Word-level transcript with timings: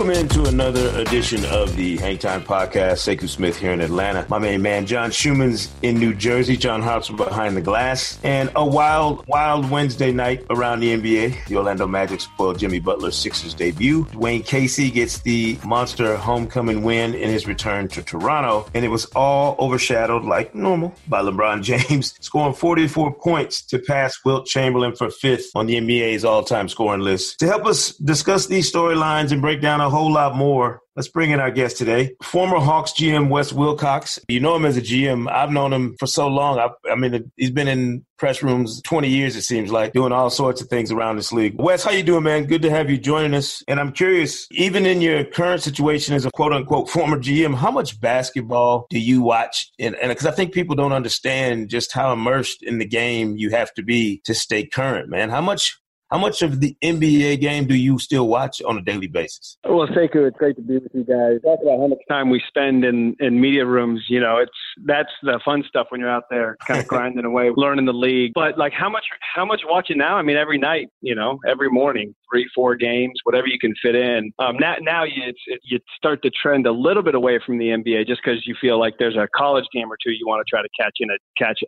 Welcome 0.00 0.16
into 0.16 0.48
another 0.48 0.88
edition 0.98 1.44
of 1.44 1.76
the 1.76 1.98
Hang 1.98 2.16
Time 2.16 2.42
Podcast. 2.42 3.04
Sekou 3.04 3.28
Smith 3.28 3.58
here 3.58 3.72
in 3.72 3.82
Atlanta. 3.82 4.24
My 4.30 4.38
main 4.38 4.62
man, 4.62 4.86
John 4.86 5.10
Schuhmann's 5.10 5.70
in 5.82 5.98
New 5.98 6.14
Jersey. 6.14 6.56
John 6.56 6.80
Hart's 6.80 7.10
behind 7.10 7.54
the 7.54 7.60
glass. 7.60 8.18
And 8.22 8.50
a 8.56 8.64
wild, 8.64 9.26
wild 9.28 9.70
Wednesday 9.70 10.10
night 10.10 10.46
around 10.48 10.80
the 10.80 10.96
NBA. 10.96 11.44
The 11.48 11.56
Orlando 11.58 11.86
Magic 11.86 12.22
spoiled 12.22 12.58
Jimmy 12.58 12.80
Butler's 12.80 13.14
Sixers 13.14 13.52
debut. 13.52 14.06
Dwane 14.06 14.42
Casey 14.42 14.90
gets 14.90 15.18
the 15.18 15.58
monster 15.66 16.16
homecoming 16.16 16.82
win 16.82 17.12
in 17.12 17.28
his 17.28 17.46
return 17.46 17.86
to 17.88 18.02
Toronto. 18.02 18.70
And 18.72 18.86
it 18.86 18.88
was 18.88 19.04
all 19.14 19.54
overshadowed, 19.58 20.24
like 20.24 20.54
normal, 20.54 20.94
by 21.08 21.20
LeBron 21.20 21.62
James, 21.88 22.14
scoring 22.20 22.54
44 22.54 23.12
points 23.16 23.60
to 23.66 23.78
pass 23.78 24.18
Wilt 24.24 24.46
Chamberlain 24.46 24.96
for 24.96 25.10
fifth 25.10 25.50
on 25.54 25.66
the 25.66 25.74
NBA's 25.74 26.24
all-time 26.24 26.70
scoring 26.70 27.02
list. 27.02 27.38
To 27.40 27.46
help 27.46 27.66
us 27.66 27.92
discuss 27.96 28.46
these 28.46 28.72
storylines 28.72 29.30
and 29.30 29.42
break 29.42 29.60
down 29.60 29.80
down 29.80 29.89
a 29.90 29.92
whole 29.92 30.12
lot 30.12 30.36
more. 30.36 30.80
Let's 30.94 31.08
bring 31.08 31.30
in 31.30 31.40
our 31.40 31.50
guest 31.50 31.78
today, 31.78 32.14
former 32.22 32.58
Hawks 32.58 32.92
GM 32.92 33.28
Wes 33.28 33.52
Wilcox. 33.52 34.18
You 34.28 34.38
know 34.38 34.54
him 34.54 34.66
as 34.66 34.76
a 34.76 34.82
GM. 34.82 35.30
I've 35.30 35.50
known 35.50 35.72
him 35.72 35.96
for 35.98 36.06
so 36.06 36.28
long. 36.28 36.58
I, 36.58 36.68
I 36.90 36.94
mean, 36.94 37.30
he's 37.36 37.50
been 37.50 37.68
in 37.68 38.04
press 38.18 38.42
rooms 38.42 38.82
20 38.82 39.08
years, 39.08 39.34
it 39.34 39.42
seems 39.42 39.72
like, 39.72 39.94
doing 39.94 40.12
all 40.12 40.28
sorts 40.28 40.60
of 40.60 40.68
things 40.68 40.92
around 40.92 41.16
this 41.16 41.32
league. 41.32 41.54
Wes, 41.58 41.82
how 41.82 41.90
you 41.90 42.02
doing, 42.02 42.24
man? 42.24 42.44
Good 42.44 42.60
to 42.62 42.70
have 42.70 42.90
you 42.90 42.98
joining 42.98 43.34
us. 43.34 43.62
And 43.66 43.80
I'm 43.80 43.92
curious, 43.92 44.46
even 44.50 44.84
in 44.84 45.00
your 45.00 45.24
current 45.24 45.62
situation 45.62 46.14
as 46.14 46.26
a 46.26 46.30
quote 46.30 46.52
unquote 46.52 46.90
former 46.90 47.18
GM, 47.18 47.54
how 47.54 47.70
much 47.70 47.98
basketball 48.00 48.86
do 48.90 48.98
you 48.98 49.22
watch? 49.22 49.70
And 49.78 49.96
because 50.02 50.26
I 50.26 50.32
think 50.32 50.52
people 50.52 50.76
don't 50.76 50.92
understand 50.92 51.70
just 51.70 51.92
how 51.92 52.12
immersed 52.12 52.62
in 52.62 52.78
the 52.78 52.84
game 52.84 53.38
you 53.38 53.50
have 53.50 53.72
to 53.74 53.82
be 53.82 54.20
to 54.24 54.34
stay 54.34 54.66
current, 54.66 55.08
man. 55.08 55.30
How 55.30 55.40
much 55.40 55.79
how 56.10 56.18
much 56.18 56.42
of 56.42 56.60
the 56.60 56.76
NBA 56.82 57.40
game 57.40 57.66
do 57.66 57.74
you 57.74 57.98
still 57.98 58.26
watch 58.26 58.60
on 58.62 58.76
a 58.76 58.82
daily 58.82 59.06
basis? 59.06 59.56
Well, 59.64 59.86
Sekou, 59.86 60.26
it's 60.26 60.36
great 60.36 60.56
to 60.56 60.62
be 60.62 60.74
with 60.74 60.92
you 60.92 61.04
guys. 61.04 61.40
Talk 61.42 61.60
about 61.62 61.78
how 61.78 61.86
much 61.86 62.00
time 62.08 62.30
we 62.30 62.42
spend 62.48 62.84
in, 62.84 63.14
in 63.20 63.40
media 63.40 63.64
rooms. 63.64 64.04
You 64.08 64.20
know, 64.20 64.38
it's 64.38 64.50
that's 64.84 65.10
the 65.22 65.40
fun 65.44 65.62
stuff 65.68 65.86
when 65.90 66.00
you're 66.00 66.10
out 66.10 66.24
there 66.28 66.56
kind 66.66 66.80
of 66.80 66.86
grinding 66.88 67.24
away, 67.24 67.50
learning 67.54 67.86
the 67.86 67.92
league. 67.92 68.32
But 68.34 68.58
like 68.58 68.72
how 68.72 68.90
much 68.90 69.04
how 69.34 69.44
much 69.44 69.60
watching 69.64 69.98
now? 69.98 70.16
I 70.16 70.22
mean, 70.22 70.36
every 70.36 70.58
night, 70.58 70.88
you 71.00 71.14
know, 71.14 71.38
every 71.46 71.70
morning, 71.70 72.14
three, 72.30 72.48
four 72.54 72.74
games, 72.74 73.14
whatever 73.22 73.46
you 73.46 73.58
can 73.58 73.74
fit 73.80 73.94
in. 73.94 74.32
Um, 74.40 74.56
now, 74.58 74.74
now 74.80 75.04
you 75.04 75.22
it, 75.46 75.60
you 75.62 75.78
start 75.96 76.22
to 76.22 76.30
trend 76.30 76.66
a 76.66 76.72
little 76.72 77.04
bit 77.04 77.14
away 77.14 77.38
from 77.44 77.58
the 77.58 77.66
NBA 77.66 78.08
just 78.08 78.20
because 78.24 78.46
you 78.46 78.56
feel 78.60 78.80
like 78.80 78.94
there's 78.98 79.16
a 79.16 79.28
college 79.36 79.66
game 79.72 79.90
or 79.90 79.96
two 80.02 80.10
you 80.10 80.26
want 80.26 80.44
to 80.44 80.50
try 80.50 80.60
to 80.60 80.68
catch 80.78 80.96
in 80.98 81.08
a 81.10 81.18
catch 81.38 81.60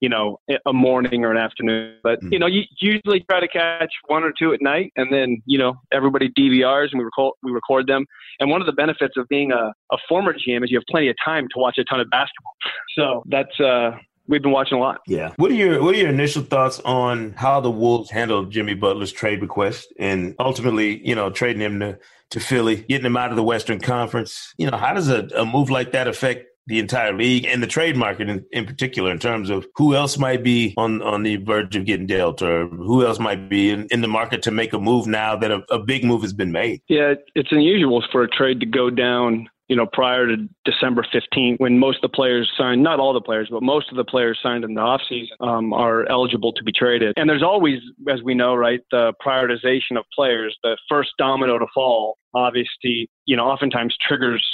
you 0.00 0.08
know, 0.08 0.38
a 0.66 0.72
morning 0.72 1.24
or 1.24 1.30
an 1.30 1.38
afternoon. 1.38 1.96
But, 2.02 2.20
mm. 2.22 2.32
you 2.32 2.38
know, 2.38 2.46
you 2.46 2.62
usually 2.80 3.20
try 3.20 3.40
to 3.40 3.48
catch 3.48 3.92
one 4.06 4.24
or 4.24 4.32
two 4.38 4.52
at 4.52 4.60
night 4.60 4.92
and 4.96 5.12
then, 5.12 5.42
you 5.46 5.58
know, 5.58 5.74
everybody 5.92 6.28
DVRs 6.38 6.88
and 6.92 6.98
we 6.98 7.04
record, 7.04 7.34
we 7.42 7.50
record 7.50 7.86
them. 7.86 8.04
And 8.38 8.50
one 8.50 8.60
of 8.60 8.66
the 8.66 8.72
benefits 8.72 9.14
of 9.16 9.26
being 9.28 9.52
a, 9.52 9.72
a 9.92 9.96
former 10.08 10.34
GM 10.34 10.64
is 10.64 10.70
you 10.70 10.78
have 10.78 10.84
plenty 10.90 11.08
of 11.08 11.16
time 11.24 11.48
to 11.54 11.58
watch 11.58 11.78
a 11.78 11.84
ton 11.84 12.00
of 12.00 12.10
basketball. 12.10 12.52
So 12.96 13.22
that's, 13.26 13.58
uh, 13.58 13.92
we've 14.28 14.42
been 14.42 14.52
watching 14.52 14.76
a 14.76 14.80
lot. 14.80 14.98
Yeah. 15.06 15.32
What 15.36 15.50
are 15.50 15.54
your 15.54 15.82
What 15.82 15.94
are 15.94 15.98
your 15.98 16.08
initial 16.08 16.42
thoughts 16.42 16.80
on 16.80 17.32
how 17.32 17.60
the 17.60 17.70
Wolves 17.70 18.10
handled 18.10 18.50
Jimmy 18.50 18.74
Butler's 18.74 19.12
trade 19.12 19.40
request 19.40 19.92
and 19.98 20.34
ultimately, 20.38 21.06
you 21.06 21.14
know, 21.14 21.30
trading 21.30 21.62
him 21.62 21.80
to 21.80 21.98
to 22.30 22.40
Philly, 22.40 22.76
getting 22.88 23.06
him 23.06 23.16
out 23.16 23.30
of 23.30 23.36
the 23.36 23.42
Western 23.42 23.80
Conference? 23.80 24.52
You 24.58 24.70
know, 24.70 24.76
how 24.76 24.92
does 24.92 25.08
a, 25.08 25.28
a 25.36 25.46
move 25.46 25.70
like 25.70 25.92
that 25.92 26.08
affect 26.08 26.46
the 26.66 26.78
entire 26.78 27.12
league 27.12 27.44
and 27.46 27.62
the 27.62 27.66
trade 27.66 27.96
market 27.96 28.28
in, 28.28 28.44
in 28.52 28.66
particular 28.66 29.10
in 29.10 29.18
terms 29.18 29.50
of 29.50 29.66
who 29.76 29.94
else 29.94 30.18
might 30.18 30.42
be 30.42 30.74
on, 30.76 31.00
on 31.02 31.22
the 31.22 31.36
verge 31.36 31.76
of 31.76 31.84
getting 31.84 32.06
dealt 32.06 32.42
or 32.42 32.66
who 32.68 33.06
else 33.06 33.18
might 33.18 33.48
be 33.48 33.70
in, 33.70 33.86
in 33.90 34.00
the 34.00 34.08
market 34.08 34.42
to 34.42 34.50
make 34.50 34.72
a 34.72 34.78
move 34.78 35.06
now 35.06 35.36
that 35.36 35.50
a, 35.50 35.62
a 35.70 35.78
big 35.78 36.04
move 36.04 36.22
has 36.22 36.32
been 36.32 36.52
made. 36.52 36.80
Yeah, 36.88 37.14
it's 37.34 37.52
unusual 37.52 38.04
for 38.10 38.22
a 38.22 38.28
trade 38.28 38.60
to 38.60 38.66
go 38.66 38.90
down 38.90 39.48
you 39.68 39.74
know, 39.74 39.86
prior 39.92 40.26
to 40.26 40.48
December 40.64 41.04
15th, 41.12 41.58
when 41.58 41.78
most 41.78 41.96
of 41.96 42.02
the 42.02 42.14
players 42.14 42.50
signed, 42.56 42.82
not 42.82 43.00
all 43.00 43.12
the 43.12 43.20
players, 43.20 43.48
but 43.50 43.62
most 43.62 43.90
of 43.90 43.96
the 43.96 44.04
players 44.04 44.38
signed 44.42 44.64
in 44.64 44.74
the 44.74 44.80
offseason 44.80 45.40
um, 45.40 45.72
are 45.72 46.08
eligible 46.08 46.52
to 46.52 46.62
be 46.62 46.72
traded. 46.72 47.14
And 47.16 47.28
there's 47.28 47.42
always, 47.42 47.80
as 48.08 48.22
we 48.22 48.34
know, 48.34 48.54
right, 48.54 48.80
the 48.92 49.12
prioritization 49.24 49.96
of 49.96 50.04
players. 50.14 50.56
The 50.62 50.76
first 50.88 51.10
domino 51.18 51.58
to 51.58 51.66
fall, 51.74 52.16
obviously, 52.32 53.10
you 53.24 53.36
know, 53.36 53.46
oftentimes 53.46 53.96
triggers 54.06 54.46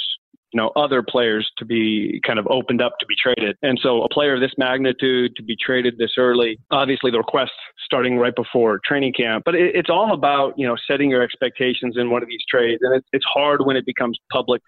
you 0.53 0.57
know 0.57 0.71
other 0.75 1.03
players 1.03 1.49
to 1.57 1.65
be 1.65 2.21
kind 2.25 2.39
of 2.39 2.47
opened 2.47 2.81
up 2.81 2.93
to 2.99 3.05
be 3.05 3.15
traded. 3.21 3.57
And 3.61 3.79
so 3.81 4.03
a 4.03 4.09
player 4.09 4.35
of 4.35 4.41
this 4.41 4.53
magnitude 4.57 5.35
to 5.35 5.43
be 5.43 5.55
traded 5.55 5.97
this 5.97 6.11
early, 6.17 6.59
obviously 6.71 7.11
the 7.11 7.17
request 7.17 7.51
starting 7.83 8.17
right 8.17 8.35
before 8.35 8.79
training 8.85 9.13
camp. 9.13 9.43
But 9.45 9.55
it, 9.55 9.75
it's 9.75 9.89
all 9.89 10.13
about 10.13 10.53
you 10.57 10.67
know 10.67 10.75
setting 10.87 11.09
your 11.09 11.21
expectations 11.21 11.95
in 11.97 12.09
one 12.09 12.21
of 12.23 12.29
these 12.29 12.43
trades, 12.49 12.79
and 12.81 12.95
it, 12.95 13.05
it's 13.11 13.25
hard 13.25 13.65
when 13.65 13.75
it 13.75 13.85
becomes 13.85 14.17
public 14.31 14.61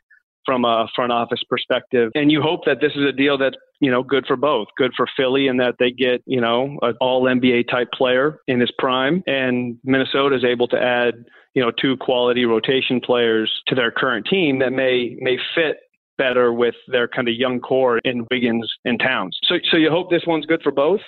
from 0.46 0.64
a 0.64 0.88
front 0.96 1.12
office 1.12 1.42
perspective. 1.50 2.12
And 2.16 2.32
you 2.32 2.42
hope 2.42 2.62
that 2.66 2.80
this 2.80 2.92
is 2.96 3.04
a 3.04 3.12
deal 3.12 3.38
that's, 3.38 3.56
you 3.80 3.92
know, 3.92 4.04
good 4.04 4.26
for 4.28 4.36
both, 4.36 4.68
good 4.78 4.92
for 4.96 5.08
Philly 5.18 5.48
and 5.48 5.60
that 5.60 5.76
they 5.80 5.92
get, 5.92 6.22
you 6.26 6.40
know, 6.40 6.78
an 6.82 6.94
all 7.02 7.24
NBA 7.24 7.70
type 7.70 7.90
player 7.92 8.38
in 8.48 8.60
his 8.60 8.72
prime 8.78 9.24
and 9.28 9.78
Minnesota 9.84 10.36
is 10.36 10.44
able 10.44 10.68
to 10.70 10.82
add 10.82 11.26
you 11.56 11.62
know, 11.62 11.72
two 11.72 11.98
quality 11.98 12.46
rotation 12.46 13.02
players 13.02 13.52
to 13.68 13.76
their 13.76 13.90
current 13.90 14.28
team 14.30 14.60
that 14.60 14.72
may 14.72 15.16
may 15.20 15.38
fit 15.56 15.78
better 16.18 16.54
with 16.54 16.76
their 16.88 17.08
kind 17.08 17.28
of 17.28 17.34
young 17.34 17.60
core 17.60 18.00
in 18.00 18.26
Wiggins 18.30 18.72
and 18.84 19.00
Towns. 19.00 19.38
So 19.44 19.56
so 19.72 19.78
you 19.78 19.90
hope 19.90 20.12
this 20.12 20.26
one's 20.28 20.46
good 20.46 20.62
for 20.62 20.72
both. 20.72 21.02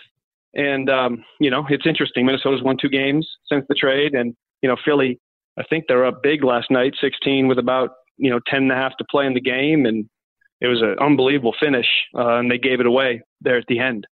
And 0.55 0.89
um, 0.89 1.23
you 1.39 1.51
know, 1.51 1.65
it's 1.69 1.85
interesting. 1.85 2.25
Minnesota's 2.25 2.63
won 2.63 2.77
two 2.81 2.89
games 2.89 3.27
since 3.51 3.65
the 3.69 3.75
trade 3.75 4.13
and 4.13 4.35
you 4.63 4.69
know, 4.69 4.77
Philly, 4.83 5.19
I 5.59 5.63
think 5.69 5.85
they're 5.87 6.05
up 6.05 6.23
big 6.23 6.43
last 6.43 6.71
night, 6.71 6.95
16 6.99 7.47
with 7.47 7.59
about, 7.59 7.91
you 8.17 8.31
know, 8.31 8.39
10 8.47 8.63
and 8.63 8.71
a 8.71 8.75
half 8.75 8.97
to 8.97 9.05
play 9.09 9.25
in 9.25 9.33
the 9.33 9.41
game 9.41 9.85
and 9.85 10.09
it 10.61 10.67
was 10.67 10.81
an 10.81 10.95
unbelievable 10.99 11.53
finish 11.59 11.85
uh, 12.17 12.37
and 12.37 12.49
they 12.49 12.57
gave 12.57 12.79
it 12.79 12.87
away 12.87 13.21
there 13.41 13.57
at 13.57 13.65
the 13.67 13.79
end. 13.79 14.07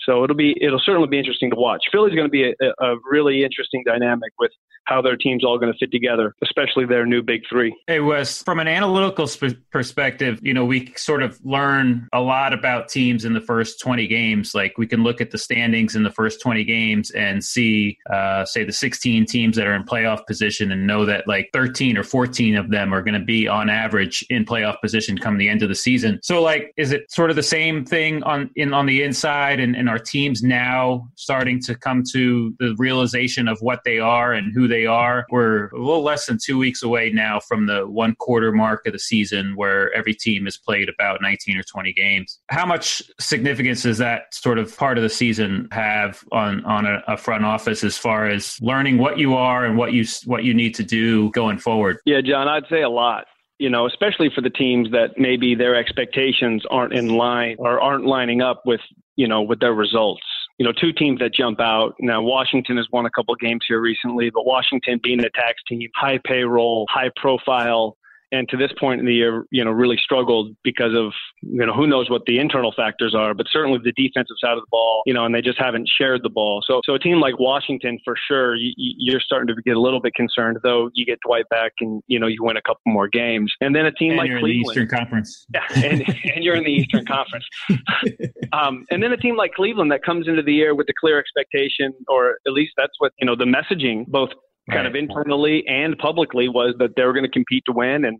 So 0.00 0.24
it'll 0.24 0.36
be 0.36 0.56
it'll 0.60 0.80
certainly 0.80 1.08
be 1.08 1.18
interesting 1.18 1.50
to 1.50 1.56
watch. 1.56 1.84
Philly's 1.92 2.14
going 2.14 2.26
to 2.26 2.30
be 2.30 2.44
a, 2.44 2.84
a 2.84 2.96
really 3.10 3.44
interesting 3.44 3.82
dynamic 3.86 4.32
with 4.38 4.50
how 4.84 5.00
their 5.00 5.16
team's 5.16 5.44
all 5.44 5.58
going 5.58 5.72
to 5.72 5.78
fit 5.78 5.90
together, 5.90 6.34
especially 6.42 6.86
their 6.86 7.06
new 7.06 7.22
big 7.22 7.42
three. 7.48 7.74
Hey, 7.86 8.00
Wes, 8.00 8.42
from 8.42 8.60
an 8.60 8.68
analytical 8.68 9.26
sp- 9.26 9.56
perspective, 9.70 10.38
you 10.42 10.54
know, 10.54 10.64
we 10.64 10.92
sort 10.96 11.22
of 11.22 11.38
learn 11.44 12.08
a 12.12 12.20
lot 12.20 12.52
about 12.52 12.88
teams 12.88 13.24
in 13.24 13.32
the 13.32 13.40
first 13.40 13.80
20 13.80 14.06
games. 14.06 14.54
Like 14.54 14.76
we 14.78 14.86
can 14.86 15.02
look 15.02 15.20
at 15.20 15.30
the 15.30 15.38
standings 15.38 15.96
in 15.96 16.02
the 16.02 16.10
first 16.10 16.40
20 16.40 16.64
games 16.64 17.10
and 17.10 17.42
see, 17.42 17.98
uh, 18.12 18.44
say, 18.44 18.64
the 18.64 18.72
16 18.72 19.26
teams 19.26 19.56
that 19.56 19.66
are 19.66 19.74
in 19.74 19.84
playoff 19.84 20.26
position 20.26 20.70
and 20.70 20.86
know 20.86 21.04
that 21.06 21.26
like 21.26 21.50
13 21.52 21.96
or 21.96 22.04
14 22.04 22.56
of 22.56 22.70
them 22.70 22.92
are 22.92 23.02
going 23.02 23.18
to 23.18 23.24
be 23.24 23.48
on 23.48 23.70
average 23.70 24.24
in 24.30 24.44
playoff 24.44 24.80
position 24.80 25.16
come 25.16 25.38
the 25.38 25.48
end 25.48 25.62
of 25.62 25.68
the 25.68 25.74
season. 25.74 26.20
So, 26.22 26.42
like, 26.42 26.72
is 26.76 26.92
it 26.92 27.10
sort 27.10 27.30
of 27.30 27.36
the 27.36 27.42
same 27.42 27.84
thing 27.84 28.22
on 28.24 28.50
in 28.56 28.74
on 28.74 28.86
the 28.86 29.02
inside 29.02 29.60
and, 29.60 29.74
and 29.74 29.88
our 29.88 29.98
teams 29.98 30.42
now 30.42 31.08
starting 31.16 31.60
to 31.62 31.74
come 31.74 32.02
to 32.12 32.54
the 32.58 32.74
realization 32.78 33.48
of 33.48 33.58
what 33.60 33.80
they 33.84 33.98
are 33.98 34.32
and 34.32 34.52
who 34.52 34.68
they 34.68 34.73
they 34.74 34.86
are. 34.86 35.24
We're 35.30 35.68
a 35.68 35.78
little 35.78 36.02
less 36.02 36.26
than 36.26 36.38
two 36.42 36.58
weeks 36.58 36.82
away 36.82 37.10
now 37.10 37.38
from 37.38 37.66
the 37.66 37.86
one 37.86 38.16
quarter 38.16 38.50
mark 38.50 38.86
of 38.86 38.92
the 38.92 38.98
season 38.98 39.54
where 39.54 39.92
every 39.94 40.14
team 40.14 40.46
has 40.46 40.56
played 40.56 40.88
about 40.88 41.22
19 41.22 41.56
or 41.56 41.62
20 41.62 41.92
games. 41.92 42.40
How 42.48 42.66
much 42.66 43.00
significance 43.20 43.84
does 43.84 43.98
that 43.98 44.34
sort 44.34 44.58
of 44.58 44.76
part 44.76 44.98
of 44.98 45.04
the 45.04 45.08
season 45.08 45.68
have 45.70 46.24
on, 46.32 46.64
on 46.64 46.86
a, 46.86 47.02
a 47.06 47.16
front 47.16 47.44
office 47.44 47.84
as 47.84 47.96
far 47.96 48.26
as 48.26 48.60
learning 48.60 48.98
what 48.98 49.16
you 49.16 49.34
are 49.34 49.64
and 49.64 49.78
what 49.78 49.92
you, 49.92 50.04
what 50.24 50.42
you 50.42 50.52
need 50.52 50.74
to 50.74 50.82
do 50.82 51.30
going 51.30 51.58
forward? 51.58 51.98
Yeah, 52.04 52.20
John, 52.20 52.48
I'd 52.48 52.66
say 52.68 52.82
a 52.82 52.90
lot 52.90 53.26
you 53.60 53.70
know, 53.70 53.86
especially 53.86 54.28
for 54.34 54.40
the 54.40 54.50
teams 54.50 54.90
that 54.90 55.10
maybe 55.16 55.54
their 55.54 55.76
expectations 55.76 56.64
aren't 56.70 56.92
in 56.92 57.10
line 57.10 57.54
or 57.60 57.80
aren't 57.80 58.04
lining 58.04 58.42
up 58.42 58.62
with, 58.66 58.80
you 59.14 59.28
know, 59.28 59.42
with 59.42 59.60
their 59.60 59.72
results 59.72 60.24
you 60.58 60.64
know, 60.64 60.72
two 60.72 60.92
teams 60.92 61.18
that 61.18 61.34
jump 61.34 61.60
out. 61.60 61.94
Now, 62.00 62.22
Washington 62.22 62.76
has 62.76 62.86
won 62.92 63.06
a 63.06 63.10
couple 63.10 63.34
games 63.36 63.64
here 63.66 63.80
recently, 63.80 64.30
but 64.30 64.46
Washington 64.46 65.00
being 65.02 65.20
a 65.20 65.30
tax 65.30 65.62
team, 65.68 65.88
high 65.96 66.18
payroll, 66.24 66.86
high 66.90 67.10
profile, 67.16 67.96
and 68.34 68.48
to 68.48 68.56
this 68.56 68.72
point 68.78 69.00
in 69.00 69.06
the 69.06 69.14
year, 69.14 69.46
you 69.50 69.64
know, 69.64 69.70
really 69.70 69.96
struggled 69.96 70.54
because 70.64 70.94
of, 70.94 71.12
you 71.42 71.64
know, 71.64 71.72
who 71.72 71.86
knows 71.86 72.10
what 72.10 72.22
the 72.26 72.38
internal 72.38 72.72
factors 72.76 73.14
are, 73.14 73.32
but 73.32 73.46
certainly 73.50 73.78
the 73.82 73.92
defensive 73.92 74.36
side 74.40 74.54
of 74.54 74.60
the 74.60 74.70
ball, 74.70 75.02
you 75.06 75.14
know, 75.14 75.24
and 75.24 75.34
they 75.34 75.40
just 75.40 75.58
haven't 75.58 75.88
shared 75.88 76.22
the 76.22 76.28
ball. 76.28 76.62
So, 76.66 76.80
so 76.84 76.94
a 76.94 76.98
team 76.98 77.20
like 77.20 77.38
Washington, 77.38 77.98
for 78.04 78.16
sure, 78.28 78.56
you, 78.56 78.72
you're 78.76 79.20
starting 79.20 79.46
to 79.54 79.62
get 79.62 79.76
a 79.76 79.80
little 79.80 80.00
bit 80.00 80.14
concerned, 80.14 80.58
though 80.62 80.90
you 80.94 81.06
get 81.06 81.18
Dwight 81.24 81.48
back 81.48 81.72
and, 81.80 82.02
you 82.08 82.18
know, 82.18 82.26
you 82.26 82.38
win 82.40 82.56
a 82.56 82.62
couple 82.62 82.82
more 82.86 83.08
games. 83.08 83.52
And 83.60 83.74
then 83.74 83.86
a 83.86 83.92
team 83.92 84.10
and 84.10 84.18
like 84.18 84.28
you're 84.28 84.40
Cleveland. 84.40 84.76
In 84.76 84.80
the 84.80 84.82
Eastern 84.82 84.98
Conference. 84.98 85.46
Yeah, 85.54 85.66
and, 85.76 86.02
and 86.34 86.44
you're 86.44 86.56
in 86.56 86.64
the 86.64 86.72
Eastern 86.72 87.06
Conference. 87.06 87.44
um, 88.52 88.84
and 88.90 89.02
then 89.02 89.12
a 89.12 89.16
team 89.16 89.36
like 89.36 89.52
Cleveland 89.54 89.92
that 89.92 90.02
comes 90.02 90.26
into 90.26 90.42
the 90.42 90.52
year 90.52 90.74
with 90.74 90.88
the 90.88 90.94
clear 90.98 91.20
expectation, 91.20 91.92
or 92.08 92.38
at 92.46 92.52
least 92.52 92.72
that's 92.76 92.94
what, 92.98 93.12
you 93.20 93.26
know, 93.26 93.36
the 93.36 93.44
messaging, 93.44 94.06
both 94.08 94.30
kind 94.70 94.86
of 94.86 94.94
internally 94.94 95.64
and 95.66 95.96
publicly 95.98 96.48
was 96.48 96.74
that 96.78 96.96
they 96.96 97.04
were 97.04 97.12
going 97.12 97.24
to 97.24 97.30
compete 97.30 97.64
to 97.66 97.72
win. 97.72 98.04
And, 98.04 98.18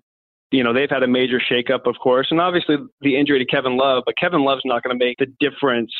you 0.54 0.62
know, 0.62 0.72
they've 0.72 0.90
had 0.90 1.02
a 1.02 1.08
major 1.08 1.40
shakeup, 1.40 1.86
of 1.86 1.96
course. 2.00 2.28
And 2.30 2.40
obviously 2.40 2.76
the 3.00 3.16
injury 3.16 3.40
to 3.40 3.44
Kevin 3.44 3.76
Love, 3.76 4.04
but 4.06 4.16
Kevin 4.16 4.44
Love's 4.44 4.62
not 4.64 4.84
going 4.84 4.96
to 4.96 5.04
make 5.04 5.18
the 5.18 5.26
difference 5.40 5.92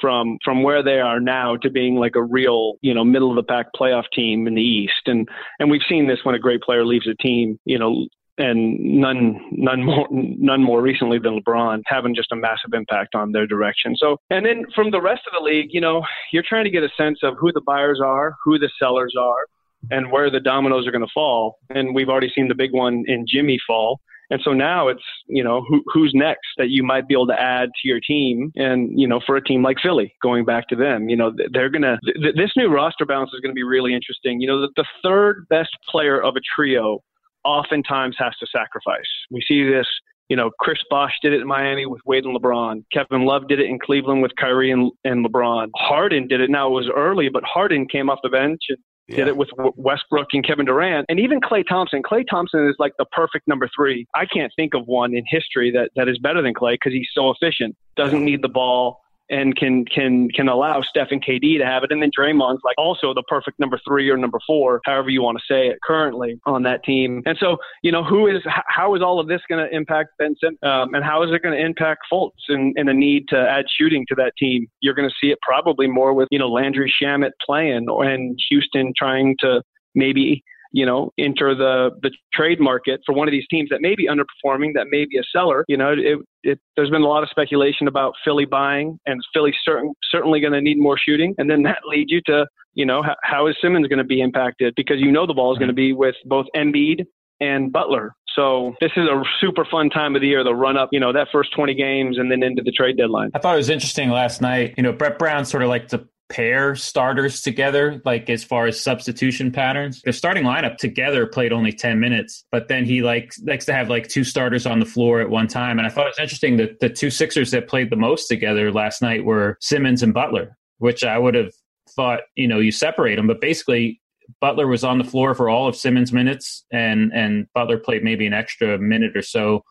from 0.00 0.38
from 0.44 0.64
where 0.64 0.82
they 0.82 0.98
are 0.98 1.20
now 1.20 1.56
to 1.56 1.70
being 1.70 1.94
like 1.96 2.16
a 2.16 2.22
real 2.22 2.74
you 2.80 2.92
know 2.92 3.04
middle 3.04 3.30
of 3.30 3.36
the 3.36 3.42
pack 3.42 3.66
playoff 3.78 4.04
team 4.12 4.48
in 4.48 4.54
the 4.54 4.62
East. 4.62 5.02
And 5.06 5.28
and 5.60 5.70
we've 5.70 5.82
seen 5.88 6.08
this 6.08 6.18
when 6.24 6.34
a 6.34 6.40
great 6.40 6.62
player 6.62 6.84
leaves 6.84 7.06
a 7.06 7.14
team, 7.22 7.58
you 7.64 7.78
know, 7.78 8.06
and 8.38 8.80
none 8.80 9.38
none 9.52 9.84
more 9.84 10.08
none 10.10 10.62
more 10.62 10.82
recently 10.82 11.20
than 11.20 11.38
LeBron 11.38 11.82
having 11.86 12.14
just 12.14 12.32
a 12.32 12.36
massive 12.36 12.72
impact 12.74 13.14
on 13.14 13.30
their 13.30 13.46
direction. 13.46 13.94
So 13.96 14.16
and 14.30 14.44
then 14.44 14.64
from 14.74 14.90
the 14.90 15.00
rest 15.00 15.22
of 15.28 15.38
the 15.38 15.44
league, 15.44 15.68
you 15.70 15.80
know, 15.80 16.02
you're 16.32 16.42
trying 16.46 16.64
to 16.64 16.70
get 16.70 16.82
a 16.82 16.90
sense 16.96 17.20
of 17.22 17.36
who 17.38 17.52
the 17.52 17.62
buyers 17.64 18.00
are, 18.04 18.34
who 18.44 18.58
the 18.58 18.70
sellers 18.80 19.14
are, 19.16 19.46
and 19.90 20.10
where 20.10 20.30
the 20.30 20.40
dominoes 20.40 20.86
are 20.86 20.90
going 20.90 21.04
to 21.04 21.12
fall. 21.12 21.58
And 21.70 21.94
we've 21.94 22.08
already 22.08 22.30
seen 22.34 22.48
the 22.48 22.54
big 22.54 22.72
one 22.72 23.04
in 23.06 23.24
Jimmy 23.26 23.58
fall. 23.66 24.00
And 24.30 24.40
so 24.42 24.52
now 24.52 24.88
it's, 24.88 25.02
you 25.26 25.44
know, 25.44 25.62
who, 25.68 25.82
who's 25.92 26.12
next 26.14 26.46
that 26.56 26.70
you 26.70 26.82
might 26.82 27.06
be 27.06 27.12
able 27.12 27.26
to 27.26 27.38
add 27.38 27.68
to 27.82 27.88
your 27.88 28.00
team. 28.00 28.50
And, 28.56 28.98
you 28.98 29.06
know, 29.06 29.20
for 29.26 29.36
a 29.36 29.44
team 29.44 29.62
like 29.62 29.76
Philly, 29.82 30.14
going 30.22 30.46
back 30.46 30.68
to 30.68 30.76
them, 30.76 31.10
you 31.10 31.16
know, 31.16 31.32
they're 31.52 31.68
going 31.68 31.82
to, 31.82 31.98
th- 32.02 32.34
this 32.34 32.50
new 32.56 32.68
roster 32.68 33.04
balance 33.04 33.30
is 33.34 33.40
going 33.40 33.50
to 33.50 33.54
be 33.54 33.62
really 33.62 33.94
interesting. 33.94 34.40
You 34.40 34.48
know, 34.48 34.60
the, 34.62 34.68
the 34.76 34.86
third 35.04 35.46
best 35.50 35.70
player 35.90 36.22
of 36.22 36.36
a 36.36 36.40
trio 36.56 37.00
oftentimes 37.44 38.16
has 38.18 38.34
to 38.38 38.46
sacrifice. 38.46 39.08
We 39.30 39.42
see 39.46 39.68
this 39.68 39.86
you 40.28 40.36
know, 40.36 40.50
Chris 40.60 40.78
Bosh 40.88 41.12
did 41.20 41.34
it 41.34 41.42
in 41.42 41.46
Miami 41.46 41.84
with 41.84 42.00
Wade 42.06 42.24
and 42.24 42.34
LeBron. 42.34 42.84
Kevin 42.90 43.26
Love 43.26 43.48
did 43.48 43.60
it 43.60 43.66
in 43.66 43.78
Cleveland 43.78 44.22
with 44.22 44.32
Kyrie 44.40 44.70
and, 44.70 44.90
and 45.04 45.26
LeBron. 45.26 45.68
Harden 45.76 46.26
did 46.26 46.40
it. 46.40 46.48
Now 46.48 46.68
it 46.68 46.70
was 46.70 46.90
early, 46.96 47.28
but 47.28 47.42
Harden 47.44 47.86
came 47.86 48.08
off 48.08 48.20
the 48.22 48.30
bench 48.30 48.60
and 48.70 48.78
yeah. 49.08 49.16
did 49.16 49.28
it 49.28 49.36
with 49.36 49.48
Westbrook 49.76 50.28
and 50.32 50.46
Kevin 50.46 50.66
Durant, 50.66 51.06
and 51.08 51.18
even 51.18 51.40
Klay 51.40 51.64
Thompson. 51.68 52.02
Klay 52.02 52.24
Thompson 52.28 52.68
is 52.68 52.76
like 52.78 52.92
the 52.98 53.04
perfect 53.06 53.48
number 53.48 53.68
three. 53.74 54.06
I 54.14 54.26
can't 54.26 54.52
think 54.56 54.74
of 54.74 54.86
one 54.86 55.14
in 55.14 55.24
history 55.28 55.70
that, 55.72 55.90
that 55.96 56.08
is 56.08 56.18
better 56.18 56.42
than 56.42 56.54
Klay 56.54 56.74
because 56.74 56.92
he's 56.92 57.08
so 57.14 57.30
efficient. 57.30 57.76
Doesn't 57.96 58.24
need 58.24 58.42
the 58.42 58.48
ball, 58.48 59.00
and 59.30 59.56
can 59.56 59.84
can 59.84 60.28
can 60.30 60.48
allow 60.48 60.82
Steph 60.82 61.08
and 61.10 61.24
KD 61.24 61.58
to 61.58 61.64
have 61.64 61.84
it. 61.84 61.92
And 61.92 62.02
then 62.02 62.10
Draymond's 62.16 62.60
like 62.64 62.76
also 62.78 63.14
the 63.14 63.22
perfect 63.28 63.58
number 63.58 63.78
three 63.86 64.08
or 64.10 64.16
number 64.16 64.38
four, 64.46 64.80
however 64.84 65.10
you 65.10 65.22
want 65.22 65.38
to 65.38 65.44
say 65.52 65.68
it, 65.68 65.78
currently 65.82 66.40
on 66.46 66.62
that 66.64 66.84
team. 66.84 67.22
And 67.26 67.36
so, 67.38 67.56
you 67.82 67.92
know, 67.92 68.04
who 68.04 68.26
is 68.26 68.42
how 68.66 68.94
is 68.94 69.02
all 69.02 69.20
of 69.20 69.28
this 69.28 69.40
going 69.48 69.64
to 69.64 69.74
impact 69.74 70.10
Ben 70.18 70.34
Simmons, 70.40 70.58
um, 70.62 70.94
and 70.94 71.04
how 71.04 71.22
is 71.22 71.30
it 71.32 71.42
going 71.42 71.56
to 71.56 71.64
impact 71.64 72.02
Fultz 72.12 72.30
and, 72.48 72.74
and 72.76 72.88
a 72.88 72.94
need 72.94 73.28
to 73.28 73.38
add 73.38 73.64
shooting 73.76 74.04
to 74.08 74.14
that 74.16 74.32
team? 74.38 74.66
You're 74.80 74.94
going 74.94 75.08
to 75.08 75.14
see 75.20 75.30
it 75.30 75.38
probably 75.42 75.86
more 75.86 76.12
with 76.12 76.28
you 76.30 76.38
know 76.38 76.48
Landry 76.48 76.92
Shamet 77.02 77.30
playing 77.44 77.86
and 77.88 78.38
Houston 78.50 78.92
trying 78.96 79.36
to 79.40 79.62
maybe 79.94 80.42
you 80.72 80.86
know, 80.86 81.12
enter 81.18 81.54
the 81.54 81.90
the 82.02 82.10
trade 82.32 82.60
market 82.60 83.00
for 83.06 83.14
one 83.14 83.28
of 83.28 83.32
these 83.32 83.46
teams 83.50 83.68
that 83.70 83.80
may 83.80 83.94
be 83.94 84.08
underperforming, 84.08 84.72
that 84.74 84.86
may 84.90 85.04
be 85.04 85.18
a 85.18 85.22
seller. 85.30 85.64
You 85.68 85.76
know, 85.76 85.92
it, 85.92 86.18
it, 86.42 86.58
there's 86.76 86.90
been 86.90 87.02
a 87.02 87.08
lot 87.08 87.22
of 87.22 87.28
speculation 87.28 87.88
about 87.88 88.14
Philly 88.24 88.44
buying, 88.44 88.98
and 89.06 89.20
Philly 89.32 89.52
certain, 89.64 89.92
certainly 90.10 90.40
going 90.40 90.52
to 90.54 90.60
need 90.60 90.78
more 90.78 90.98
shooting, 90.98 91.34
and 91.38 91.50
then 91.50 91.62
that 91.62 91.78
leads 91.86 92.10
you 92.10 92.20
to, 92.26 92.46
you 92.74 92.86
know, 92.86 93.02
how, 93.02 93.16
how 93.22 93.46
is 93.46 93.56
Simmons 93.60 93.86
going 93.88 93.98
to 93.98 94.04
be 94.04 94.20
impacted 94.20 94.74
because 94.76 94.96
you 94.98 95.12
know 95.12 95.26
the 95.26 95.34
ball 95.34 95.52
is 95.52 95.58
going 95.58 95.68
to 95.68 95.74
be 95.74 95.92
with 95.92 96.16
both 96.26 96.46
Embiid 96.56 97.04
and 97.40 97.72
Butler. 97.72 98.14
So 98.34 98.74
this 98.80 98.92
is 98.96 99.04
a 99.04 99.22
super 99.40 99.66
fun 99.70 99.90
time 99.90 100.14
of 100.14 100.22
the 100.22 100.28
year, 100.28 100.42
the 100.42 100.54
run 100.54 100.78
up, 100.78 100.88
you 100.92 101.00
know, 101.00 101.12
that 101.12 101.28
first 101.30 101.54
20 101.54 101.74
games 101.74 102.18
and 102.18 102.30
then 102.30 102.42
into 102.42 102.62
the 102.62 102.72
trade 102.72 102.96
deadline. 102.96 103.30
I 103.34 103.38
thought 103.38 103.54
it 103.54 103.58
was 103.58 103.68
interesting 103.68 104.10
last 104.10 104.40
night. 104.40 104.74
You 104.78 104.82
know, 104.82 104.92
Brett 104.92 105.18
Brown 105.18 105.44
sort 105.44 105.62
of 105.62 105.68
like 105.68 105.88
to 105.88 106.08
pair 106.32 106.74
starters 106.74 107.42
together, 107.42 108.00
like 108.06 108.30
as 108.30 108.42
far 108.42 108.66
as 108.66 108.82
substitution 108.82 109.52
patterns. 109.52 110.00
Their 110.02 110.14
starting 110.14 110.44
lineup 110.44 110.78
together 110.78 111.26
played 111.26 111.52
only 111.52 111.72
10 111.72 112.00
minutes, 112.00 112.44
but 112.50 112.68
then 112.68 112.86
he 112.86 113.02
like 113.02 113.34
likes 113.44 113.66
to 113.66 113.74
have 113.74 113.90
like 113.90 114.08
two 114.08 114.24
starters 114.24 114.64
on 114.64 114.80
the 114.80 114.86
floor 114.86 115.20
at 115.20 115.28
one 115.28 115.46
time. 115.46 115.78
And 115.78 115.86
I 115.86 115.90
thought 115.90 116.06
it 116.06 116.14
was 116.16 116.18
interesting 116.18 116.56
that 116.56 116.80
the 116.80 116.88
two 116.88 117.10
Sixers 117.10 117.50
that 117.50 117.68
played 117.68 117.90
the 117.90 117.96
most 117.96 118.28
together 118.28 118.72
last 118.72 119.02
night 119.02 119.26
were 119.26 119.58
Simmons 119.60 120.02
and 120.02 120.14
Butler, 120.14 120.56
which 120.78 121.04
I 121.04 121.18
would 121.18 121.34
have 121.34 121.52
thought, 121.90 122.20
you 122.34 122.48
know, 122.48 122.58
you 122.58 122.72
separate 122.72 123.16
them, 123.16 123.26
but 123.26 123.40
basically 123.40 124.00
Butler 124.40 124.66
was 124.66 124.84
on 124.84 124.96
the 124.96 125.04
floor 125.04 125.34
for 125.34 125.50
all 125.50 125.68
of 125.68 125.76
Simmons' 125.76 126.12
minutes, 126.12 126.64
and 126.72 127.12
and 127.12 127.46
Butler 127.54 127.78
played 127.78 128.02
maybe 128.02 128.26
an 128.26 128.32
extra 128.32 128.78
minute 128.78 129.16
or 129.16 129.22
so 129.22 129.64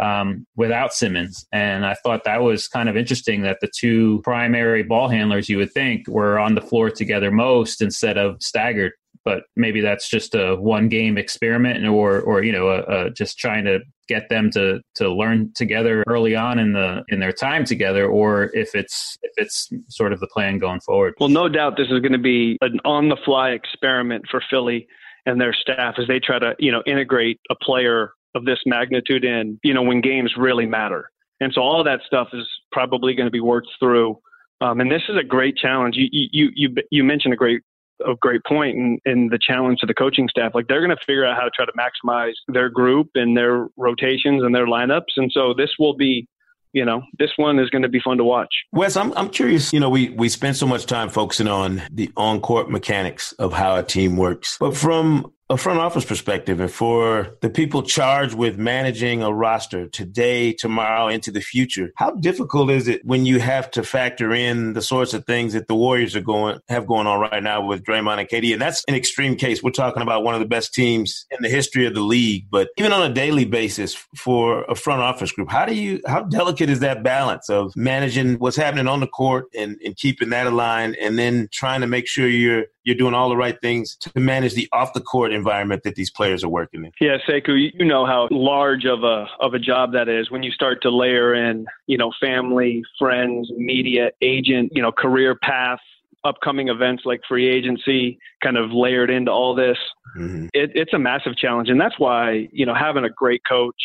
um, 0.00 0.46
without 0.56 0.92
Simmons. 0.92 1.46
And 1.52 1.86
I 1.86 1.94
thought 1.94 2.24
that 2.24 2.42
was 2.42 2.68
kind 2.68 2.88
of 2.88 2.96
interesting 2.96 3.42
that 3.42 3.58
the 3.60 3.70
two 3.74 4.20
primary 4.22 4.82
ball 4.82 5.08
handlers 5.08 5.48
you 5.48 5.58
would 5.58 5.72
think 5.72 6.08
were 6.08 6.38
on 6.38 6.54
the 6.54 6.60
floor 6.60 6.90
together 6.90 7.30
most 7.30 7.80
instead 7.80 8.18
of 8.18 8.42
staggered. 8.42 8.92
But 9.24 9.44
maybe 9.56 9.80
that's 9.80 10.10
just 10.10 10.34
a 10.34 10.56
one 10.56 10.88
game 10.88 11.16
experiment, 11.16 11.86
or 11.86 12.20
or 12.20 12.42
you 12.42 12.52
know, 12.52 12.68
a 12.68 13.08
just 13.08 13.38
trying 13.38 13.64
to 13.64 13.80
get 14.06 14.28
them 14.28 14.50
to 14.50 14.80
to 14.96 15.10
learn 15.10 15.50
together 15.54 16.04
early 16.06 16.36
on 16.36 16.58
in 16.58 16.74
the 16.74 17.02
in 17.08 17.20
their 17.20 17.32
time 17.32 17.64
together, 17.64 18.06
or 18.06 18.50
if 18.54 18.74
it's 18.74 19.16
if 19.22 19.32
it's 19.38 19.70
sort 19.88 20.12
of 20.12 20.20
the 20.20 20.26
plan 20.26 20.58
going 20.58 20.80
forward. 20.80 21.14
Well, 21.18 21.30
no 21.30 21.48
doubt 21.48 21.78
this 21.78 21.86
is 21.86 22.00
going 22.00 22.12
to 22.12 22.18
be 22.18 22.58
an 22.60 22.80
on 22.84 23.08
the 23.08 23.16
fly 23.24 23.52
experiment 23.52 24.26
for 24.30 24.42
Philly 24.50 24.86
and 25.24 25.40
their 25.40 25.54
staff 25.54 25.94
as 25.98 26.06
they 26.06 26.20
try 26.20 26.38
to 26.38 26.54
you 26.58 26.70
know 26.70 26.82
integrate 26.86 27.40
a 27.50 27.54
player 27.54 28.12
of 28.34 28.44
this 28.44 28.58
magnitude 28.66 29.24
in, 29.24 29.58
you 29.62 29.74
know, 29.74 29.82
when 29.82 30.00
games 30.00 30.34
really 30.36 30.66
matter. 30.66 31.10
And 31.40 31.52
so 31.52 31.60
all 31.60 31.80
of 31.80 31.86
that 31.86 32.00
stuff 32.06 32.28
is 32.32 32.46
probably 32.72 33.14
going 33.14 33.26
to 33.26 33.32
be 33.32 33.40
worked 33.40 33.68
through. 33.78 34.18
Um, 34.60 34.80
and 34.80 34.90
this 34.90 35.02
is 35.08 35.16
a 35.16 35.24
great 35.24 35.56
challenge. 35.56 35.96
You, 35.96 36.08
you, 36.10 36.50
you, 36.54 36.74
you 36.90 37.04
mentioned 37.04 37.34
a 37.34 37.36
great, 37.36 37.62
a 38.06 38.14
great 38.14 38.42
point 38.46 38.76
in, 38.76 38.98
in 39.04 39.28
the 39.28 39.38
challenge 39.38 39.80
to 39.80 39.86
the 39.86 39.94
coaching 39.94 40.28
staff. 40.28 40.52
Like 40.54 40.68
they're 40.68 40.84
going 40.84 40.96
to 40.96 41.04
figure 41.04 41.24
out 41.24 41.36
how 41.36 41.44
to 41.44 41.50
try 41.54 41.64
to 41.66 41.72
maximize 41.72 42.32
their 42.48 42.68
group 42.68 43.08
and 43.14 43.36
their 43.36 43.68
rotations 43.76 44.42
and 44.42 44.54
their 44.54 44.66
lineups. 44.66 45.16
And 45.16 45.30
so 45.32 45.54
this 45.56 45.70
will 45.78 45.96
be 45.96 46.28
you 46.74 46.84
know, 46.84 47.02
this 47.20 47.30
one 47.36 47.60
is 47.60 47.70
going 47.70 47.82
to 47.82 47.88
be 47.88 48.00
fun 48.00 48.18
to 48.18 48.24
watch. 48.24 48.52
Wes, 48.72 48.96
I'm, 48.96 49.12
I'm 49.16 49.30
curious. 49.30 49.72
You 49.72 49.78
know, 49.78 49.88
we, 49.88 50.10
we 50.10 50.28
spend 50.28 50.56
so 50.56 50.66
much 50.66 50.86
time 50.86 51.08
focusing 51.08 51.46
on 51.46 51.80
the 51.90 52.10
on 52.16 52.40
court 52.40 52.68
mechanics 52.68 53.32
of 53.34 53.52
how 53.52 53.76
a 53.76 53.84
team 53.84 54.16
works. 54.16 54.56
But 54.58 54.76
from 54.76 55.32
a 55.54 55.56
front 55.56 55.78
office 55.78 56.04
perspective 56.04 56.58
and 56.58 56.70
for 56.70 57.38
the 57.40 57.48
people 57.48 57.84
charged 57.84 58.34
with 58.34 58.58
managing 58.58 59.22
a 59.22 59.32
roster 59.32 59.86
today, 59.86 60.52
tomorrow, 60.52 61.06
into 61.06 61.30
the 61.30 61.40
future, 61.40 61.92
how 61.94 62.10
difficult 62.10 62.70
is 62.72 62.88
it 62.88 63.04
when 63.04 63.24
you 63.24 63.38
have 63.38 63.70
to 63.70 63.84
factor 63.84 64.34
in 64.34 64.72
the 64.72 64.82
sorts 64.82 65.14
of 65.14 65.24
things 65.26 65.52
that 65.52 65.68
the 65.68 65.74
Warriors 65.76 66.16
are 66.16 66.20
going 66.20 66.58
have 66.68 66.88
going 66.88 67.06
on 67.06 67.20
right 67.20 67.40
now 67.40 67.64
with 67.64 67.84
Draymond 67.84 68.18
and 68.18 68.28
KD? 68.28 68.52
And 68.52 68.60
that's 68.60 68.82
an 68.88 68.96
extreme 68.96 69.36
case. 69.36 69.62
We're 69.62 69.70
talking 69.70 70.02
about 70.02 70.24
one 70.24 70.34
of 70.34 70.40
the 70.40 70.46
best 70.46 70.74
teams 70.74 71.24
in 71.30 71.38
the 71.40 71.48
history 71.48 71.86
of 71.86 71.94
the 71.94 72.00
league, 72.00 72.46
but 72.50 72.70
even 72.76 72.92
on 72.92 73.08
a 73.08 73.14
daily 73.14 73.44
basis 73.44 73.94
for 74.16 74.64
a 74.64 74.74
front 74.74 75.02
office 75.02 75.30
group, 75.30 75.52
how 75.52 75.66
do 75.66 75.74
you 75.74 76.00
how 76.04 76.22
delicate 76.22 76.68
is 76.68 76.80
that 76.80 77.04
balance 77.04 77.48
of 77.48 77.72
managing 77.76 78.40
what's 78.40 78.56
happening 78.56 78.88
on 78.88 78.98
the 78.98 79.06
court 79.06 79.44
and, 79.56 79.78
and 79.84 79.96
keeping 79.96 80.30
that 80.30 80.48
aligned 80.48 80.96
and 80.96 81.16
then 81.16 81.48
trying 81.52 81.80
to 81.80 81.86
make 81.86 82.08
sure 82.08 82.26
you're 82.26 82.64
you're 82.84 82.96
doing 82.96 83.14
all 83.14 83.28
the 83.28 83.36
right 83.36 83.60
things 83.60 83.96
to 83.96 84.12
manage 84.18 84.54
the 84.54 84.68
off 84.72 84.92
the 84.92 85.00
court 85.00 85.32
environment 85.32 85.82
that 85.82 85.94
these 85.94 86.10
players 86.10 86.44
are 86.44 86.48
working 86.48 86.84
in. 86.84 86.92
Yeah, 87.00 87.16
Sekou, 87.28 87.70
you 87.72 87.84
know 87.84 88.06
how 88.06 88.28
large 88.30 88.84
of 88.84 89.02
a 89.02 89.26
of 89.40 89.54
a 89.54 89.58
job 89.58 89.92
that 89.92 90.08
is 90.08 90.30
when 90.30 90.42
you 90.42 90.50
start 90.50 90.82
to 90.82 90.90
layer 90.90 91.34
in, 91.34 91.66
you 91.86 91.98
know, 91.98 92.12
family, 92.20 92.82
friends, 92.98 93.50
media, 93.56 94.10
agent, 94.20 94.72
you 94.74 94.82
know, 94.82 94.92
career 94.92 95.34
path, 95.34 95.80
upcoming 96.24 96.68
events 96.68 97.04
like 97.04 97.20
free 97.28 97.48
agency 97.48 98.18
kind 98.42 98.56
of 98.56 98.70
layered 98.70 99.10
into 99.10 99.30
all 99.30 99.54
this. 99.54 99.78
Mm-hmm. 100.16 100.46
It, 100.52 100.70
it's 100.74 100.92
a 100.92 100.98
massive 100.98 101.36
challenge. 101.36 101.68
And 101.68 101.80
that's 101.80 101.98
why, 101.98 102.48
you 102.52 102.66
know, 102.66 102.74
having 102.74 103.04
a 103.04 103.10
great 103.10 103.42
coach 103.48 103.82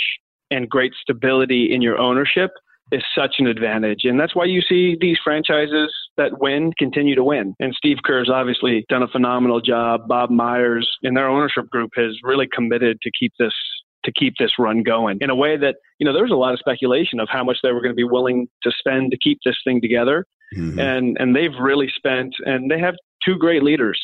and 0.51 0.69
great 0.69 0.93
stability 1.01 1.73
in 1.73 1.81
your 1.81 1.97
ownership 1.97 2.51
is 2.91 3.03
such 3.15 3.35
an 3.39 3.47
advantage. 3.47 4.01
And 4.03 4.19
that's 4.19 4.35
why 4.35 4.45
you 4.45 4.61
see 4.61 4.97
these 4.99 5.17
franchises 5.23 5.93
that 6.17 6.39
win 6.39 6.71
continue 6.77 7.15
to 7.15 7.23
win. 7.23 7.55
And 7.59 7.73
Steve 7.75 7.97
Kerr's 8.03 8.29
obviously 8.29 8.85
done 8.89 9.03
a 9.03 9.07
phenomenal 9.07 9.61
job. 9.61 10.07
Bob 10.07 10.29
Myers 10.29 10.89
and 11.03 11.15
their 11.15 11.29
ownership 11.29 11.69
group 11.69 11.91
has 11.95 12.17
really 12.23 12.47
committed 12.53 12.99
to 13.01 13.11
keep 13.19 13.33
this 13.39 13.53
to 14.05 14.13
keep 14.13 14.33
this 14.39 14.51
run 14.57 14.81
going 14.81 15.17
in 15.19 15.29
a 15.29 15.35
way 15.35 15.57
that, 15.57 15.75
you 15.99 16.05
know, 16.05 16.13
there 16.13 16.23
was 16.23 16.31
a 16.31 16.35
lot 16.35 16.53
of 16.53 16.59
speculation 16.59 17.19
of 17.19 17.27
how 17.29 17.43
much 17.43 17.57
they 17.61 17.73
were 17.73 17.81
going 17.81 17.91
to 17.91 17.95
be 17.95 18.05
willing 18.05 18.47
to 18.63 18.71
spend 18.79 19.11
to 19.11 19.17
keep 19.17 19.39
this 19.43 19.57
thing 19.65 19.81
together. 19.81 20.25
Mm-hmm. 20.57 20.79
And 20.79 21.17
and 21.19 21.35
they've 21.35 21.55
really 21.59 21.91
spent 21.95 22.33
and 22.45 22.71
they 22.71 22.79
have 22.79 22.95
two 23.23 23.37
great 23.37 23.61
leaders. 23.61 23.99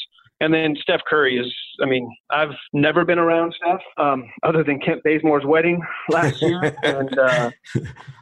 And 0.46 0.54
then 0.54 0.76
Steph 0.80 1.02
Curry 1.10 1.38
is, 1.40 1.52
I 1.82 1.88
mean, 1.88 2.08
I've 2.30 2.54
never 2.72 3.04
been 3.04 3.18
around 3.18 3.56
Steph 3.58 3.82
um, 3.98 4.26
other 4.44 4.64
than 4.64 4.80
Kent 4.80 5.02
Bazemore's 5.04 5.44
wedding 5.44 5.82
last 6.10 6.40
year. 6.40 6.62
and, 6.84 7.18
uh, 7.18 7.50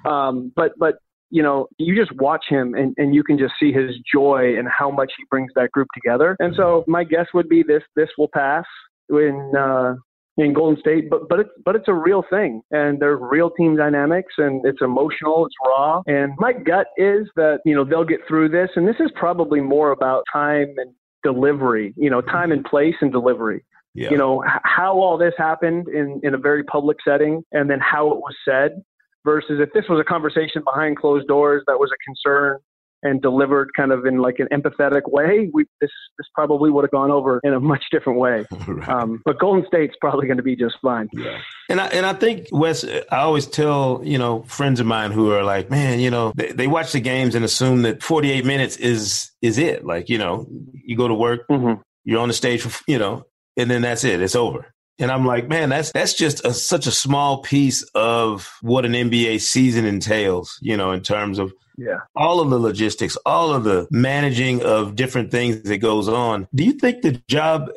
um, 0.09 0.53
but, 0.55 0.71
but, 0.79 0.95
you 1.31 1.43
know, 1.43 1.67
you 1.77 1.99
just 1.99 2.13
watch 2.21 2.45
him 2.47 2.75
and, 2.75 2.93
and 2.97 3.13
you 3.13 3.25
can 3.25 3.37
just 3.37 3.55
see 3.59 3.73
his 3.73 3.91
joy 4.09 4.57
and 4.57 4.69
how 4.69 4.89
much 4.89 5.11
he 5.17 5.25
brings 5.29 5.51
that 5.55 5.71
group 5.71 5.89
together. 5.93 6.37
And 6.39 6.55
so 6.55 6.85
my 6.87 7.03
guess 7.03 7.25
would 7.33 7.49
be 7.49 7.61
this, 7.61 7.83
this 7.97 8.07
will 8.17 8.29
pass 8.33 8.63
in, 9.09 9.51
uh, 9.57 9.95
in 10.37 10.53
Golden 10.53 10.79
State, 10.79 11.11
but 11.11 11.29
but 11.29 11.41
it's 11.41 11.49
but 11.63 11.75
it's 11.75 11.87
a 11.87 11.93
real 11.93 12.23
thing, 12.27 12.63
and 12.71 12.99
there's 12.99 13.19
real 13.21 13.51
team 13.51 13.77
dynamics, 13.77 14.33
and 14.39 14.65
it's 14.65 14.81
emotional, 14.81 15.45
it's 15.45 15.53
raw. 15.63 16.01
And 16.07 16.33
my 16.39 16.53
gut 16.53 16.87
is 16.97 17.27
that 17.35 17.59
you 17.65 17.75
know 17.75 17.83
they'll 17.85 18.03
get 18.03 18.21
through 18.27 18.49
this, 18.49 18.71
and 18.75 18.87
this 18.87 18.95
is 18.99 19.11
probably 19.15 19.61
more 19.61 19.91
about 19.91 20.23
time 20.33 20.73
and 20.77 20.91
delivery, 21.23 21.93
you 21.97 22.09
know, 22.09 22.21
time 22.21 22.51
and 22.51 22.63
place 22.63 22.95
and 23.01 23.11
delivery. 23.11 23.63
Yeah. 23.95 24.09
You 24.09 24.17
know, 24.17 24.43
how 24.63 24.93
all 24.93 25.17
this 25.17 25.33
happened 25.37 25.87
in, 25.87 26.19
in 26.23 26.33
a 26.33 26.37
very 26.37 26.63
public 26.63 26.97
setting 27.05 27.43
and 27.51 27.69
then 27.69 27.79
how 27.79 28.11
it 28.11 28.17
was 28.17 28.35
said 28.43 28.81
versus 29.23 29.59
if 29.61 29.71
this 29.73 29.85
was 29.87 29.99
a 29.99 30.03
conversation 30.03 30.63
behind 30.63 30.97
closed 30.97 31.27
doors 31.27 31.63
that 31.67 31.77
was 31.77 31.91
a 31.93 31.99
concern 32.03 32.59
and 33.03 33.21
delivered 33.21 33.71
kind 33.75 33.91
of 33.91 34.05
in 34.05 34.17
like 34.17 34.39
an 34.39 34.47
empathetic 34.51 35.01
way, 35.07 35.49
we, 35.53 35.65
this 35.81 35.91
this 36.17 36.27
probably 36.33 36.69
would 36.69 36.83
have 36.83 36.91
gone 36.91 37.11
over 37.11 37.39
in 37.43 37.53
a 37.53 37.59
much 37.59 37.83
different 37.91 38.19
way. 38.19 38.45
right. 38.67 38.89
um, 38.89 39.21
but 39.25 39.39
Golden 39.39 39.65
State's 39.67 39.95
probably 39.99 40.27
going 40.27 40.37
to 40.37 40.43
be 40.43 40.55
just 40.55 40.75
fine. 40.81 41.09
Yeah. 41.13 41.39
And 41.69 41.81
I 41.81 41.87
and 41.87 42.05
I 42.05 42.13
think 42.13 42.47
Wes, 42.51 42.83
I 42.83 43.17
always 43.17 43.45
tell 43.45 44.01
you 44.03 44.17
know 44.17 44.43
friends 44.43 44.79
of 44.79 44.85
mine 44.85 45.11
who 45.11 45.31
are 45.31 45.43
like, 45.43 45.69
man, 45.69 45.99
you 45.99 46.09
know, 46.09 46.33
they, 46.35 46.51
they 46.51 46.67
watch 46.67 46.91
the 46.91 46.99
games 46.99 47.35
and 47.35 47.45
assume 47.45 47.83
that 47.83 48.01
48 48.01 48.45
minutes 48.45 48.77
is 48.77 49.31
is 49.41 49.57
it. 49.57 49.85
Like 49.85 50.09
you 50.09 50.17
know, 50.17 50.47
you 50.73 50.97
go 50.97 51.07
to 51.07 51.13
work, 51.15 51.47
mm-hmm. 51.49 51.81
you're 52.03 52.19
on 52.19 52.27
the 52.27 52.33
stage, 52.33 52.61
for, 52.61 52.83
you 52.87 52.97
know, 52.97 53.25
and 53.57 53.69
then 53.69 53.81
that's 53.81 54.03
it. 54.03 54.21
It's 54.21 54.35
over. 54.35 54.72
And 54.99 55.11
I'm 55.11 55.25
like, 55.25 55.47
man, 55.47 55.69
that's 55.69 55.91
that's 55.91 56.13
just 56.13 56.45
a, 56.45 56.53
such 56.53 56.87
a 56.87 56.91
small 56.91 57.41
piece 57.41 57.83
of 57.95 58.49
what 58.61 58.85
an 58.85 58.93
NBA 58.93 59.41
season 59.41 59.85
entails, 59.85 60.57
you 60.61 60.77
know, 60.77 60.91
in 60.91 61.01
terms 61.01 61.39
of 61.39 61.51
yeah. 61.77 61.99
all 62.15 62.39
of 62.39 62.49
the 62.49 62.59
logistics, 62.59 63.17
all 63.25 63.53
of 63.53 63.63
the 63.63 63.87
managing 63.91 64.63
of 64.63 64.95
different 64.95 65.31
things 65.31 65.63
that 65.63 65.77
goes 65.79 66.07
on. 66.07 66.47
Do 66.53 66.63
you 66.63 66.73
think 66.73 67.01
the 67.01 67.21
job, 67.27 67.69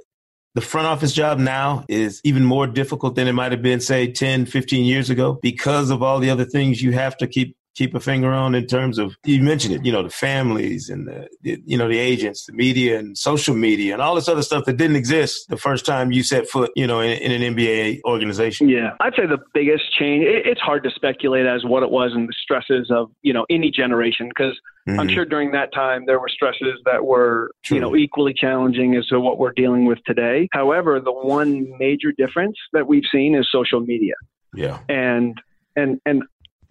the 0.54 0.60
front 0.60 0.86
office 0.86 1.12
job 1.12 1.38
now 1.38 1.84
is 1.88 2.20
even 2.24 2.44
more 2.44 2.66
difficult 2.66 3.14
than 3.14 3.28
it 3.28 3.32
might 3.32 3.52
have 3.52 3.62
been, 3.62 3.80
say, 3.80 4.10
10, 4.10 4.46
15 4.46 4.84
years 4.84 5.10
ago 5.10 5.38
because 5.42 5.90
of 5.90 6.02
all 6.02 6.18
the 6.18 6.30
other 6.30 6.44
things 6.44 6.82
you 6.82 6.92
have 6.92 7.16
to 7.18 7.26
keep 7.26 7.56
keep 7.76 7.94
a 7.94 8.00
finger 8.00 8.32
on 8.32 8.54
in 8.54 8.66
terms 8.66 8.98
of 8.98 9.16
you 9.24 9.42
mentioned 9.42 9.74
it 9.74 9.84
you 9.84 9.92
know 9.92 10.02
the 10.02 10.10
families 10.10 10.88
and 10.88 11.06
the, 11.06 11.28
the, 11.42 11.62
you 11.66 11.76
know 11.76 11.88
the 11.88 11.98
agents 11.98 12.46
the 12.46 12.52
media 12.52 12.98
and 12.98 13.16
social 13.16 13.54
media 13.54 13.92
and 13.92 14.02
all 14.02 14.14
this 14.14 14.28
other 14.28 14.42
stuff 14.42 14.64
that 14.64 14.76
didn't 14.76 14.96
exist 14.96 15.48
the 15.48 15.56
first 15.56 15.84
time 15.84 16.10
you 16.10 16.22
set 16.22 16.48
foot 16.48 16.70
you 16.74 16.86
know 16.86 17.00
in, 17.00 17.18
in 17.18 17.42
an 17.42 17.54
nba 17.54 18.00
organization. 18.04 18.68
Yeah. 18.68 18.96
I'd 19.00 19.14
say 19.14 19.26
the 19.26 19.38
biggest 19.52 19.92
change 19.92 20.24
it, 20.24 20.46
it's 20.46 20.60
hard 20.60 20.82
to 20.84 20.90
speculate 20.90 21.46
as 21.46 21.64
what 21.64 21.82
it 21.82 21.90
was 21.90 22.12
and 22.14 22.28
the 22.28 22.34
stresses 22.42 22.90
of 22.90 23.10
you 23.22 23.32
know 23.32 23.44
any 23.50 23.70
generation 23.70 24.28
because 24.28 24.58
mm-hmm. 24.88 24.98
i'm 24.98 25.08
sure 25.08 25.24
during 25.24 25.52
that 25.52 25.72
time 25.74 26.06
there 26.06 26.18
were 26.18 26.28
stresses 26.28 26.80
that 26.86 27.04
were 27.04 27.50
True. 27.62 27.76
you 27.76 27.80
know 27.80 27.94
equally 27.94 28.34
challenging 28.34 28.96
as 28.96 29.06
to 29.08 29.20
what 29.20 29.38
we're 29.38 29.52
dealing 29.52 29.84
with 29.84 29.98
today. 30.06 30.48
However 30.52 31.00
the 31.00 31.12
one 31.12 31.66
major 31.78 32.12
difference 32.16 32.56
that 32.72 32.86
we've 32.86 33.04
seen 33.12 33.34
is 33.34 33.48
social 33.50 33.80
media. 33.80 34.14
Yeah. 34.54 34.78
And 34.88 35.38
and 35.76 36.00
and 36.06 36.24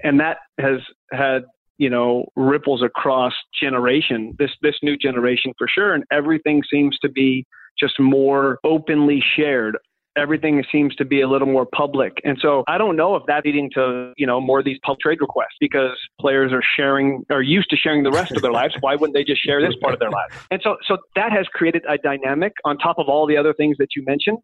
and 0.03 0.19
that 0.19 0.37
has 0.59 0.79
had 1.11 1.43
you 1.77 1.89
know 1.89 2.25
ripples 2.35 2.81
across 2.81 3.33
generation 3.61 4.33
this 4.39 4.51
this 4.61 4.75
new 4.81 4.97
generation 4.97 5.53
for 5.57 5.67
sure. 5.67 5.93
And 5.93 6.03
everything 6.11 6.63
seems 6.71 6.97
to 6.99 7.09
be 7.09 7.45
just 7.77 7.99
more 7.99 8.59
openly 8.63 9.23
shared. 9.35 9.77
Everything 10.17 10.63
seems 10.71 10.95
to 10.95 11.03
be 11.03 11.19
a 11.19 11.27
little 11.27 11.47
more 11.47 11.65
public. 11.65 12.13
And 12.23 12.37
so 12.41 12.63
i 12.67 12.77
don't 12.77 12.95
know 12.95 13.15
if 13.15 13.23
that's 13.27 13.45
leading 13.45 13.69
to 13.75 14.13
you 14.15 14.25
know 14.25 14.39
more 14.39 14.59
of 14.59 14.65
these 14.65 14.79
public 14.83 15.01
trade 15.01 15.17
requests 15.19 15.57
because 15.59 15.97
players 16.19 16.53
are 16.53 16.63
sharing 16.77 17.25
are 17.29 17.41
used 17.41 17.69
to 17.71 17.75
sharing 17.75 18.03
the 18.03 18.11
rest 18.11 18.31
of 18.31 18.41
their 18.41 18.53
lives. 18.61 18.75
Why 18.79 18.95
wouldn't 18.95 19.13
they 19.13 19.25
just 19.25 19.43
share 19.43 19.61
this 19.61 19.75
part 19.81 19.93
of 19.93 19.99
their 19.99 20.11
life 20.11 20.47
and 20.51 20.61
so 20.63 20.77
so 20.87 20.97
that 21.15 21.31
has 21.31 21.47
created 21.47 21.83
a 21.89 21.97
dynamic 21.97 22.53
on 22.63 22.77
top 22.77 22.97
of 22.99 23.09
all 23.09 23.27
the 23.27 23.37
other 23.37 23.53
things 23.53 23.75
that 23.79 23.89
you 23.95 24.03
mentioned 24.05 24.37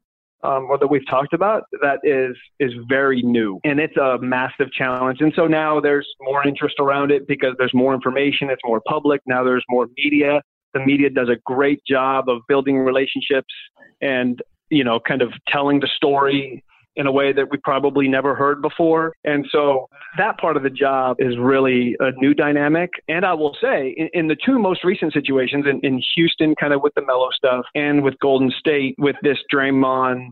um, 0.44 0.68
or 0.70 0.78
that 0.78 0.88
we've 0.88 1.08
talked 1.08 1.34
about 1.34 1.64
that 1.82 2.00
is 2.04 2.36
is 2.60 2.72
very 2.88 3.22
new. 3.22 3.60
And 3.64 3.80
it's 3.80 3.98
a 3.98 4.18
massive 4.20 4.72
challenge. 4.72 5.22
And 5.22 5.34
so 5.36 5.48
now 5.48 5.80
there's 5.80 6.08
more 6.22 6.46
interest 6.48 6.76
around 6.80 7.12
it 7.12 7.28
because 7.28 7.56
there's 7.58 7.74
more 7.74 7.94
information 7.94 8.50
it's 8.50 8.62
more 8.66 8.82
public 8.88 9.22
now 9.26 9.44
there's 9.44 9.66
more 9.70 9.88
media. 9.98 10.42
The 10.74 10.80
media 10.80 11.10
does 11.10 11.30
a 11.30 11.36
great 11.46 11.82
job 11.88 12.30
of 12.30 12.42
building 12.48 12.78
relationships 12.78 13.54
and 14.02 14.42
you 14.70 14.84
know 14.84 15.00
kind 15.00 15.22
of 15.22 15.32
telling 15.48 15.80
the 15.80 15.90
story 15.96 16.64
in 16.96 17.08
a 17.08 17.12
way 17.12 17.32
that 17.32 17.50
we 17.50 17.58
probably 17.58 18.08
never 18.08 18.36
heard 18.36 18.62
before. 18.62 19.14
And 19.24 19.46
so 19.50 19.88
that 20.18 20.38
part 20.38 20.58
of 20.58 20.64
the 20.64 20.70
job 20.70 21.18
is 21.20 21.38
really 21.38 21.96
a 22.00 22.12
new 22.18 22.34
dynamic. 22.34 22.90
And 23.08 23.26
I 23.26 23.34
will 23.34 23.56
say, 23.62 23.96
in, 23.96 24.10
in 24.14 24.28
the 24.28 24.36
two 24.46 24.60
most 24.60 24.84
recent 24.84 25.14
situations, 25.14 25.66
in, 25.70 25.80
in, 25.84 26.02
Houston, 26.16 26.54
kind 26.56 26.74
of 26.74 26.82
with 26.82 26.94
the 26.96 27.06
Melo 27.06 27.30
stuff, 27.32 27.66
and 27.76 28.04
with 28.04 28.20
Golden 28.20 28.52
State, 28.60 28.96
with 28.98 29.16
this 29.24 29.38
Draymond 29.54 30.30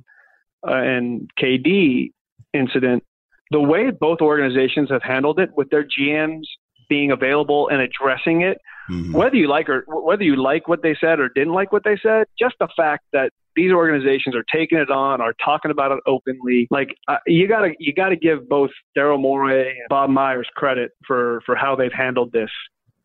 uh, 0.68 0.74
and 0.74 1.30
KD 1.40 2.12
incident, 2.54 3.04
the 3.52 3.62
way 3.62 3.92
both 3.92 4.20
organizations 4.20 4.90
have 4.92 5.02
handled 5.02 5.40
it 5.40 5.50
with 5.56 5.70
their 5.70 5.86
GMs 5.86 6.44
being 6.90 7.12
available 7.12 7.70
and 7.70 7.82
addressing 7.82 8.42
it, 8.42 8.58
mm-hmm. 8.90 9.14
whether 9.14 9.36
you 9.36 9.48
like 9.48 9.70
or 9.70 9.86
whether 9.88 10.24
you 10.24 10.36
like 10.36 10.68
what 10.68 10.82
they 10.82 10.96
said 11.00 11.20
or 11.20 11.30
didn't 11.30 11.54
like 11.54 11.72
what 11.72 11.84
they 11.84 11.98
said, 12.02 12.26
just 12.38 12.56
the 12.60 12.68
fact 12.76 13.06
that 13.14 13.32
these 13.60 13.72
organizations 13.74 14.36
are 14.36 14.46
taking 14.54 14.78
it 14.78 14.90
on, 14.90 15.20
are 15.20 15.34
talking 15.44 15.70
about 15.70 15.92
it 15.92 16.00
openly. 16.06 16.68
Like 16.72 16.96
uh, 17.08 17.18
you 17.28 17.48
gotta 17.48 17.74
you 17.78 17.94
gotta 17.94 18.16
give 18.16 18.48
both 18.48 18.72
Daryl 18.98 19.20
Morey 19.20 19.70
and 19.70 19.90
Bob 19.90 20.10
Myers 20.10 20.48
credit 20.56 20.92
for 21.06 21.42
for 21.46 21.56
how 21.56 21.76
they've 21.76 21.92
handled 21.92 22.32
this 22.32 22.50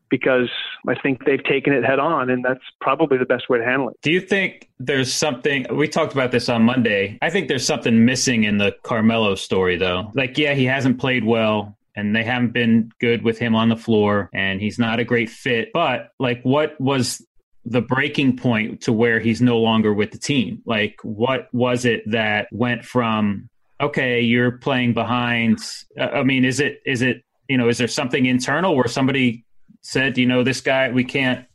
because 0.09 0.49
I 0.87 0.95
think 0.95 1.25
they've 1.25 1.43
taken 1.43 1.73
it 1.73 1.83
head 1.83 1.99
on, 1.99 2.29
and 2.29 2.45
that's 2.45 2.63
probably 2.79 3.17
the 3.17 3.25
best 3.25 3.49
way 3.49 3.57
to 3.57 3.65
handle 3.65 3.89
it. 3.89 3.97
Do 4.01 4.11
you 4.11 4.21
think 4.21 4.69
there's 4.79 5.11
something? 5.11 5.65
We 5.75 5.89
talked 5.89 6.13
about 6.13 6.31
this 6.31 6.47
on 6.47 6.63
Monday. 6.63 7.17
I 7.21 7.29
think 7.29 7.49
there's 7.49 7.65
something 7.65 8.05
missing 8.05 8.45
in 8.45 8.57
the 8.57 8.73
Carmelo 8.83 9.35
story, 9.35 9.77
though. 9.77 10.11
Like, 10.13 10.37
yeah, 10.37 10.53
he 10.53 10.65
hasn't 10.65 10.99
played 10.99 11.25
well. 11.25 11.77
And 11.97 12.13
they 12.13 12.25
haven't 12.25 12.51
been 12.51 12.91
good 12.99 13.23
with 13.23 13.39
him 13.39 13.55
on 13.55 13.69
the 13.69 13.77
floor, 13.77 14.29
and 14.33 14.59
he's 14.59 14.77
not 14.77 14.99
a 14.99 15.05
great 15.05 15.29
fit. 15.29 15.69
But, 15.73 16.11
like, 16.19 16.41
what 16.43 16.79
was 16.79 17.25
the 17.65 17.81
breaking 17.81 18.37
point 18.37 18.81
to 18.81 18.93
where 18.93 19.19
he's 19.19 19.41
no 19.41 19.57
longer 19.57 19.93
with 19.93 20.11
the 20.11 20.17
team? 20.17 20.61
Like, 20.65 20.99
what 21.01 21.47
was 21.53 21.85
it 21.85 22.09
that 22.11 22.47
went 22.51 22.85
from 22.85 23.49
okay, 23.81 24.21
you're 24.21 24.51
playing 24.51 24.93
behind? 24.93 25.59
Uh, 25.99 26.03
I 26.05 26.23
mean, 26.23 26.45
is 26.45 26.59
it 26.59 26.81
is 26.85 27.01
it 27.01 27.23
you 27.47 27.57
know 27.57 27.67
is 27.67 27.77
there 27.77 27.87
something 27.87 28.25
internal 28.25 28.75
where 28.75 28.87
somebody 28.87 29.45
said, 29.81 30.17
you 30.17 30.25
know, 30.25 30.43
this 30.43 30.61
guy 30.61 30.89
we 30.91 31.03
can't 31.03 31.45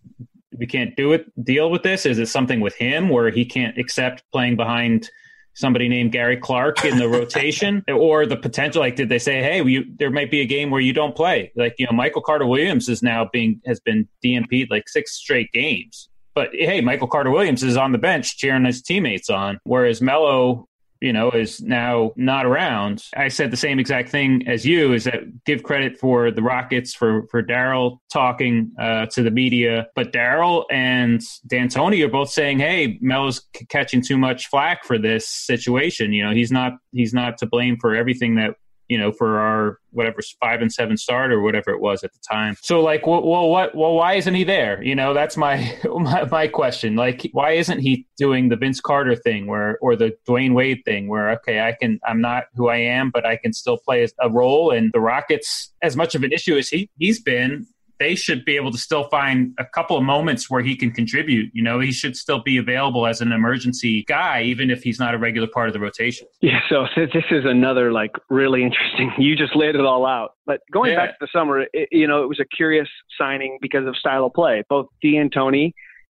we 0.56 0.66
can't 0.66 0.96
do 0.96 1.12
it 1.12 1.26
deal 1.44 1.70
with 1.70 1.82
this? 1.82 2.06
Is 2.06 2.18
it 2.18 2.26
something 2.26 2.60
with 2.60 2.74
him 2.74 3.08
where 3.08 3.30
he 3.30 3.44
can't 3.44 3.78
accept 3.78 4.24
playing 4.32 4.56
behind? 4.56 5.08
Somebody 5.54 5.88
named 5.88 6.12
Gary 6.12 6.36
Clark 6.36 6.84
in 6.84 6.98
the 6.98 7.08
rotation 7.08 7.84
or 7.92 8.26
the 8.26 8.36
potential 8.36 8.80
like 8.80 8.96
did 8.96 9.08
they 9.08 9.18
say 9.18 9.42
hey 9.42 9.62
you, 9.62 9.84
there 9.96 10.10
might 10.10 10.30
be 10.30 10.40
a 10.40 10.46
game 10.46 10.70
where 10.70 10.80
you 10.80 10.92
don't 10.92 11.14
play? 11.14 11.52
Like 11.56 11.74
you 11.78 11.86
know 11.86 11.92
Michael 11.92 12.22
Carter 12.22 12.46
Williams 12.46 12.88
is 12.88 13.02
now 13.02 13.28
being 13.32 13.60
has 13.66 13.80
been 13.80 14.08
DNP'd 14.24 14.70
like 14.70 14.88
six 14.88 15.12
straight 15.12 15.52
games. 15.52 16.08
But 16.34 16.50
hey 16.52 16.80
Michael 16.80 17.08
Carter 17.08 17.30
Williams 17.30 17.62
is 17.62 17.76
on 17.76 17.92
the 17.92 17.98
bench 17.98 18.36
cheering 18.38 18.64
his 18.64 18.82
teammates 18.82 19.30
on 19.30 19.58
whereas 19.64 20.00
Melo 20.00 20.68
you 21.00 21.12
know, 21.12 21.30
is 21.30 21.60
now 21.60 22.12
not 22.16 22.46
around. 22.46 23.04
I 23.16 23.28
said 23.28 23.50
the 23.50 23.56
same 23.56 23.78
exact 23.78 24.10
thing 24.10 24.46
as 24.46 24.66
you 24.66 24.92
is 24.92 25.04
that 25.04 25.44
give 25.44 25.62
credit 25.62 25.98
for 25.98 26.30
the 26.30 26.42
Rockets 26.42 26.94
for, 26.94 27.26
for 27.30 27.42
Daryl 27.42 27.98
talking 28.12 28.72
uh, 28.78 29.06
to 29.06 29.22
the 29.22 29.30
media. 29.30 29.88
But 29.94 30.12
Daryl 30.12 30.64
and 30.70 31.22
D'Antoni 31.46 32.04
are 32.04 32.10
both 32.10 32.30
saying, 32.30 32.58
hey, 32.58 32.98
Melo's 33.00 33.46
catching 33.68 34.02
too 34.02 34.18
much 34.18 34.48
flack 34.48 34.84
for 34.84 34.98
this 34.98 35.28
situation. 35.28 36.12
You 36.12 36.24
know, 36.24 36.32
he's 36.32 36.52
not 36.52 36.74
he's 36.92 37.14
not 37.14 37.38
to 37.38 37.46
blame 37.46 37.78
for 37.80 37.94
everything 37.94 38.36
that 38.36 38.54
you 38.90 38.98
know, 38.98 39.12
for 39.12 39.38
our 39.38 39.78
whatever 39.92 40.18
five 40.40 40.60
and 40.60 40.72
seven 40.72 40.96
start 40.96 41.30
or 41.30 41.40
whatever 41.40 41.70
it 41.70 41.80
was 41.80 42.02
at 42.02 42.12
the 42.12 42.18
time. 42.28 42.56
So 42.60 42.80
like, 42.80 43.06
well, 43.06 43.22
well, 43.22 43.48
what, 43.48 43.72
well, 43.72 43.94
why 43.94 44.14
isn't 44.14 44.34
he 44.34 44.42
there? 44.42 44.82
You 44.82 44.96
know, 44.96 45.14
that's 45.14 45.36
my, 45.36 45.78
my, 46.00 46.24
my 46.24 46.48
question. 46.48 46.96
Like, 46.96 47.30
why 47.30 47.52
isn't 47.52 47.78
he 47.78 48.04
doing 48.18 48.48
the 48.48 48.56
Vince 48.56 48.80
Carter 48.80 49.14
thing 49.14 49.46
where, 49.46 49.78
or 49.80 49.94
the 49.94 50.16
Dwyane 50.28 50.54
Wade 50.54 50.82
thing 50.84 51.06
where, 51.06 51.30
okay, 51.30 51.60
I 51.60 51.76
can, 51.80 52.00
I'm 52.04 52.20
not 52.20 52.46
who 52.56 52.68
I 52.68 52.78
am, 52.78 53.10
but 53.10 53.24
I 53.24 53.36
can 53.36 53.52
still 53.52 53.78
play 53.78 54.08
a 54.18 54.28
role. 54.28 54.72
And 54.72 54.90
the 54.92 55.00
Rockets, 55.00 55.72
as 55.82 55.96
much 55.96 56.16
of 56.16 56.24
an 56.24 56.32
issue 56.32 56.58
as 56.58 56.68
he, 56.68 56.90
he's 56.98 57.22
been, 57.22 57.68
they 58.00 58.14
should 58.14 58.44
be 58.46 58.56
able 58.56 58.72
to 58.72 58.78
still 58.78 59.04
find 59.10 59.54
a 59.58 59.64
couple 59.64 59.96
of 59.96 60.02
moments 60.02 60.50
where 60.50 60.62
he 60.62 60.74
can 60.74 60.90
contribute. 60.90 61.50
You 61.52 61.62
know, 61.62 61.78
he 61.78 61.92
should 61.92 62.16
still 62.16 62.42
be 62.42 62.56
available 62.56 63.06
as 63.06 63.20
an 63.20 63.30
emergency 63.30 64.04
guy, 64.08 64.42
even 64.42 64.70
if 64.70 64.82
he's 64.82 64.98
not 64.98 65.14
a 65.14 65.18
regular 65.18 65.46
part 65.46 65.68
of 65.68 65.74
the 65.74 65.80
rotation. 65.80 66.26
Yeah, 66.40 66.60
so 66.68 66.86
this 66.96 67.24
is 67.30 67.44
another 67.44 67.92
like 67.92 68.12
really 68.28 68.64
interesting. 68.64 69.12
You 69.20 69.36
just 69.36 69.54
laid 69.54 69.74
it 69.74 69.82
all 69.82 70.06
out. 70.06 70.30
But 70.46 70.60
going 70.72 70.92
yeah. 70.92 70.96
back 70.96 71.10
to 71.10 71.16
the 71.20 71.28
summer, 71.30 71.66
it, 71.72 71.88
you 71.92 72.06
know, 72.06 72.22
it 72.22 72.26
was 72.26 72.40
a 72.40 72.44
curious 72.56 72.88
signing 73.18 73.58
because 73.60 73.86
of 73.86 73.94
style 73.96 74.24
of 74.24 74.32
play. 74.32 74.64
Both 74.68 74.86
D'Antoni 75.04 75.72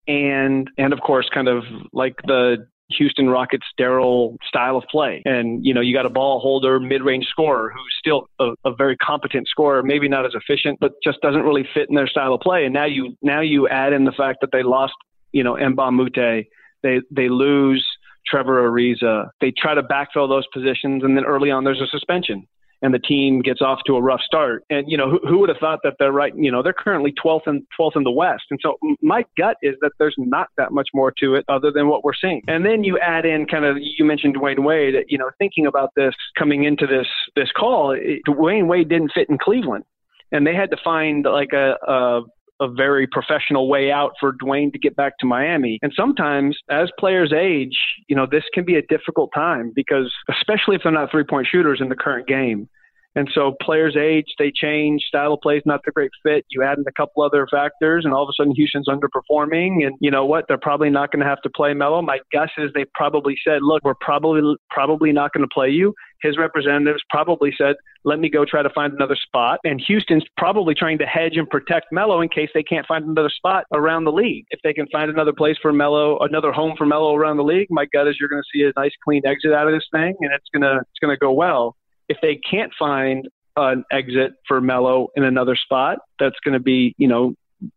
and 0.07 0.69
and 0.77 0.93
of 0.93 1.01
course, 1.01 1.29
kind 1.33 1.47
of 1.47 1.63
like 1.93 2.15
the 2.27 2.67
Houston 2.98 3.29
Rockets 3.29 3.65
Daryl 3.79 4.38
style 4.48 4.77
of 4.77 4.83
play. 4.89 5.21
And, 5.25 5.65
you 5.65 5.74
know, 5.74 5.81
you 5.81 5.93
got 5.93 6.05
a 6.05 6.10
ball 6.10 6.39
holder, 6.39 6.79
mid 6.79 7.01
range 7.01 7.25
scorer 7.25 7.71
who's 7.74 7.95
still 8.00 8.27
a, 8.39 8.53
a, 8.65 8.74
very 8.74 8.98
competent 8.98 9.48
scorer, 9.48 9.83
maybe 9.83 10.07
not 10.07 10.25
as 10.25 10.33
efficient, 10.33 10.79
but 10.79 10.93
just 11.03 11.21
doesn't 11.21 11.41
really 11.41 11.67
fit 11.74 11.88
in 11.89 11.95
their 11.95 12.07
style 12.07 12.33
of 12.33 12.41
play. 12.41 12.65
And 12.65 12.74
now 12.74 12.86
you 12.86 13.15
now 13.21 13.41
you 13.41 13.67
add 13.67 13.93
in 13.93 14.05
the 14.05 14.12
fact 14.12 14.39
that 14.41 14.51
they 14.51 14.63
lost, 14.63 14.93
you 15.31 15.43
know, 15.43 15.55
Moute. 15.55 16.45
They 16.83 17.01
they 17.12 17.29
lose 17.29 17.86
Trevor 18.25 18.69
Ariza. 18.69 19.29
They 19.39 19.51
try 19.51 19.75
to 19.75 19.83
backfill 19.83 20.27
those 20.29 20.45
positions 20.53 21.03
and 21.03 21.15
then 21.15 21.25
early 21.25 21.51
on 21.51 21.63
there's 21.63 21.81
a 21.81 21.88
suspension 21.88 22.48
and 22.81 22.93
the 22.93 23.00
team 23.00 23.41
gets 23.41 23.61
off 23.61 23.79
to 23.85 23.95
a 23.95 24.01
rough 24.01 24.21
start. 24.21 24.63
And 24.69 24.89
you 24.89 24.97
know, 24.97 25.09
who, 25.09 25.19
who 25.27 25.39
would 25.39 25.50
have 25.50 25.59
thought 25.59 25.79
that 25.83 25.95
they're 26.00 26.11
right? 26.11 26.33
You 26.35 26.51
know, 26.51 26.63
they're 26.63 26.73
currently 26.73 27.13
12th 27.23 27.47
and 27.47 27.63
12th 27.79 27.95
in 27.95 28.03
the 28.03 28.11
West. 28.11 28.43
And 28.50 28.59
so 28.61 28.77
my 29.01 29.25
gut 29.38 29.57
is 29.61 29.75
that 29.81 29.91
there's 30.00 30.15
not 30.17 30.47
that 30.57 30.71
much 30.71 30.89
more 30.93 31.11
to 31.19 31.35
it 31.35 31.45
other 31.47 31.71
than 31.71 31.88
what 31.88 32.03
we're 32.03 32.13
seeing. 32.19 32.41
And 32.47 32.65
then 32.65 32.83
you 32.83 33.00
add 33.00 33.25
in 33.25 33.45
kind 33.45 33.65
of 33.65 33.77
you 33.79 34.05
mentioned 34.05 34.35
Dwyane 34.35 34.63
Wade. 34.63 34.95
That, 34.95 35.05
you 35.09 35.17
know, 35.17 35.29
thinking 35.38 35.67
about 35.67 35.91
this 35.95 36.15
coming 36.38 36.63
into 36.63 36.88
this 36.88 37.07
this 37.35 37.51
call, 37.51 37.91
it, 37.91 38.21
Dwyane 38.27 38.67
Wade 38.67 38.89
didn't 38.89 39.11
fit 39.13 39.29
in 39.29 39.38
Cleveland, 39.38 39.85
and 40.31 40.45
they 40.45 40.55
had 40.55 40.71
to 40.71 40.77
find 40.83 41.25
like 41.25 41.53
a, 41.53 41.75
a 41.88 42.21
a 42.61 42.69
very 42.71 43.07
professional 43.07 43.67
way 43.67 43.91
out 43.91 44.13
for 44.19 44.31
Dwyane 44.33 44.71
to 44.71 44.79
get 44.79 44.95
back 44.95 45.17
to 45.19 45.25
Miami. 45.25 45.79
And 45.81 45.91
sometimes, 45.95 46.57
as 46.69 46.89
players 46.99 47.33
age, 47.33 47.77
you 48.07 48.15
know, 48.15 48.27
this 48.29 48.43
can 48.53 48.63
be 48.63 48.75
a 48.75 48.81
difficult 48.83 49.31
time 49.33 49.71
because, 49.75 50.13
especially 50.29 50.75
if 50.75 50.83
they're 50.83 50.91
not 50.91 51.11
three 51.11 51.25
point 51.25 51.47
shooters 51.51 51.79
in 51.81 51.89
the 51.89 51.95
current 51.95 52.27
game. 52.27 52.69
And 53.13 53.29
so 53.33 53.55
players 53.61 53.97
age, 53.97 54.27
they 54.39 54.51
change, 54.55 55.03
style 55.03 55.33
of 55.33 55.41
play 55.41 55.57
is 55.57 55.63
not 55.65 55.81
the 55.83 55.91
great 55.91 56.11
fit. 56.23 56.45
You 56.49 56.63
add 56.63 56.77
in 56.77 56.85
a 56.87 56.91
couple 56.93 57.23
other 57.23 57.45
factors, 57.51 58.05
and 58.05 58.13
all 58.13 58.23
of 58.23 58.29
a 58.29 58.33
sudden 58.37 58.55
Houston's 58.55 58.87
underperforming. 58.87 59.85
And 59.85 59.95
you 59.99 60.09
know 60.09 60.25
what? 60.25 60.45
They're 60.47 60.57
probably 60.57 60.89
not 60.89 61.11
going 61.11 61.19
to 61.19 61.25
have 61.25 61.41
to 61.41 61.49
play 61.49 61.73
Melo. 61.73 62.01
My 62.01 62.19
guess 62.31 62.49
is 62.57 62.71
they 62.73 62.85
probably 62.95 63.35
said, 63.45 63.63
"Look, 63.63 63.83
we're 63.83 63.95
probably 63.95 64.55
probably 64.69 65.11
not 65.11 65.33
going 65.33 65.43
to 65.43 65.53
play 65.53 65.69
you." 65.69 65.93
His 66.21 66.37
representatives 66.37 67.01
probably 67.09 67.53
said, 67.57 67.75
"Let 68.03 68.19
me 68.19 68.29
go 68.29 68.45
try 68.45 68.61
to 68.61 68.69
find 68.69 68.93
another 68.93 69.15
spot." 69.15 69.59
And 69.63 69.81
Houston's 69.87 70.25
probably 70.37 70.75
trying 70.75 70.97
to 70.99 71.05
hedge 71.05 71.37
and 71.37 71.49
protect 71.49 71.87
Melo 71.91 72.21
in 72.21 72.29
case 72.29 72.49
they 72.53 72.63
can't 72.63 72.85
find 72.87 73.05
another 73.05 73.29
spot 73.29 73.65
around 73.73 74.03
the 74.03 74.11
league. 74.11 74.45
If 74.51 74.59
they 74.63 74.73
can 74.73 74.87
find 74.91 75.09
another 75.09 75.33
place 75.33 75.57
for 75.61 75.73
Melo, 75.73 76.19
another 76.19 76.51
home 76.51 76.75
for 76.77 76.85
Melo 76.85 77.15
around 77.15 77.37
the 77.37 77.43
league, 77.43 77.67
my 77.69 77.85
gut 77.93 78.07
is 78.07 78.17
you're 78.19 78.29
going 78.29 78.43
to 78.43 78.57
see 78.57 78.63
a 78.63 78.79
nice 78.79 78.93
clean 79.03 79.21
exit 79.25 79.53
out 79.53 79.67
of 79.67 79.73
this 79.73 79.87
thing, 79.91 80.15
and 80.19 80.31
it's 80.33 80.49
gonna 80.53 80.77
it's 80.77 80.99
gonna 81.01 81.17
go 81.17 81.31
well 81.31 81.75
if 82.11 82.17
they 82.21 82.35
can't 82.49 82.73
find 82.77 83.29
an 83.55 83.83
exit 83.91 84.33
for 84.47 84.61
Melo 84.61 85.07
in 85.15 85.23
another 85.23 85.55
spot 85.55 85.99
that's 86.19 86.35
going 86.43 86.53
to 86.53 86.59
be, 86.59 86.93
you 86.97 87.07
know, 87.07 87.33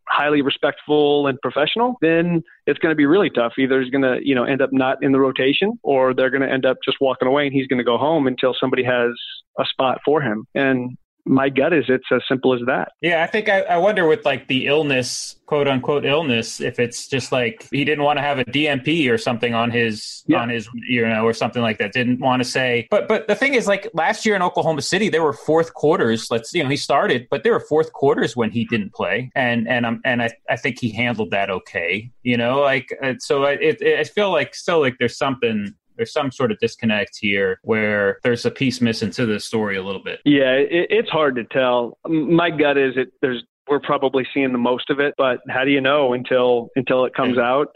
highly 0.07 0.41
respectful 0.41 1.27
and 1.27 1.39
professional, 1.41 1.95
then 2.01 2.41
it's 2.65 2.79
going 2.79 2.91
to 2.91 2.95
be 2.95 3.05
really 3.05 3.29
tough. 3.29 3.53
Either 3.57 3.81
he's 3.81 3.91
going 3.91 4.03
to, 4.03 4.17
you 4.23 4.35
know, 4.35 4.43
end 4.43 4.61
up 4.61 4.69
not 4.71 4.97
in 5.01 5.11
the 5.11 5.19
rotation 5.19 5.79
or 5.83 6.13
they're 6.13 6.29
going 6.29 6.41
to 6.41 6.51
end 6.51 6.65
up 6.65 6.77
just 6.83 6.97
walking 7.01 7.27
away 7.27 7.45
and 7.45 7.53
he's 7.53 7.67
going 7.67 7.77
to 7.77 7.83
go 7.83 7.97
home 7.97 8.27
until 8.27 8.55
somebody 8.59 8.83
has 8.83 9.11
a 9.59 9.65
spot 9.65 9.99
for 10.03 10.21
him. 10.21 10.45
And 10.55 10.97
my 11.25 11.49
gut 11.49 11.73
is 11.73 11.85
it's 11.89 12.05
as 12.11 12.21
simple 12.27 12.53
as 12.53 12.61
that. 12.67 12.91
Yeah, 13.01 13.23
I 13.23 13.27
think 13.27 13.49
I, 13.49 13.61
I, 13.61 13.77
wonder 13.77 14.07
with 14.07 14.25
like 14.25 14.47
the 14.47 14.67
illness, 14.67 15.37
quote 15.47 15.67
unquote 15.67 16.05
illness, 16.05 16.61
if 16.61 16.79
it's 16.79 17.07
just 17.07 17.31
like 17.31 17.67
he 17.71 17.83
didn't 17.83 18.03
want 18.03 18.17
to 18.17 18.21
have 18.21 18.37
a 18.37 18.45
DNP 18.45 19.09
or 19.11 19.17
something 19.17 19.55
on 19.55 19.71
his 19.71 20.23
yeah. 20.27 20.39
on 20.39 20.49
his 20.49 20.69
you 20.87 21.07
know 21.07 21.23
or 21.23 21.33
something 21.33 21.63
like 21.63 21.79
that. 21.79 21.93
Didn't 21.93 22.19
want 22.19 22.43
to 22.43 22.47
say. 22.47 22.87
But 22.91 23.07
but 23.07 23.27
the 23.27 23.35
thing 23.35 23.55
is, 23.55 23.67
like 23.67 23.89
last 23.93 24.25
year 24.25 24.35
in 24.35 24.43
Oklahoma 24.43 24.83
City, 24.83 25.09
there 25.09 25.23
were 25.23 25.33
fourth 25.33 25.73
quarters. 25.73 26.29
Let's 26.29 26.53
you 26.53 26.63
know 26.63 26.69
he 26.69 26.77
started, 26.77 27.27
but 27.31 27.43
there 27.43 27.53
were 27.53 27.59
fourth 27.59 27.91
quarters 27.93 28.35
when 28.35 28.51
he 28.51 28.65
didn't 28.65 28.93
play, 28.93 29.31
and 29.35 29.67
and 29.67 29.85
um 29.85 30.01
and 30.05 30.21
I 30.21 30.29
I 30.49 30.57
think 30.57 30.79
he 30.79 30.91
handled 30.91 31.31
that 31.31 31.49
okay. 31.49 32.11
You 32.21 32.37
know, 32.37 32.59
like 32.59 32.95
uh, 33.03 33.15
so 33.19 33.43
it, 33.45 33.81
it 33.81 33.99
I 33.99 34.03
feel 34.03 34.31
like 34.31 34.53
still 34.53 34.79
like 34.79 34.97
there's 34.99 35.17
something 35.17 35.73
there's 35.97 36.13
some 36.13 36.31
sort 36.31 36.51
of 36.51 36.59
disconnect 36.59 37.17
here 37.19 37.59
where 37.63 38.19
there's 38.23 38.45
a 38.45 38.51
piece 38.51 38.81
missing 38.81 39.11
to 39.11 39.25
the 39.25 39.39
story 39.39 39.77
a 39.77 39.83
little 39.83 40.03
bit. 40.03 40.19
Yeah, 40.25 40.53
it, 40.53 40.87
it's 40.89 41.09
hard 41.09 41.35
to 41.35 41.43
tell. 41.43 41.97
My 42.07 42.49
gut 42.49 42.77
is 42.77 42.97
it 42.97 43.13
there's 43.21 43.43
we're 43.67 43.79
probably 43.79 44.27
seeing 44.33 44.51
the 44.51 44.57
most 44.57 44.89
of 44.89 44.99
it, 44.99 45.15
but 45.17 45.39
how 45.49 45.63
do 45.63 45.71
you 45.71 45.81
know 45.81 46.13
until 46.13 46.69
until 46.75 47.05
it 47.05 47.13
comes 47.13 47.37
out? 47.37 47.69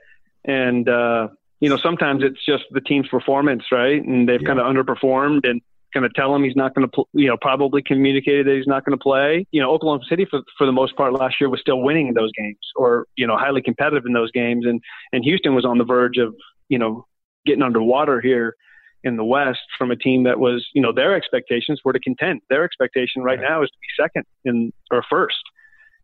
And 0.46 0.88
uh, 0.88 1.30
you 1.60 1.70
know, 1.70 1.78
sometimes 1.78 2.24
it's 2.24 2.44
just 2.46 2.64
the 2.72 2.82
team's 2.82 3.08
performance, 3.08 3.64
right? 3.72 4.04
And 4.04 4.28
they've 4.28 4.42
yeah. 4.42 4.48
kind 4.48 4.60
of 4.60 4.66
underperformed 4.66 5.50
and 5.50 5.62
kind 5.94 6.06
of 6.06 6.14
tell 6.14 6.34
him 6.36 6.44
he's 6.44 6.56
not 6.56 6.76
going 6.76 6.88
to, 6.88 7.04
you 7.14 7.28
know, 7.28 7.38
probably 7.38 7.82
communicated 7.82 8.46
that 8.46 8.56
he's 8.56 8.68
not 8.68 8.86
going 8.86 8.98
to 8.98 9.02
play. 9.02 9.46
You 9.52 9.62
know, 9.62 9.72
Oklahoma 9.72 10.04
City 10.08 10.26
for 10.30 10.42
for 10.58 10.66
the 10.66 10.72
most 10.72 10.96
part 10.96 11.14
last 11.14 11.36
year 11.42 11.50
was 11.50 11.60
still 11.60 11.82
winning 11.82 12.14
those 12.14 12.32
games, 12.38 12.60
or 12.76 13.06
you 13.16 13.28
know, 13.28 13.38
highly 13.38 13.62
competitive 13.62 14.06
in 14.06 14.14
those 14.14 14.32
games, 14.32 14.66
and 14.66 14.82
and 15.12 15.24
Houston 15.24 15.56
was 15.56 15.66
on 15.66 15.78
the 15.78 15.86
verge 15.86 16.18
of, 16.18 16.36
you 16.70 16.78
know, 16.78 17.06
getting 17.46 17.64
underwater 17.64 18.22
here 18.22 18.56
in 19.04 19.16
the 19.16 19.24
West 19.24 19.60
from 19.78 19.92
a 19.92 19.96
team 19.96 20.24
that 20.24 20.40
was, 20.40 20.66
you 20.74 20.82
know, 20.82 20.92
their 20.94 21.16
expectations 21.16 21.82
were 21.86 21.94
to 21.94 22.00
contend. 22.00 22.42
Their 22.50 22.64
expectation 22.64 23.22
right, 23.22 23.40
right. 23.40 23.50
now 23.50 23.64
is 23.64 23.70
to 23.70 23.78
be 23.80 24.04
second 24.04 24.26
in 24.44 24.74
or 24.92 25.04
first 25.10 25.38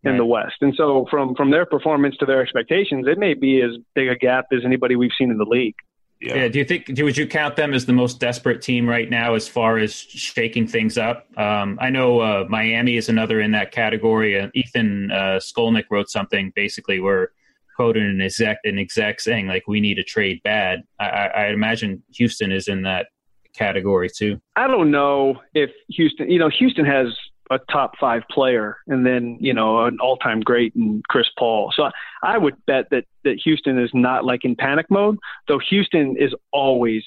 in 0.03 0.11
right. 0.11 0.17
the 0.17 0.25
West. 0.25 0.55
And 0.61 0.73
so 0.75 1.05
from 1.09 1.35
from 1.35 1.51
their 1.51 1.65
performance 1.65 2.15
to 2.17 2.25
their 2.25 2.41
expectations, 2.41 3.07
it 3.07 3.17
may 3.17 3.33
be 3.33 3.61
as 3.61 3.71
big 3.95 4.07
a 4.07 4.15
gap 4.15 4.45
as 4.51 4.61
anybody 4.65 4.95
we've 4.95 5.11
seen 5.17 5.31
in 5.31 5.37
the 5.37 5.45
league. 5.45 5.75
Yeah. 6.21 6.35
yeah. 6.35 6.47
Do 6.47 6.59
you 6.59 6.65
think? 6.65 6.85
Do, 6.85 7.03
Would 7.03 7.17
you 7.17 7.27
count 7.27 7.57
them 7.57 7.73
as 7.73 7.85
the 7.85 7.93
most 7.93 8.19
desperate 8.19 8.61
team 8.61 8.87
right 8.87 9.09
now 9.09 9.33
as 9.33 9.47
far 9.47 9.77
as 9.77 9.93
shaking 9.93 10.65
things 10.67 10.97
up? 10.97 11.27
Um, 11.37 11.77
I 11.81 11.89
know 11.89 12.21
uh, 12.21 12.45
Miami 12.47 12.95
is 12.95 13.09
another 13.09 13.41
in 13.41 13.51
that 13.51 13.71
category. 13.71 14.39
Uh, 14.39 14.47
Ethan 14.53 15.11
uh, 15.11 15.39
Skolnick 15.41 15.85
wrote 15.91 16.09
something 16.09 16.53
basically 16.55 16.99
where 17.01 17.31
quoted 17.75 18.03
an 18.03 18.21
exec 18.21 18.57
an 18.63 18.79
exec 18.79 19.19
saying 19.19 19.47
like 19.47 19.63
we 19.67 19.81
need 19.81 19.99
a 19.99 20.03
trade 20.03 20.41
bad. 20.43 20.83
I, 20.99 21.05
I, 21.05 21.25
I 21.25 21.47
imagine 21.47 22.03
Houston 22.13 22.51
is 22.51 22.67
in 22.67 22.83
that 22.83 23.07
category 23.55 24.09
too. 24.09 24.39
I 24.55 24.67
don't 24.67 24.91
know 24.91 25.41
if 25.53 25.71
Houston. 25.89 26.29
You 26.29 26.39
know, 26.39 26.49
Houston 26.49 26.85
has 26.85 27.07
a 27.51 27.59
top 27.71 27.91
five 27.99 28.23
player 28.31 28.77
and 28.87 29.05
then 29.05 29.37
you 29.39 29.53
know 29.53 29.85
an 29.85 29.97
all-time 30.01 30.41
great 30.41 30.73
in 30.75 31.01
Chris 31.09 31.27
Paul. 31.37 31.71
So 31.75 31.89
I 32.23 32.37
would 32.37 32.55
bet 32.65 32.85
that 32.91 33.05
that 33.23 33.39
Houston 33.43 33.79
is 33.79 33.91
not 33.93 34.25
like 34.25 34.45
in 34.45 34.55
panic 34.55 34.87
mode. 34.89 35.17
Though 35.47 35.59
Houston 35.69 36.15
is 36.17 36.33
always 36.51 37.03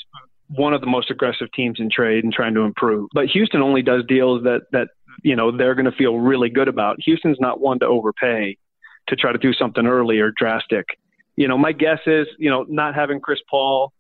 one 0.48 0.72
of 0.72 0.80
the 0.80 0.86
most 0.86 1.10
aggressive 1.10 1.48
teams 1.52 1.78
in 1.78 1.90
trade 1.90 2.24
and 2.24 2.32
trying 2.32 2.54
to 2.54 2.60
improve. 2.60 3.08
But 3.12 3.26
Houston 3.26 3.60
only 3.60 3.82
does 3.82 4.04
deals 4.06 4.42
that 4.44 4.62
that 4.72 4.88
you 5.22 5.36
know 5.36 5.56
they're 5.56 5.74
going 5.74 5.90
to 5.90 5.96
feel 5.96 6.18
really 6.18 6.50
good 6.50 6.68
about. 6.68 6.96
Houston's 7.04 7.38
not 7.40 7.60
one 7.60 7.78
to 7.80 7.86
overpay 7.86 8.56
to 9.08 9.16
try 9.16 9.32
to 9.32 9.38
do 9.38 9.52
something 9.52 9.86
early 9.86 10.18
or 10.18 10.32
drastic. 10.36 10.86
You 11.36 11.48
know, 11.48 11.58
my 11.58 11.72
guess 11.72 12.00
is, 12.06 12.26
you 12.38 12.50
know, 12.50 12.64
not 12.68 12.94
having 12.94 13.20
Chris 13.20 13.38
Paul 13.48 13.92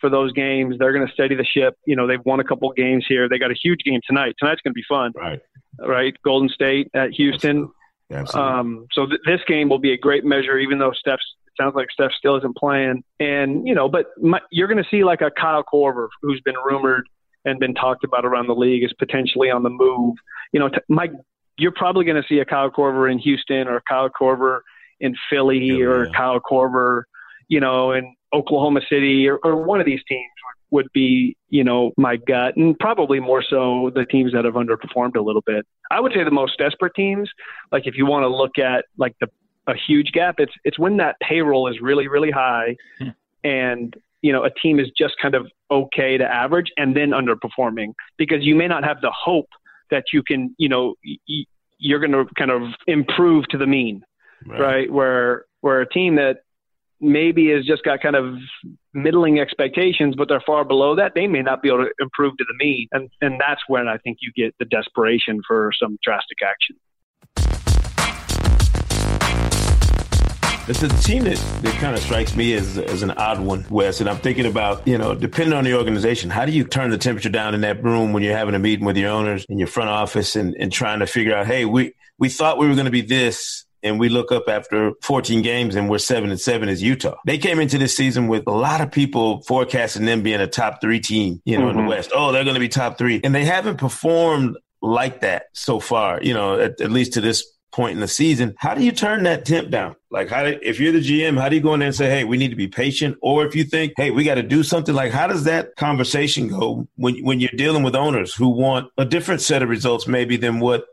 for 0.00 0.10
those 0.10 0.32
games, 0.32 0.76
they're 0.78 0.92
going 0.92 1.06
to 1.06 1.12
steady 1.12 1.34
the 1.34 1.44
ship. 1.44 1.76
You 1.86 1.96
know, 1.96 2.06
they've 2.06 2.24
won 2.24 2.40
a 2.40 2.44
couple 2.44 2.70
games 2.72 3.04
here. 3.08 3.28
They 3.28 3.38
got 3.38 3.50
a 3.50 3.56
huge 3.60 3.80
game 3.84 4.00
tonight. 4.06 4.34
Tonight's 4.38 4.60
going 4.60 4.72
to 4.72 4.74
be 4.74 4.84
fun. 4.88 5.12
Right. 5.16 5.40
Right. 5.78 6.14
Golden 6.24 6.48
State 6.48 6.90
at 6.94 7.10
Houston. 7.12 7.70
Absolutely. 8.12 8.52
Um, 8.52 8.86
so 8.92 9.06
th- 9.06 9.20
this 9.26 9.40
game 9.48 9.68
will 9.68 9.78
be 9.78 9.92
a 9.92 9.98
great 9.98 10.24
measure, 10.24 10.58
even 10.58 10.78
though 10.78 10.92
Steph's 10.92 11.24
sounds 11.60 11.74
like 11.74 11.90
Steph 11.90 12.10
still 12.18 12.36
isn't 12.36 12.56
playing. 12.56 13.02
And, 13.20 13.66
you 13.66 13.74
know, 13.74 13.88
but 13.88 14.06
my, 14.20 14.40
you're 14.50 14.68
going 14.68 14.82
to 14.82 14.88
see 14.90 15.04
like 15.04 15.20
a 15.20 15.30
Kyle 15.30 15.62
Korver 15.64 16.08
who's 16.20 16.40
been 16.44 16.56
rumored 16.64 17.08
and 17.44 17.58
been 17.58 17.74
talked 17.74 18.04
about 18.04 18.24
around 18.24 18.48
the 18.48 18.54
league 18.54 18.84
as 18.84 18.92
potentially 18.98 19.50
on 19.50 19.62
the 19.62 19.70
move. 19.70 20.16
You 20.52 20.60
know, 20.60 20.68
t- 20.68 20.78
my 20.88 21.08
you're 21.58 21.72
probably 21.72 22.04
going 22.04 22.20
to 22.20 22.28
see 22.28 22.38
a 22.38 22.44
Kyle 22.44 22.70
Korver 22.70 23.10
in 23.10 23.18
Houston 23.18 23.68
or 23.68 23.82
Kyle 23.88 24.10
Korver 24.10 24.60
in 25.00 25.14
Philly 25.30 25.82
or 25.82 26.06
yeah. 26.06 26.12
Kyle 26.16 26.40
Korver, 26.40 27.02
you 27.48 27.60
know, 27.60 27.92
in 27.92 28.14
Oklahoma 28.32 28.80
City 28.88 29.28
or, 29.28 29.38
or 29.44 29.56
one 29.56 29.80
of 29.80 29.86
these 29.86 30.00
teams 30.08 30.30
would 30.70 30.88
be, 30.92 31.36
you 31.50 31.62
know, 31.62 31.92
my 31.96 32.16
gut, 32.16 32.56
and 32.56 32.76
probably 32.80 33.20
more 33.20 33.42
so 33.48 33.92
the 33.94 34.04
teams 34.04 34.32
that 34.32 34.44
have 34.44 34.54
underperformed 34.54 35.16
a 35.16 35.20
little 35.20 35.42
bit. 35.46 35.64
I 35.90 36.00
would 36.00 36.12
say 36.12 36.24
the 36.24 36.32
most 36.32 36.58
desperate 36.58 36.94
teams, 36.96 37.30
like 37.70 37.86
if 37.86 37.96
you 37.96 38.06
want 38.06 38.24
to 38.24 38.28
look 38.28 38.58
at 38.58 38.84
like 38.98 39.14
the 39.20 39.28
a 39.66 39.74
huge 39.86 40.12
gap, 40.12 40.36
it's 40.38 40.52
it's 40.64 40.78
when 40.78 40.96
that 40.98 41.16
payroll 41.22 41.68
is 41.68 41.80
really 41.80 42.08
really 42.08 42.30
high, 42.30 42.76
hmm. 42.98 43.08
and 43.44 43.96
you 44.20 44.32
know 44.32 44.44
a 44.44 44.50
team 44.50 44.80
is 44.80 44.88
just 44.98 45.14
kind 45.22 45.34
of 45.34 45.46
okay 45.70 46.18
to 46.18 46.24
average 46.24 46.70
and 46.76 46.96
then 46.96 47.10
underperforming 47.10 47.94
because 48.18 48.42
you 48.42 48.54
may 48.54 48.66
not 48.66 48.84
have 48.84 49.00
the 49.00 49.12
hope 49.12 49.48
that 49.94 50.04
you 50.12 50.22
can, 50.22 50.54
you 50.58 50.68
know, 50.68 50.94
y- 51.06 51.44
you're 51.78 52.00
going 52.00 52.12
to 52.12 52.26
kind 52.36 52.50
of 52.50 52.62
improve 52.86 53.46
to 53.48 53.58
the 53.58 53.66
mean, 53.66 54.02
right. 54.46 54.60
right? 54.60 54.92
Where 54.92 55.46
where 55.60 55.80
a 55.80 55.88
team 55.88 56.16
that 56.16 56.38
maybe 57.00 57.50
has 57.50 57.64
just 57.64 57.82
got 57.84 58.00
kind 58.00 58.16
of 58.16 58.36
middling 58.92 59.40
expectations, 59.40 60.14
but 60.16 60.28
they're 60.28 60.42
far 60.46 60.64
below 60.64 60.96
that, 60.96 61.12
they 61.14 61.26
may 61.26 61.42
not 61.42 61.62
be 61.62 61.68
able 61.68 61.84
to 61.84 61.90
improve 62.00 62.36
to 62.38 62.44
the 62.44 62.64
mean, 62.64 62.88
and 62.92 63.10
and 63.20 63.40
that's 63.40 63.62
when 63.68 63.88
I 63.88 63.98
think 63.98 64.18
you 64.20 64.32
get 64.34 64.54
the 64.58 64.64
desperation 64.64 65.40
for 65.46 65.70
some 65.80 65.98
drastic 66.02 66.38
action. 66.42 66.76
It's 70.66 70.82
a 70.82 70.88
team 70.88 71.24
that, 71.24 71.36
that 71.60 71.74
kind 71.74 71.94
of 71.94 72.00
strikes 72.02 72.34
me 72.34 72.54
as, 72.54 72.78
as 72.78 73.02
an 73.02 73.10
odd 73.10 73.38
one, 73.38 73.66
Wes. 73.68 74.00
And 74.00 74.08
I'm 74.08 74.16
thinking 74.16 74.46
about, 74.46 74.88
you 74.88 74.96
know, 74.96 75.14
depending 75.14 75.52
on 75.52 75.64
the 75.64 75.76
organization, 75.76 76.30
how 76.30 76.46
do 76.46 76.52
you 76.52 76.64
turn 76.64 76.88
the 76.88 76.96
temperature 76.96 77.28
down 77.28 77.54
in 77.54 77.60
that 77.60 77.84
room 77.84 78.14
when 78.14 78.22
you're 78.22 78.36
having 78.36 78.54
a 78.54 78.58
meeting 78.58 78.86
with 78.86 78.96
your 78.96 79.10
owners 79.10 79.44
in 79.50 79.58
your 79.58 79.68
front 79.68 79.90
office 79.90 80.36
and, 80.36 80.54
and 80.58 80.72
trying 80.72 81.00
to 81.00 81.06
figure 81.06 81.36
out, 81.36 81.46
hey, 81.46 81.66
we, 81.66 81.92
we 82.18 82.30
thought 82.30 82.56
we 82.56 82.66
were 82.66 82.74
going 82.74 82.86
to 82.86 82.90
be 82.90 83.02
this 83.02 83.66
and 83.82 84.00
we 84.00 84.08
look 84.08 84.32
up 84.32 84.48
after 84.48 84.92
14 85.02 85.42
games 85.42 85.76
and 85.76 85.90
we're 85.90 85.98
seven 85.98 86.30
and 86.30 86.40
seven 86.40 86.70
as 86.70 86.82
Utah. 86.82 87.16
They 87.26 87.36
came 87.36 87.60
into 87.60 87.76
this 87.76 87.94
season 87.94 88.28
with 88.28 88.44
a 88.46 88.50
lot 88.50 88.80
of 88.80 88.90
people 88.90 89.42
forecasting 89.42 90.06
them 90.06 90.22
being 90.22 90.40
a 90.40 90.46
top 90.46 90.80
three 90.80 91.00
team, 91.00 91.42
you 91.44 91.58
know, 91.58 91.64
mm-hmm. 91.64 91.70
in 91.70 91.76
the 91.76 91.82
mm-hmm. 91.82 91.90
West. 91.90 92.10
Oh, 92.14 92.32
they're 92.32 92.44
going 92.44 92.54
to 92.54 92.60
be 92.60 92.70
top 92.70 92.96
three. 92.96 93.20
And 93.22 93.34
they 93.34 93.44
haven't 93.44 93.76
performed 93.76 94.56
like 94.80 95.20
that 95.20 95.46
so 95.52 95.78
far, 95.78 96.22
you 96.22 96.32
know, 96.32 96.58
at, 96.58 96.80
at 96.80 96.90
least 96.90 97.14
to 97.14 97.20
this 97.20 97.44
point 97.74 97.94
in 97.94 98.00
the 98.00 98.08
season. 98.08 98.54
How 98.58 98.72
do 98.74 98.84
you 98.84 98.92
turn 98.92 99.24
that 99.24 99.44
temp 99.44 99.70
down? 99.70 99.96
Like, 100.10 100.28
how 100.28 100.44
do, 100.44 100.58
if 100.62 100.78
you're 100.78 100.92
the 100.92 101.00
GM, 101.00 101.38
how 101.38 101.48
do 101.48 101.56
you 101.56 101.62
go 101.62 101.74
in 101.74 101.80
there 101.80 101.88
and 101.88 101.96
say, 101.96 102.08
"Hey, 102.08 102.22
we 102.22 102.36
need 102.36 102.50
to 102.50 102.56
be 102.56 102.68
patient"? 102.68 103.18
Or 103.20 103.44
if 103.44 103.56
you 103.56 103.64
think, 103.64 103.94
"Hey, 103.96 104.12
we 104.12 104.22
got 104.22 104.36
to 104.36 104.42
do 104.42 104.62
something," 104.62 104.94
like, 104.94 105.10
how 105.10 105.26
does 105.26 105.44
that 105.44 105.74
conversation 105.76 106.46
go 106.48 106.86
when 106.94 107.16
when 107.24 107.40
you're 107.40 107.50
dealing 107.56 107.82
with 107.82 107.96
owners 107.96 108.32
who 108.32 108.48
want 108.48 108.90
a 108.96 109.04
different 109.04 109.40
set 109.40 109.62
of 109.62 109.68
results, 109.68 110.06
maybe 110.06 110.36
than 110.36 110.60
what 110.60 110.84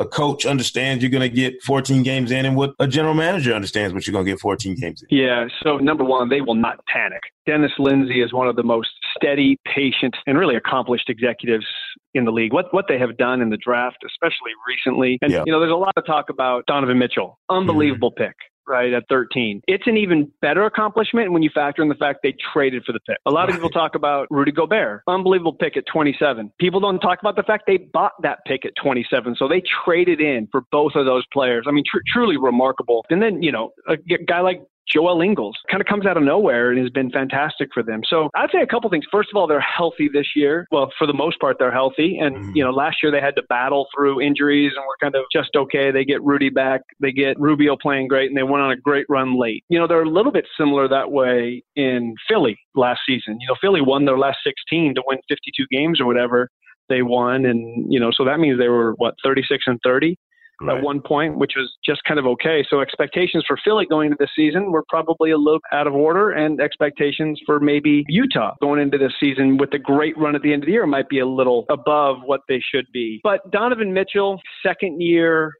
a 0.00 0.06
coach 0.06 0.46
understands 0.46 1.02
you're 1.02 1.10
going 1.10 1.20
to 1.20 1.28
get 1.28 1.62
14 1.62 2.02
games 2.02 2.30
in 2.30 2.46
and 2.46 2.56
what 2.56 2.74
a 2.78 2.88
general 2.88 3.12
manager 3.12 3.52
understands 3.52 3.92
what 3.92 4.06
you're 4.06 4.12
going 4.12 4.24
to 4.24 4.32
get 4.32 4.40
14 4.40 4.74
games 4.76 5.02
in. 5.02 5.16
Yeah. 5.16 5.46
So, 5.62 5.76
number 5.76 6.04
one, 6.04 6.30
they 6.30 6.40
will 6.40 6.54
not 6.54 6.82
panic. 6.86 7.20
Dennis 7.44 7.72
Lindsey 7.78 8.22
is 8.22 8.32
one 8.32 8.48
of 8.48 8.56
the 8.56 8.62
most 8.62 8.88
steady, 9.14 9.58
patient, 9.66 10.16
and 10.26 10.38
really 10.38 10.56
accomplished 10.56 11.10
executives 11.10 11.66
in 12.14 12.24
the 12.24 12.32
league. 12.32 12.52
What 12.52 12.72
what 12.72 12.86
they 12.88 12.98
have 12.98 13.16
done 13.16 13.40
in 13.40 13.50
the 13.50 13.56
draft, 13.56 13.98
especially 14.06 14.52
recently, 14.66 15.18
and 15.22 15.32
yeah. 15.32 15.42
you 15.46 15.52
know, 15.52 15.60
there's 15.60 15.72
a 15.72 15.76
lot 15.76 15.94
of 15.96 16.06
talk 16.06 16.30
about 16.30 16.66
Donovan 16.66 16.98
Mitchell, 16.98 17.38
unbelievable 17.48 18.10
mm-hmm. 18.12 18.24
pick 18.24 18.36
right, 18.70 18.92
at 18.92 19.04
13. 19.08 19.60
It's 19.66 19.86
an 19.86 19.96
even 19.96 20.30
better 20.40 20.64
accomplishment 20.64 21.32
when 21.32 21.42
you 21.42 21.50
factor 21.52 21.82
in 21.82 21.88
the 21.88 21.94
fact 21.96 22.20
they 22.22 22.34
traded 22.52 22.84
for 22.84 22.92
the 22.92 23.00
pick. 23.00 23.18
A 23.26 23.30
lot 23.30 23.48
of 23.48 23.54
people 23.54 23.68
talk 23.68 23.94
about 23.96 24.28
Rudy 24.30 24.52
Gobert, 24.52 25.02
unbelievable 25.08 25.52
pick 25.52 25.76
at 25.76 25.84
27. 25.92 26.52
People 26.60 26.80
don't 26.80 27.00
talk 27.00 27.18
about 27.20 27.36
the 27.36 27.42
fact 27.42 27.64
they 27.66 27.78
bought 27.78 28.12
that 28.22 28.38
pick 28.46 28.64
at 28.64 28.72
27. 28.80 29.34
So 29.36 29.48
they 29.48 29.62
traded 29.84 30.20
in 30.20 30.48
for 30.52 30.62
both 30.70 30.92
of 30.94 31.04
those 31.04 31.24
players. 31.32 31.66
I 31.68 31.72
mean, 31.72 31.84
tr- 31.90 31.98
truly 32.14 32.36
remarkable. 32.36 33.04
And 33.10 33.20
then, 33.20 33.42
you 33.42 33.52
know, 33.52 33.70
a 33.88 33.96
guy 33.96 34.40
like 34.40 34.62
Joe 34.92 35.20
Ingles 35.22 35.56
kind 35.70 35.80
of 35.80 35.86
comes 35.86 36.06
out 36.06 36.16
of 36.16 36.22
nowhere 36.22 36.70
and 36.70 36.80
has 36.80 36.90
been 36.90 37.10
fantastic 37.10 37.68
for 37.72 37.82
them. 37.82 38.00
So 38.08 38.28
I'd 38.34 38.50
say 38.52 38.60
a 38.60 38.66
couple 38.66 38.90
things. 38.90 39.04
First 39.10 39.30
of 39.32 39.38
all, 39.38 39.46
they're 39.46 39.60
healthy 39.60 40.08
this 40.12 40.28
year. 40.34 40.66
Well, 40.70 40.90
for 40.98 41.06
the 41.06 41.14
most 41.14 41.40
part, 41.40 41.56
they're 41.58 41.72
healthy. 41.72 42.18
And, 42.18 42.36
mm-hmm. 42.36 42.56
you 42.56 42.64
know, 42.64 42.70
last 42.70 42.98
year 43.02 43.12
they 43.12 43.20
had 43.20 43.36
to 43.36 43.42
battle 43.48 43.86
through 43.94 44.20
injuries 44.20 44.72
and 44.76 44.84
were 44.84 44.96
kind 45.00 45.14
of 45.14 45.24
just 45.32 45.50
okay. 45.56 45.90
They 45.90 46.04
get 46.04 46.22
Rudy 46.22 46.50
back. 46.50 46.82
They 47.00 47.12
get 47.12 47.38
Rubio 47.38 47.76
playing 47.76 48.08
great 48.08 48.28
and 48.28 48.36
they 48.36 48.42
went 48.42 48.62
on 48.62 48.70
a 48.70 48.76
great 48.76 49.06
run 49.08 49.38
late. 49.38 49.64
You 49.68 49.78
know, 49.78 49.86
they're 49.86 50.02
a 50.02 50.08
little 50.08 50.32
bit 50.32 50.46
similar 50.58 50.88
that 50.88 51.10
way 51.10 51.62
in 51.76 52.14
Philly 52.28 52.58
last 52.74 53.00
season. 53.06 53.38
You 53.40 53.48
know, 53.48 53.56
Philly 53.60 53.80
won 53.80 54.04
their 54.04 54.18
last 54.18 54.38
16 54.44 54.94
to 54.96 55.02
win 55.06 55.18
52 55.28 55.66
games 55.70 56.00
or 56.00 56.06
whatever 56.06 56.48
they 56.88 57.02
won. 57.02 57.46
And, 57.46 57.90
you 57.92 58.00
know, 58.00 58.10
so 58.10 58.24
that 58.24 58.40
means 58.40 58.58
they 58.58 58.68
were, 58.68 58.94
what, 58.96 59.14
36 59.24 59.64
and 59.66 59.78
30? 59.84 60.16
Right. 60.60 60.78
at 60.78 60.82
one 60.82 61.00
point, 61.00 61.38
which 61.38 61.52
was 61.56 61.72
just 61.84 62.02
kind 62.04 62.18
of 62.18 62.26
okay. 62.26 62.64
So 62.68 62.80
expectations 62.80 63.44
for 63.46 63.56
Philly 63.64 63.86
going 63.86 64.06
into 64.06 64.16
this 64.18 64.30
season 64.36 64.72
were 64.72 64.84
probably 64.88 65.30
a 65.30 65.38
little 65.38 65.60
out 65.72 65.86
of 65.86 65.94
order, 65.94 66.30
and 66.30 66.60
expectations 66.60 67.40
for 67.46 67.60
maybe 67.60 68.04
Utah 68.08 68.54
going 68.60 68.80
into 68.80 68.98
this 68.98 69.12
season 69.18 69.56
with 69.56 69.72
a 69.74 69.78
great 69.78 70.16
run 70.18 70.34
at 70.34 70.42
the 70.42 70.52
end 70.52 70.62
of 70.62 70.66
the 70.66 70.72
year 70.72 70.86
might 70.86 71.08
be 71.08 71.20
a 71.20 71.26
little 71.26 71.64
above 71.70 72.18
what 72.24 72.40
they 72.48 72.62
should 72.72 72.86
be. 72.92 73.20
But 73.22 73.50
Donovan 73.50 73.92
Mitchell, 73.92 74.40
second 74.64 75.00
year 75.00 75.52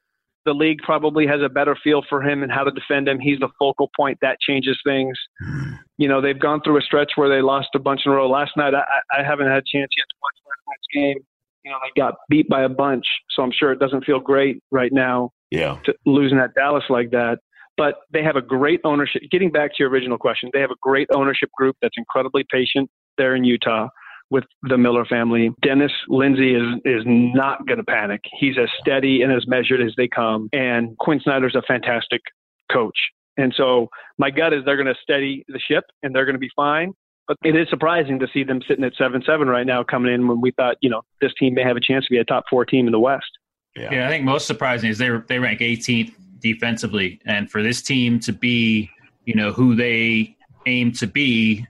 the 0.46 0.54
league 0.54 0.78
probably 0.82 1.26
has 1.26 1.40
a 1.44 1.50
better 1.50 1.76
feel 1.84 2.02
for 2.08 2.22
him 2.22 2.42
and 2.42 2.50
how 2.50 2.64
to 2.64 2.70
defend 2.70 3.06
him. 3.06 3.20
He's 3.20 3.38
the 3.40 3.50
focal 3.58 3.90
point. 3.94 4.18
That 4.22 4.38
changes 4.40 4.78
things. 4.86 5.18
You 5.98 6.08
know, 6.08 6.22
they've 6.22 6.38
gone 6.38 6.62
through 6.64 6.78
a 6.78 6.80
stretch 6.80 7.12
where 7.16 7.28
they 7.28 7.42
lost 7.42 7.68
a 7.74 7.78
bunch 7.78 8.02
in 8.06 8.12
a 8.12 8.14
row. 8.14 8.26
Last 8.26 8.56
night, 8.56 8.72
I, 8.74 8.82
I 9.12 9.22
haven't 9.22 9.48
had 9.48 9.58
a 9.58 9.68
chance 9.70 9.90
yet 9.96 10.06
to 10.08 10.16
watch 10.22 10.36
last 10.46 10.64
night's 10.66 10.88
game 10.94 11.26
you 11.64 11.70
know, 11.70 11.78
they 11.82 12.00
got 12.00 12.14
beat 12.28 12.48
by 12.48 12.62
a 12.62 12.68
bunch. 12.68 13.04
So 13.30 13.42
I'm 13.42 13.52
sure 13.52 13.72
it 13.72 13.78
doesn't 13.78 14.04
feel 14.04 14.20
great 14.20 14.62
right 14.70 14.92
now. 14.92 15.30
Yeah. 15.50 15.78
To 15.84 15.94
losing 16.06 16.38
at 16.38 16.54
Dallas 16.54 16.84
like 16.88 17.10
that. 17.10 17.38
But 17.76 17.96
they 18.12 18.22
have 18.22 18.36
a 18.36 18.42
great 18.42 18.80
ownership. 18.84 19.22
Getting 19.30 19.50
back 19.50 19.70
to 19.70 19.76
your 19.80 19.88
original 19.88 20.18
question, 20.18 20.50
they 20.52 20.60
have 20.60 20.70
a 20.70 20.76
great 20.82 21.08
ownership 21.14 21.50
group 21.56 21.76
that's 21.80 21.94
incredibly 21.96 22.44
patient 22.50 22.90
there 23.16 23.34
in 23.34 23.44
Utah 23.44 23.88
with 24.30 24.44
the 24.62 24.78
Miller 24.78 25.04
family. 25.04 25.50
Dennis 25.62 25.92
Lindsey 26.08 26.54
is 26.54 26.62
is 26.84 27.02
not 27.06 27.66
going 27.66 27.78
to 27.78 27.84
panic. 27.84 28.20
He's 28.38 28.56
as 28.60 28.68
steady 28.80 29.22
and 29.22 29.32
as 29.32 29.46
measured 29.46 29.80
as 29.80 29.92
they 29.96 30.08
come. 30.08 30.48
And 30.52 30.96
Quinn 30.98 31.20
Snyder's 31.22 31.54
a 31.54 31.62
fantastic 31.62 32.20
coach. 32.70 32.96
And 33.36 33.52
so 33.56 33.88
my 34.18 34.30
gut 34.30 34.52
is 34.52 34.64
they're 34.64 34.76
going 34.76 34.86
to 34.86 35.00
steady 35.02 35.44
the 35.48 35.58
ship 35.58 35.84
and 36.02 36.14
they're 36.14 36.26
going 36.26 36.34
to 36.34 36.40
be 36.40 36.50
fine. 36.54 36.92
But 37.30 37.36
it 37.44 37.54
is 37.54 37.68
surprising 37.70 38.18
to 38.18 38.26
see 38.34 38.42
them 38.42 38.60
sitting 38.66 38.82
at 38.82 38.92
seven 38.96 39.22
seven 39.24 39.46
right 39.46 39.64
now, 39.64 39.84
coming 39.84 40.12
in 40.12 40.26
when 40.26 40.40
we 40.40 40.50
thought 40.50 40.78
you 40.80 40.90
know 40.90 41.02
this 41.20 41.32
team 41.38 41.54
may 41.54 41.62
have 41.62 41.76
a 41.76 41.80
chance 41.80 42.04
to 42.06 42.10
be 42.10 42.18
a 42.18 42.24
top 42.24 42.42
four 42.50 42.64
team 42.64 42.86
in 42.86 42.92
the 42.92 42.98
West. 42.98 43.30
Yeah, 43.76 43.94
yeah 43.94 44.06
I 44.08 44.10
think 44.10 44.24
most 44.24 44.48
surprising 44.48 44.90
is 44.90 44.98
they 44.98 45.10
they 45.28 45.38
rank 45.38 45.60
18th 45.60 46.12
defensively, 46.40 47.20
and 47.26 47.48
for 47.48 47.62
this 47.62 47.82
team 47.82 48.18
to 48.18 48.32
be 48.32 48.90
you 49.26 49.36
know 49.36 49.52
who 49.52 49.76
they 49.76 50.36
aim 50.66 50.90
to 50.94 51.06
be, 51.06 51.64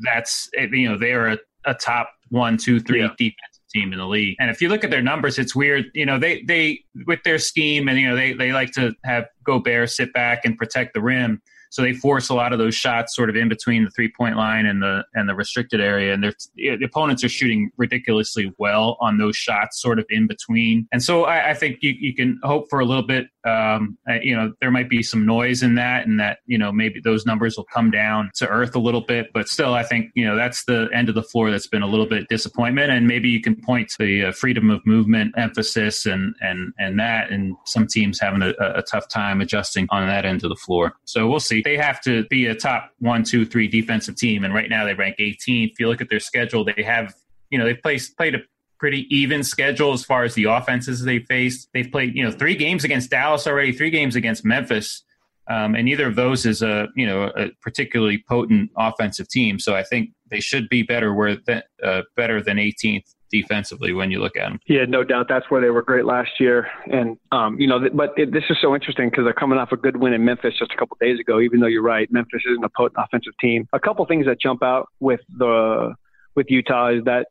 that's 0.00 0.50
you 0.54 0.90
know 0.90 0.98
they 0.98 1.14
are 1.14 1.28
a, 1.28 1.38
a 1.64 1.72
top 1.72 2.10
one, 2.28 2.58
two, 2.58 2.78
three 2.78 3.00
yeah. 3.00 3.08
defensive 3.16 3.62
team 3.72 3.94
in 3.94 4.00
the 4.00 4.06
league. 4.06 4.36
And 4.38 4.50
if 4.50 4.60
you 4.60 4.68
look 4.68 4.84
at 4.84 4.90
their 4.90 5.00
numbers, 5.00 5.38
it's 5.38 5.56
weird. 5.56 5.86
You 5.94 6.04
know, 6.04 6.18
they 6.18 6.42
they 6.42 6.80
with 7.06 7.22
their 7.22 7.38
scheme 7.38 7.88
and 7.88 7.98
you 7.98 8.10
know 8.10 8.14
they 8.14 8.34
they 8.34 8.52
like 8.52 8.72
to 8.72 8.94
have 9.04 9.24
Gobert 9.42 9.88
sit 9.88 10.12
back 10.12 10.44
and 10.44 10.58
protect 10.58 10.92
the 10.92 11.00
rim. 11.00 11.40
So 11.70 11.82
they 11.82 11.92
force 11.92 12.28
a 12.28 12.34
lot 12.34 12.52
of 12.52 12.58
those 12.58 12.74
shots 12.74 13.14
sort 13.14 13.30
of 13.30 13.36
in 13.36 13.48
between 13.48 13.84
the 13.84 13.90
three 13.90 14.10
point 14.16 14.36
line 14.36 14.66
and 14.66 14.82
the 14.82 15.04
and 15.14 15.28
the 15.28 15.34
restricted 15.34 15.80
area, 15.80 16.14
and 16.14 16.22
the 16.22 16.84
opponents 16.84 17.22
are 17.24 17.28
shooting 17.28 17.70
ridiculously 17.76 18.52
well 18.58 18.96
on 19.00 19.18
those 19.18 19.36
shots, 19.36 19.80
sort 19.80 19.98
of 19.98 20.06
in 20.10 20.26
between. 20.26 20.86
And 20.92 21.02
so 21.02 21.24
I, 21.24 21.50
I 21.50 21.54
think 21.54 21.78
you, 21.82 21.94
you 21.98 22.14
can 22.14 22.40
hope 22.42 22.66
for 22.70 22.80
a 22.80 22.84
little 22.84 23.06
bit. 23.06 23.26
Um, 23.48 23.98
you 24.22 24.36
know, 24.36 24.52
there 24.60 24.70
might 24.70 24.88
be 24.88 25.02
some 25.02 25.26
noise 25.26 25.62
in 25.62 25.74
that, 25.76 26.06
and 26.06 26.18
that 26.20 26.38
you 26.46 26.58
know 26.58 26.72
maybe 26.72 27.00
those 27.00 27.26
numbers 27.26 27.56
will 27.56 27.64
come 27.64 27.90
down 27.90 28.30
to 28.36 28.48
earth 28.48 28.74
a 28.74 28.78
little 28.78 29.00
bit. 29.00 29.32
But 29.32 29.48
still, 29.48 29.74
I 29.74 29.82
think 29.82 30.10
you 30.14 30.26
know 30.26 30.36
that's 30.36 30.64
the 30.64 30.88
end 30.92 31.08
of 31.08 31.14
the 31.14 31.22
floor 31.22 31.50
that's 31.50 31.66
been 31.66 31.82
a 31.82 31.86
little 31.86 32.06
bit 32.06 32.28
disappointment, 32.28 32.92
and 32.92 33.06
maybe 33.06 33.28
you 33.28 33.40
can 33.40 33.56
point 33.56 33.88
to 33.90 33.96
the 33.98 34.24
uh, 34.26 34.32
freedom 34.32 34.70
of 34.70 34.84
movement 34.86 35.34
emphasis 35.36 36.06
and 36.06 36.34
and 36.40 36.72
and 36.78 36.98
that, 36.98 37.30
and 37.30 37.56
some 37.64 37.86
teams 37.86 38.20
having 38.20 38.42
a, 38.42 38.52
a 38.60 38.82
tough 38.82 39.08
time 39.08 39.40
adjusting 39.40 39.86
on 39.90 40.06
that 40.06 40.24
end 40.24 40.44
of 40.44 40.50
the 40.50 40.56
floor. 40.56 40.94
So 41.04 41.28
we'll 41.28 41.40
see 41.40 41.62
they 41.62 41.76
have 41.76 42.00
to 42.02 42.24
be 42.26 42.46
a 42.46 42.54
top 42.54 42.92
one, 42.98 43.24
two, 43.24 43.44
three 43.44 43.68
defensive 43.68 44.16
team, 44.16 44.44
and 44.44 44.54
right 44.54 44.68
now 44.68 44.84
they 44.84 44.94
rank 44.94 45.16
18th. 45.18 45.72
If 45.72 45.80
you 45.80 45.88
look 45.88 46.00
at 46.00 46.10
their 46.10 46.20
schedule, 46.20 46.64
they 46.64 46.82
have 46.82 47.14
you 47.50 47.58
know 47.58 47.64
they've 47.64 47.82
played 47.82 48.02
played 48.16 48.34
a 48.34 48.38
pretty 48.78 49.06
even 49.14 49.42
schedule 49.42 49.92
as 49.92 50.04
far 50.04 50.24
as 50.24 50.34
the 50.34 50.44
offenses 50.44 51.02
they 51.02 51.20
faced. 51.20 51.68
They've 51.74 51.90
played 51.90 52.14
you 52.14 52.24
know 52.24 52.30
three 52.30 52.56
games 52.56 52.84
against 52.84 53.10
Dallas 53.10 53.46
already, 53.46 53.72
three 53.72 53.90
games 53.90 54.16
against 54.16 54.44
Memphis. 54.44 55.04
Um, 55.50 55.74
and 55.74 55.86
neither 55.86 56.06
of 56.06 56.14
those 56.14 56.44
is 56.44 56.62
a 56.62 56.88
you 56.94 57.06
know 57.06 57.30
a 57.36 57.50
particularly 57.62 58.24
potent 58.28 58.70
offensive 58.76 59.28
team. 59.28 59.58
So 59.58 59.74
I 59.74 59.82
think 59.82 60.10
they 60.30 60.40
should 60.40 60.68
be 60.68 60.82
better 60.82 61.14
where 61.14 61.36
th- 61.36 61.64
uh, 61.82 62.02
better 62.16 62.42
than 62.42 62.58
18th 62.58 63.14
defensively 63.30 63.92
when 63.92 64.10
you 64.10 64.20
look 64.20 64.36
at 64.36 64.48
them. 64.48 64.60
Yeah, 64.66 64.84
no 64.86 65.04
doubt. 65.04 65.26
That's 65.28 65.50
where 65.50 65.60
they 65.60 65.70
were 65.70 65.82
great 65.82 66.04
last 66.04 66.30
year. 66.40 66.66
And, 66.90 67.18
um, 67.32 67.58
you 67.60 67.66
know, 67.66 67.78
but 67.92 68.14
it, 68.16 68.32
this 68.32 68.44
is 68.50 68.56
so 68.60 68.74
interesting 68.74 69.10
because 69.10 69.24
they're 69.24 69.32
coming 69.32 69.58
off 69.58 69.72
a 69.72 69.76
good 69.76 69.96
win 69.96 70.12
in 70.12 70.24
Memphis 70.24 70.54
just 70.58 70.72
a 70.72 70.76
couple 70.76 70.96
days 71.00 71.18
ago, 71.20 71.40
even 71.40 71.60
though 71.60 71.66
you're 71.66 71.82
right. 71.82 72.10
Memphis 72.10 72.42
isn't 72.50 72.64
a 72.64 72.70
potent 72.76 73.02
offensive 73.04 73.34
team. 73.40 73.68
A 73.72 73.80
couple 73.80 74.04
things 74.06 74.26
that 74.26 74.40
jump 74.40 74.62
out 74.62 74.88
with 75.00 75.20
the, 75.36 75.94
with 76.34 76.46
Utah 76.48 76.90
is 76.90 77.04
that 77.04 77.28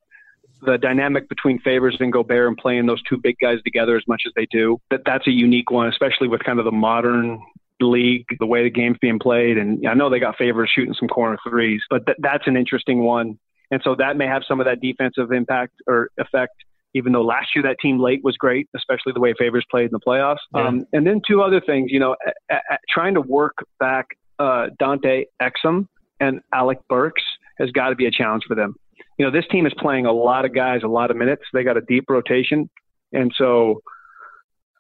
the 0.61 0.77
dynamic 0.77 1.29
between 1.29 1.59
Favors 1.59 1.97
and 1.99 2.11
Gobert 2.11 2.47
and 2.47 2.57
playing 2.57 2.85
those 2.85 3.01
two 3.03 3.17
big 3.17 3.35
guys 3.41 3.57
together 3.63 3.95
as 3.95 4.03
much 4.07 4.23
as 4.25 4.33
they 4.35 4.47
do, 4.51 4.77
that 4.91 5.01
that's 5.05 5.27
a 5.27 5.31
unique 5.31 5.71
one, 5.71 5.87
especially 5.87 6.27
with 6.27 6.43
kind 6.43 6.59
of 6.59 6.65
the 6.65 6.71
modern 6.71 7.39
league, 7.79 8.25
the 8.39 8.45
way 8.45 8.63
the 8.63 8.69
game's 8.69 8.97
being 8.99 9.19
played. 9.19 9.57
And 9.57 9.87
I 9.87 9.93
know 9.93 10.09
they 10.09 10.19
got 10.19 10.35
Favors 10.37 10.71
shooting 10.73 10.95
some 10.97 11.07
corner 11.07 11.37
threes, 11.47 11.81
but 11.89 12.05
th- 12.05 12.17
that's 12.21 12.47
an 12.47 12.57
interesting 12.57 13.03
one 13.03 13.37
and 13.71 13.81
so 13.83 13.95
that 13.95 14.17
may 14.17 14.27
have 14.27 14.43
some 14.47 14.59
of 14.59 14.65
that 14.65 14.81
defensive 14.81 15.31
impact 15.31 15.73
or 15.87 16.09
effect. 16.17 16.53
Even 16.93 17.11
though 17.11 17.21
last 17.21 17.49
year 17.53 17.63
that 17.63 17.77
team 17.79 17.99
late 17.99 18.21
was 18.23 18.37
great, 18.37 18.67
especially 18.75 19.11
the 19.13 19.19
way 19.19 19.33
Favors 19.37 19.65
played 19.69 19.85
in 19.85 19.91
the 19.91 19.99
playoffs. 19.99 20.37
Yeah. 20.55 20.67
Um, 20.67 20.85
and 20.93 21.05
then 21.05 21.21
two 21.27 21.41
other 21.41 21.61
things, 21.61 21.91
you 21.91 21.99
know, 21.99 22.15
trying 22.89 23.13
to 23.15 23.21
work 23.21 23.57
back 23.79 24.07
uh, 24.39 24.67
Dante 24.79 25.25
Exum 25.41 25.87
and 26.19 26.39
Alec 26.53 26.79
Burks 26.89 27.21
has 27.59 27.69
got 27.71 27.89
to 27.89 27.95
be 27.95 28.05
a 28.05 28.11
challenge 28.11 28.43
for 28.47 28.55
them. 28.55 28.75
You 29.17 29.25
know, 29.25 29.31
this 29.31 29.45
team 29.49 29.65
is 29.65 29.73
playing 29.79 30.05
a 30.05 30.11
lot 30.11 30.45
of 30.45 30.53
guys, 30.53 30.81
a 30.83 30.87
lot 30.87 31.11
of 31.11 31.17
minutes. 31.17 31.43
They 31.53 31.63
got 31.63 31.77
a 31.77 31.81
deep 31.81 32.05
rotation, 32.07 32.69
and 33.11 33.31
so 33.35 33.81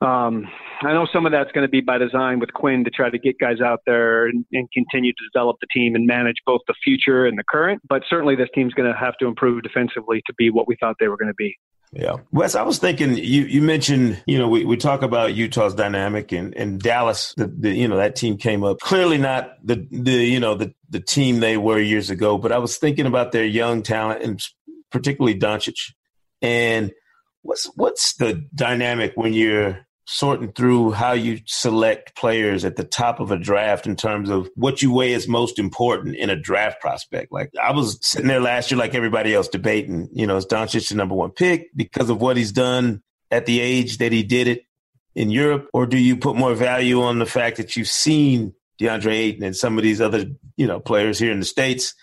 um, 0.01 0.47
I 0.81 0.93
know 0.93 1.07
some 1.11 1.25
of 1.25 1.31
that's 1.31 1.51
going 1.53 1.65
to 1.65 1.69
be 1.69 1.81
by 1.81 1.97
design 1.97 2.39
with 2.39 2.53
Quinn 2.53 2.83
to 2.83 2.91
try 2.91 3.09
to 3.09 3.17
get 3.17 3.39
guys 3.39 3.61
out 3.61 3.79
there 3.87 4.27
and, 4.27 4.45
and, 4.51 4.69
continue 4.71 5.11
to 5.11 5.29
develop 5.33 5.57
the 5.59 5.65
team 5.73 5.95
and 5.95 6.05
manage 6.05 6.35
both 6.45 6.61
the 6.67 6.75
future 6.83 7.25
and 7.25 7.35
the 7.35 7.43
current. 7.49 7.81
But 7.89 8.03
certainly, 8.07 8.35
this 8.35 8.49
team's 8.53 8.75
going 8.75 8.91
to 8.91 8.97
have 8.97 9.17
to 9.17 9.25
improve 9.25 9.63
defensively 9.63 10.21
to 10.27 10.33
be 10.37 10.51
what 10.51 10.67
we 10.67 10.75
thought 10.79 10.97
they 10.99 11.07
were 11.07 11.17
going 11.17 11.29
to 11.29 11.35
be. 11.35 11.55
Yeah. 11.93 12.17
Wes, 12.31 12.55
I 12.55 12.63
was 12.63 12.79
thinking 12.79 13.17
you, 13.17 13.43
you 13.43 13.61
mentioned, 13.61 14.21
you 14.25 14.37
know, 14.37 14.49
we, 14.49 14.65
we 14.65 14.75
talk 14.75 15.03
about 15.03 15.33
Utah's 15.35 15.73
dynamic 15.73 16.31
and, 16.31 16.53
and 16.55 16.79
Dallas, 16.79 17.33
the, 17.37 17.47
the, 17.47 17.73
you 17.73 17.87
know, 17.87 17.97
that 17.97 18.15
team 18.15 18.37
came 18.37 18.63
up 18.63 18.79
clearly 18.79 19.17
not 19.17 19.53
the, 19.63 19.87
the, 19.89 20.11
you 20.11 20.39
know, 20.39 20.55
the, 20.55 20.73
the 20.89 20.99
team 20.99 21.39
they 21.39 21.57
were 21.57 21.79
years 21.79 22.09
ago, 22.09 22.37
but 22.37 22.51
I 22.51 22.57
was 22.57 22.77
thinking 22.77 23.05
about 23.05 23.31
their 23.31 23.45
young 23.45 23.83
talent 23.83 24.21
and 24.21 24.41
particularly 24.91 25.39
Doncic. 25.39 25.93
And 26.41 26.91
what's, 27.41 27.71
what's 27.75 28.15
the 28.17 28.45
dynamic 28.53 29.13
when 29.15 29.33
you're 29.33 29.86
sorting 30.09 30.53
through 30.53 30.91
how 30.91 31.11
you 31.11 31.39
select 31.45 32.15
players 32.15 32.63
at 32.63 32.77
the 32.77 32.83
top 32.83 33.19
of 33.19 33.29
a 33.29 33.37
draft 33.37 33.85
in 33.85 33.95
terms 33.95 34.29
of 34.29 34.49
what 34.55 34.81
you 34.81 34.91
weigh 34.91 35.13
as 35.13 35.27
most 35.27 35.59
important 35.59 36.15
in 36.15 36.29
a 36.29 36.35
draft 36.35 36.79
prospect. 36.79 37.29
Like 37.29 37.51
I 37.61 37.73
was 37.73 37.99
sitting 38.01 38.29
there 38.29 38.39
last 38.39 38.71
year, 38.71 38.79
like 38.79 38.95
everybody 38.95 39.35
else, 39.35 39.49
debating, 39.49 40.07
you 40.13 40.25
know, 40.25 40.37
is 40.37 40.45
Doncic 40.45 40.87
the 40.87 40.95
number 40.95 41.13
one 41.13 41.31
pick 41.31 41.67
because 41.75 42.09
of 42.09 42.21
what 42.21 42.37
he's 42.37 42.53
done 42.53 43.03
at 43.31 43.45
the 43.45 43.59
age 43.59 43.97
that 43.97 44.13
he 44.13 44.23
did 44.23 44.47
it 44.47 44.63
in 45.13 45.29
Europe, 45.29 45.67
or 45.73 45.85
do 45.85 45.97
you 45.97 46.15
put 46.15 46.37
more 46.37 46.55
value 46.55 47.01
on 47.01 47.19
the 47.19 47.25
fact 47.25 47.57
that 47.57 47.75
you've 47.75 47.87
seen 47.87 48.53
DeAndre 48.79 49.11
Ayton 49.11 49.43
and 49.43 49.55
some 49.55 49.77
of 49.77 49.83
these 49.83 49.99
other, 49.99 50.25
you 50.55 50.67
know, 50.67 50.79
players 50.79 51.19
here 51.19 51.33
in 51.33 51.39
the 51.39 51.45
states? 51.45 51.93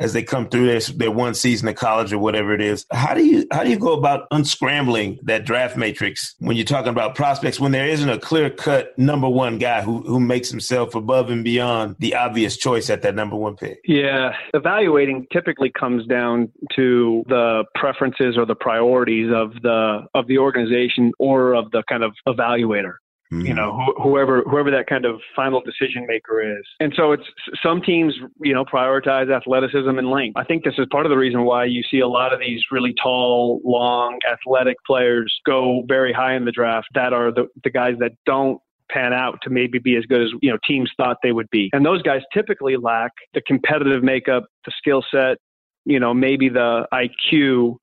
As 0.00 0.14
they 0.14 0.22
come 0.22 0.48
through 0.48 0.66
their, 0.66 0.80
their 0.80 1.10
one 1.10 1.34
season 1.34 1.68
of 1.68 1.76
college 1.76 2.12
or 2.12 2.18
whatever 2.18 2.52
it 2.52 2.60
is. 2.60 2.86
How 2.90 3.14
do 3.14 3.24
you 3.24 3.46
how 3.52 3.62
do 3.62 3.70
you 3.70 3.78
go 3.78 3.92
about 3.92 4.28
unscrambling 4.30 5.20
that 5.22 5.44
draft 5.44 5.76
matrix 5.76 6.34
when 6.38 6.56
you're 6.56 6.64
talking 6.64 6.88
about 6.88 7.14
prospects 7.14 7.60
when 7.60 7.72
there 7.72 7.86
isn't 7.86 8.08
a 8.08 8.18
clear 8.18 8.50
cut 8.50 8.98
number 8.98 9.28
one 9.28 9.58
guy 9.58 9.82
who 9.82 10.00
who 10.02 10.18
makes 10.18 10.50
himself 10.50 10.94
above 10.94 11.30
and 11.30 11.44
beyond 11.44 11.96
the 11.98 12.14
obvious 12.14 12.56
choice 12.56 12.90
at 12.90 13.02
that 13.02 13.14
number 13.14 13.36
one 13.36 13.56
pick? 13.56 13.80
Yeah, 13.84 14.32
evaluating 14.54 15.26
typically 15.32 15.70
comes 15.70 16.06
down 16.06 16.50
to 16.74 17.22
the 17.28 17.64
preferences 17.74 18.36
or 18.36 18.46
the 18.46 18.54
priorities 18.54 19.30
of 19.32 19.52
the 19.62 20.06
of 20.14 20.26
the 20.26 20.38
organization 20.38 21.12
or 21.18 21.54
of 21.54 21.70
the 21.70 21.82
kind 21.88 22.02
of 22.02 22.12
evaluator. 22.26 22.94
Mm-hmm. 23.32 23.46
You 23.46 23.54
know, 23.54 23.78
wh- 23.78 24.02
whoever 24.02 24.42
whoever 24.42 24.72
that 24.72 24.88
kind 24.88 25.04
of 25.04 25.20
final 25.36 25.60
decision 25.60 26.04
maker 26.08 26.42
is, 26.42 26.64
and 26.80 26.92
so 26.96 27.12
it's 27.12 27.22
some 27.62 27.80
teams, 27.80 28.12
you 28.42 28.52
know, 28.52 28.64
prioritize 28.64 29.32
athleticism 29.34 29.88
and 29.88 30.10
length. 30.10 30.36
I 30.36 30.42
think 30.42 30.64
this 30.64 30.74
is 30.78 30.86
part 30.90 31.06
of 31.06 31.10
the 31.10 31.16
reason 31.16 31.44
why 31.44 31.66
you 31.66 31.82
see 31.88 32.00
a 32.00 32.08
lot 32.08 32.32
of 32.32 32.40
these 32.40 32.60
really 32.72 32.92
tall, 33.00 33.60
long, 33.64 34.18
athletic 34.28 34.76
players 34.84 35.32
go 35.46 35.84
very 35.86 36.12
high 36.12 36.34
in 36.34 36.44
the 36.44 36.50
draft. 36.50 36.88
That 36.94 37.12
are 37.12 37.30
the 37.32 37.46
the 37.62 37.70
guys 37.70 37.94
that 38.00 38.12
don't 38.26 38.60
pan 38.90 39.12
out 39.12 39.38
to 39.42 39.50
maybe 39.50 39.78
be 39.78 39.96
as 39.96 40.04
good 40.06 40.22
as 40.22 40.30
you 40.42 40.50
know 40.50 40.58
teams 40.66 40.90
thought 40.96 41.18
they 41.22 41.30
would 41.30 41.48
be. 41.50 41.70
And 41.72 41.86
those 41.86 42.02
guys 42.02 42.22
typically 42.34 42.76
lack 42.76 43.12
the 43.32 43.42
competitive 43.42 44.02
makeup, 44.02 44.46
the 44.64 44.72
skill 44.76 45.04
set, 45.08 45.38
you 45.84 46.00
know, 46.00 46.12
maybe 46.12 46.48
the 46.48 46.86
IQ 46.92 47.76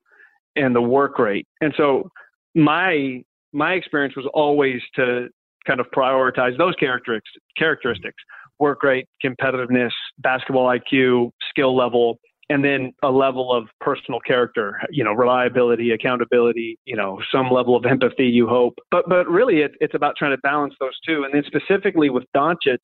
and 0.56 0.76
the 0.76 0.82
work 0.82 1.18
rate. 1.18 1.46
And 1.62 1.72
so 1.76 2.10
my 2.54 3.22
my 3.52 3.72
experience 3.72 4.14
was 4.16 4.28
always 4.34 4.80
to 4.96 5.28
kind 5.68 5.80
of 5.80 5.86
prioritize 5.94 6.56
those 6.56 6.74
characteristics, 6.76 7.30
characteristics 7.56 8.16
work 8.58 8.82
rate, 8.82 9.06
competitiveness, 9.24 9.92
basketball 10.18 10.66
IQ, 10.66 11.30
skill 11.50 11.76
level, 11.76 12.18
and 12.50 12.64
then 12.64 12.92
a 13.02 13.10
level 13.10 13.52
of 13.52 13.68
personal 13.80 14.20
character, 14.20 14.80
you 14.90 15.04
know, 15.04 15.12
reliability, 15.12 15.90
accountability, 15.90 16.78
you 16.86 16.96
know, 16.96 17.20
some 17.30 17.50
level 17.50 17.76
of 17.76 17.84
empathy, 17.84 18.24
you 18.24 18.48
hope. 18.48 18.74
But 18.90 19.08
but 19.08 19.28
really, 19.28 19.58
it, 19.60 19.72
it's 19.80 19.94
about 19.94 20.16
trying 20.16 20.32
to 20.32 20.38
balance 20.38 20.74
those 20.80 20.98
two. 21.06 21.24
And 21.24 21.34
then 21.34 21.44
specifically 21.46 22.10
with 22.10 22.24
Doncic, 22.34 22.78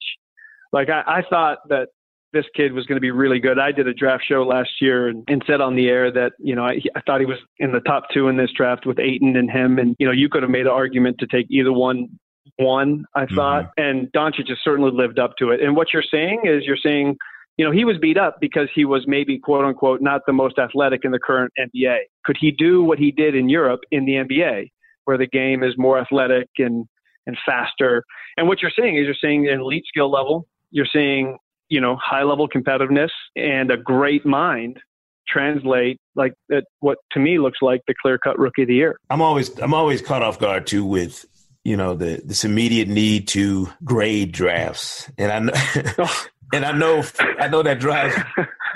like 0.73 0.91
I, 0.91 1.03
I 1.07 1.23
thought 1.29 1.59
that 1.71 1.89
this 2.35 2.45
kid 2.55 2.73
was 2.73 2.85
going 2.85 2.97
to 2.97 3.01
be 3.01 3.13
really 3.13 3.39
good. 3.39 3.59
I 3.59 3.73
did 3.73 3.87
a 3.87 3.95
draft 3.95 4.25
show 4.29 4.43
last 4.43 4.71
year 4.81 5.09
and, 5.09 5.25
and 5.29 5.43
said 5.47 5.61
on 5.61 5.77
the 5.77 5.89
air 5.89 6.11
that, 6.11 6.33
you 6.41 6.55
know, 6.55 6.65
I, 6.65 6.81
I 6.97 7.01
thought 7.07 7.21
he 7.21 7.27
was 7.27 7.39
in 7.59 7.71
the 7.71 7.81
top 7.81 8.09
two 8.13 8.29
in 8.29 8.37
this 8.37 8.51
draft 8.55 8.85
with 8.85 8.99
Ayton 8.99 9.37
and 9.37 9.49
him. 9.49 9.79
And, 9.79 9.95
you 10.01 10.07
know, 10.07 10.13
you 10.13 10.29
could 10.29 10.43
have 10.43 10.51
made 10.51 10.67
an 10.67 10.73
argument 10.73 11.19
to 11.21 11.29
take 11.29 11.47
either 11.49 11.73
one 11.73 12.09
one, 12.57 13.05
I 13.15 13.25
mm-hmm. 13.25 13.35
thought, 13.35 13.73
and 13.77 14.11
Doncic 14.13 14.49
has 14.49 14.59
certainly 14.63 14.91
lived 14.93 15.19
up 15.19 15.37
to 15.39 15.51
it. 15.51 15.61
And 15.61 15.77
what 15.77 15.93
you're 15.93 16.03
saying 16.03 16.43
is 16.45 16.65
you're 16.65 16.77
saying, 16.77 17.17
you 17.57 17.65
know, 17.65 17.71
he 17.71 17.85
was 17.85 17.99
beat 17.99 18.17
up 18.17 18.39
because 18.41 18.69
he 18.75 18.85
was 18.85 19.05
maybe 19.07 19.39
quote 19.39 19.65
unquote 19.65 20.01
not 20.01 20.23
the 20.27 20.33
most 20.33 20.59
athletic 20.59 21.05
in 21.05 21.13
the 21.13 21.19
current 21.19 21.53
NBA. 21.59 21.99
Could 22.25 22.37
he 22.41 22.51
do 22.51 22.83
what 22.83 22.99
he 22.99 23.13
did 23.13 23.35
in 23.35 23.49
Europe 23.49 23.81
in 23.91 24.05
the 24.05 24.13
NBA, 24.15 24.71
where 25.05 25.19
the 25.19 25.27
game 25.27 25.63
is 25.63 25.75
more 25.77 25.99
athletic 25.99 26.49
and 26.59 26.87
and 27.27 27.37
faster? 27.47 28.05
And 28.37 28.49
what 28.49 28.61
you're 28.61 28.73
saying 28.77 28.97
is 28.97 29.05
you're 29.05 29.15
saying 29.21 29.49
an 29.49 29.61
elite 29.61 29.85
skill 29.87 30.11
level, 30.11 30.49
you're 30.71 30.89
seeing 30.93 31.39
you 31.69 31.81
know 31.81 31.97
high 32.03 32.25
level 32.25 32.49
competitiveness 32.49 33.11
and 33.37 33.71
a 33.71 33.77
great 33.77 34.27
mind 34.27 34.79
translate 35.27 35.99
like 36.15 36.35
that 36.49 36.65
what 36.81 36.99
to 37.13 37.19
me 37.19 37.39
looks 37.39 37.59
like 37.63 37.81
the 37.87 37.95
clear 38.03 38.19
cut 38.19 38.39
rookie 38.39 38.63
of 38.63 38.69
the 38.69 38.75
year. 38.75 38.99
I'm 39.11 39.23
always 39.23 39.57
I'm 39.61 39.75
always 39.75 40.03
caught 40.03 40.23
off 40.23 40.39
guard 40.39 40.67
too 40.67 40.85
with 40.85 41.25
you 41.65 41.77
know 41.77 41.95
the 41.95 42.21
this 42.25 42.45
immediate 42.45 42.89
need 42.89 43.29
to 43.29 43.69
grade 43.83 44.33
drafts, 44.33 45.11
and 45.19 45.33
I 45.33 45.39
know, 45.39 46.09
and 46.53 46.65
I 46.65 46.73
know 46.73 47.03
I 47.41 47.49
know 47.49 47.63
that 47.63 47.81
drives 47.81 48.15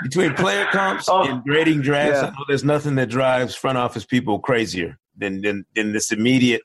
between 0.03 0.33
player 0.33 0.65
comps 0.65 1.07
oh. 1.07 1.29
and 1.29 1.43
grading 1.43 1.81
drafts. 1.81 2.21
Yeah. 2.21 2.27
I 2.27 2.31
know 2.31 2.45
there's 2.47 2.63
nothing 2.63 2.95
that 2.95 3.09
drives 3.09 3.55
front 3.55 3.77
office 3.77 4.05
people 4.05 4.39
crazier 4.39 4.97
than 5.15 5.41
than, 5.41 5.65
than 5.75 5.93
this 5.93 6.11
immediate 6.11 6.61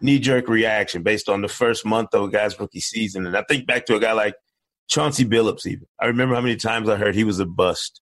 knee 0.00 0.18
jerk 0.18 0.48
reaction 0.48 1.02
based 1.02 1.28
on 1.28 1.40
the 1.40 1.48
first 1.48 1.84
month 1.84 2.14
of 2.14 2.22
a 2.22 2.28
guy's 2.28 2.58
rookie 2.58 2.80
season. 2.80 3.26
And 3.26 3.36
I 3.36 3.42
think 3.48 3.66
back 3.66 3.86
to 3.86 3.96
a 3.96 4.00
guy 4.00 4.12
like 4.12 4.34
Chauncey 4.88 5.24
Billups. 5.24 5.66
Even 5.66 5.86
I 6.00 6.06
remember 6.06 6.34
how 6.34 6.40
many 6.40 6.56
times 6.56 6.88
I 6.88 6.96
heard 6.96 7.14
he 7.14 7.24
was 7.24 7.40
a 7.40 7.46
bust 7.46 8.00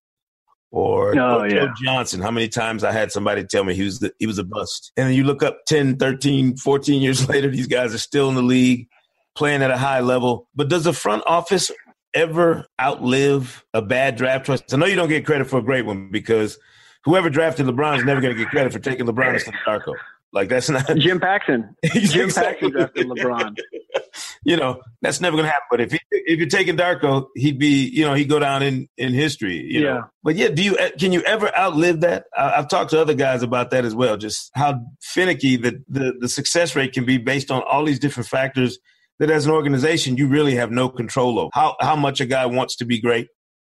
or, 0.73 1.17
oh, 1.19 1.41
or 1.41 1.47
yeah. 1.47 1.67
Joe 1.67 1.73
Johnson. 1.83 2.19
How 2.19 2.31
many 2.31 2.49
times 2.49 2.83
I 2.83 2.91
had 2.91 3.11
somebody 3.11 3.45
tell 3.45 3.63
me 3.63 3.75
he 3.75 3.83
was 3.83 3.99
the, 3.99 4.11
he 4.17 4.25
was 4.25 4.39
a 4.39 4.43
bust. 4.43 4.91
And 4.97 5.07
then 5.07 5.13
you 5.15 5.23
look 5.23 5.43
up 5.43 5.65
10, 5.67 5.97
13, 5.97 6.57
14 6.57 7.01
years 7.01 7.29
later, 7.29 7.49
these 7.49 7.67
guys 7.67 7.93
are 7.93 7.99
still 7.99 8.27
in 8.27 8.35
the 8.35 8.41
league 8.41 8.87
playing 9.35 9.61
at 9.61 9.69
a 9.69 9.77
high 9.77 9.99
level. 9.99 10.49
But 10.55 10.69
does 10.69 10.85
the 10.85 10.93
front 10.93 11.23
office 11.27 11.71
ever 12.15 12.65
outlive 12.81 13.63
a 13.75 13.83
bad 13.83 14.15
draft 14.15 14.47
choice? 14.47 14.63
I 14.73 14.77
know 14.77 14.87
you 14.87 14.95
don't 14.95 15.09
get 15.09 15.27
credit 15.27 15.45
for 15.45 15.59
a 15.59 15.63
great 15.63 15.85
one 15.85 16.09
because 16.09 16.57
whoever 17.05 17.29
drafted 17.29 17.67
LeBron 17.67 17.99
is 17.99 18.05
never 18.05 18.19
going 18.19 18.35
to 18.35 18.39
get 18.39 18.49
credit 18.49 18.73
for 18.73 18.79
taking 18.79 19.05
LeBron 19.05 19.35
instead 19.35 19.53
of 19.53 19.59
Darko. 19.81 19.93
Like 20.31 20.49
that's 20.49 20.71
not 20.71 20.87
Jim 20.97 21.19
Paxson. 21.19 21.75
Jim 21.85 22.31
Paxson 22.31 22.71
drafted 22.71 23.07
LeBron. 23.07 23.55
you 24.45 24.57
know 24.57 24.81
that's 25.01 25.21
never 25.21 25.35
gonna 25.35 25.49
happen. 25.49 25.67
But 25.71 25.81
if 25.81 25.91
he, 25.91 25.99
if 26.11 26.39
you're 26.39 26.47
taking 26.47 26.77
Darko, 26.77 27.27
he'd 27.35 27.59
be 27.59 27.87
you 27.87 28.05
know 28.05 28.13
he'd 28.13 28.29
go 28.29 28.39
down 28.39 28.61
in 28.63 28.87
in 28.97 29.13
history. 29.13 29.57
You 29.57 29.81
yeah. 29.81 29.93
Know? 29.93 30.03
But 30.23 30.35
yeah, 30.35 30.49
do 30.49 30.63
you 30.63 30.77
eh, 30.77 30.91
can 30.99 31.11
you 31.11 31.21
ever 31.21 31.55
outlive 31.55 32.01
that? 32.01 32.25
I, 32.37 32.55
have 32.55 32.69
talked 32.69 32.91
to 32.91 33.01
other 33.01 33.13
guys 33.13 33.43
about 33.43 33.71
that 33.71 33.85
as 33.85 33.95
well. 33.95 34.17
Just 34.17 34.51
how 34.53 34.81
finicky 35.01 35.57
the, 35.57 35.81
the 35.87 36.13
the 36.19 36.29
success 36.29 36.75
rate 36.75 36.93
can 36.93 37.05
be 37.05 37.17
based 37.17 37.51
on 37.51 37.61
all 37.63 37.85
these 37.85 37.99
different 37.99 38.27
factors 38.27 38.79
that 39.19 39.29
as 39.29 39.45
an 39.45 39.51
organization 39.51 40.17
you 40.17 40.27
really 40.27 40.55
have 40.55 40.71
no 40.71 40.89
control 40.89 41.39
over. 41.39 41.49
How 41.53 41.75
how 41.79 41.95
much 41.95 42.19
a 42.19 42.25
guy 42.25 42.45
wants 42.45 42.75
to 42.77 42.85
be 42.85 42.99
great, 42.99 43.27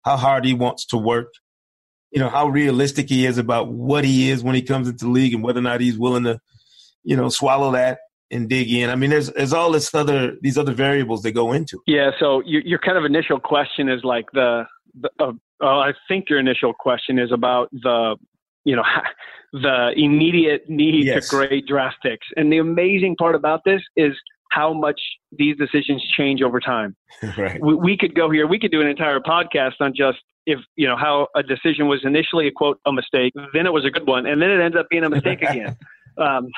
how 0.04 0.16
hard 0.16 0.44
he 0.44 0.54
wants 0.54 0.86
to 0.86 0.98
work, 0.98 1.32
you 2.10 2.20
know, 2.20 2.28
how 2.28 2.48
realistic 2.48 3.08
he 3.08 3.26
is 3.26 3.38
about 3.38 3.72
what 3.72 4.04
he 4.04 4.30
is 4.30 4.42
when 4.42 4.54
he 4.54 4.62
comes 4.62 4.88
into 4.88 5.04
the 5.04 5.10
league 5.10 5.34
and 5.34 5.42
whether 5.42 5.60
or 5.60 5.62
not 5.62 5.80
he's 5.80 5.98
willing 5.98 6.24
to, 6.24 6.40
you 7.04 7.16
know, 7.16 7.28
swallow 7.28 7.72
that 7.72 7.98
and 8.30 8.48
dig 8.48 8.70
in. 8.70 8.90
I 8.90 8.94
mean, 8.94 9.10
there's 9.10 9.30
there's 9.32 9.52
all 9.52 9.70
this 9.70 9.94
other 9.94 10.36
these 10.40 10.58
other 10.58 10.72
variables 10.72 11.22
that 11.22 11.32
go 11.32 11.52
into. 11.52 11.76
It. 11.86 11.92
Yeah. 11.92 12.10
So 12.18 12.42
you, 12.44 12.60
your 12.64 12.78
kind 12.78 12.98
of 12.98 13.04
initial 13.04 13.40
question 13.40 13.88
is 13.88 14.02
like 14.04 14.26
the, 14.32 14.64
the 15.00 15.10
uh, 15.20 15.32
uh, 15.62 15.78
I 15.78 15.92
think 16.06 16.28
your 16.28 16.38
initial 16.38 16.72
question 16.72 17.18
is 17.18 17.32
about 17.32 17.70
the 17.72 18.16
you 18.64 18.76
know 18.76 18.84
the 19.52 19.92
immediate 19.96 20.68
need 20.68 21.06
yes. 21.06 21.28
to 21.28 21.36
grade 21.36 21.66
draft 21.66 21.96
picks, 22.02 22.26
and 22.36 22.52
the 22.52 22.58
amazing 22.58 23.16
part 23.16 23.34
about 23.34 23.62
this 23.64 23.82
is 23.96 24.12
how 24.50 24.72
much 24.72 25.00
these 25.32 25.56
decisions 25.56 26.02
change 26.16 26.40
over 26.42 26.58
time. 26.58 26.96
right. 27.36 27.60
We, 27.62 27.74
we, 27.74 27.96
could 27.98 28.14
go 28.14 28.30
here. 28.30 28.46
We 28.46 28.58
could 28.58 28.70
do 28.70 28.80
an 28.80 28.86
entire 28.86 29.20
podcast 29.20 29.74
on 29.80 29.92
just 29.94 30.18
if 30.46 30.58
you 30.76 30.88
know 30.88 30.96
how 30.96 31.28
a 31.36 31.42
decision 31.42 31.88
was 31.88 32.00
initially 32.04 32.48
a 32.48 32.50
quote 32.50 32.80
a 32.86 32.92
mistake, 32.92 33.32
then 33.52 33.66
it 33.66 33.72
was 33.72 33.84
a 33.84 33.90
good 33.90 34.06
one, 34.06 34.26
and 34.26 34.40
then 34.40 34.50
it 34.50 34.60
ends 34.60 34.76
up 34.76 34.86
being 34.90 35.04
a 35.04 35.10
mistake 35.10 35.42
again. 35.42 35.76
um, 36.18 36.48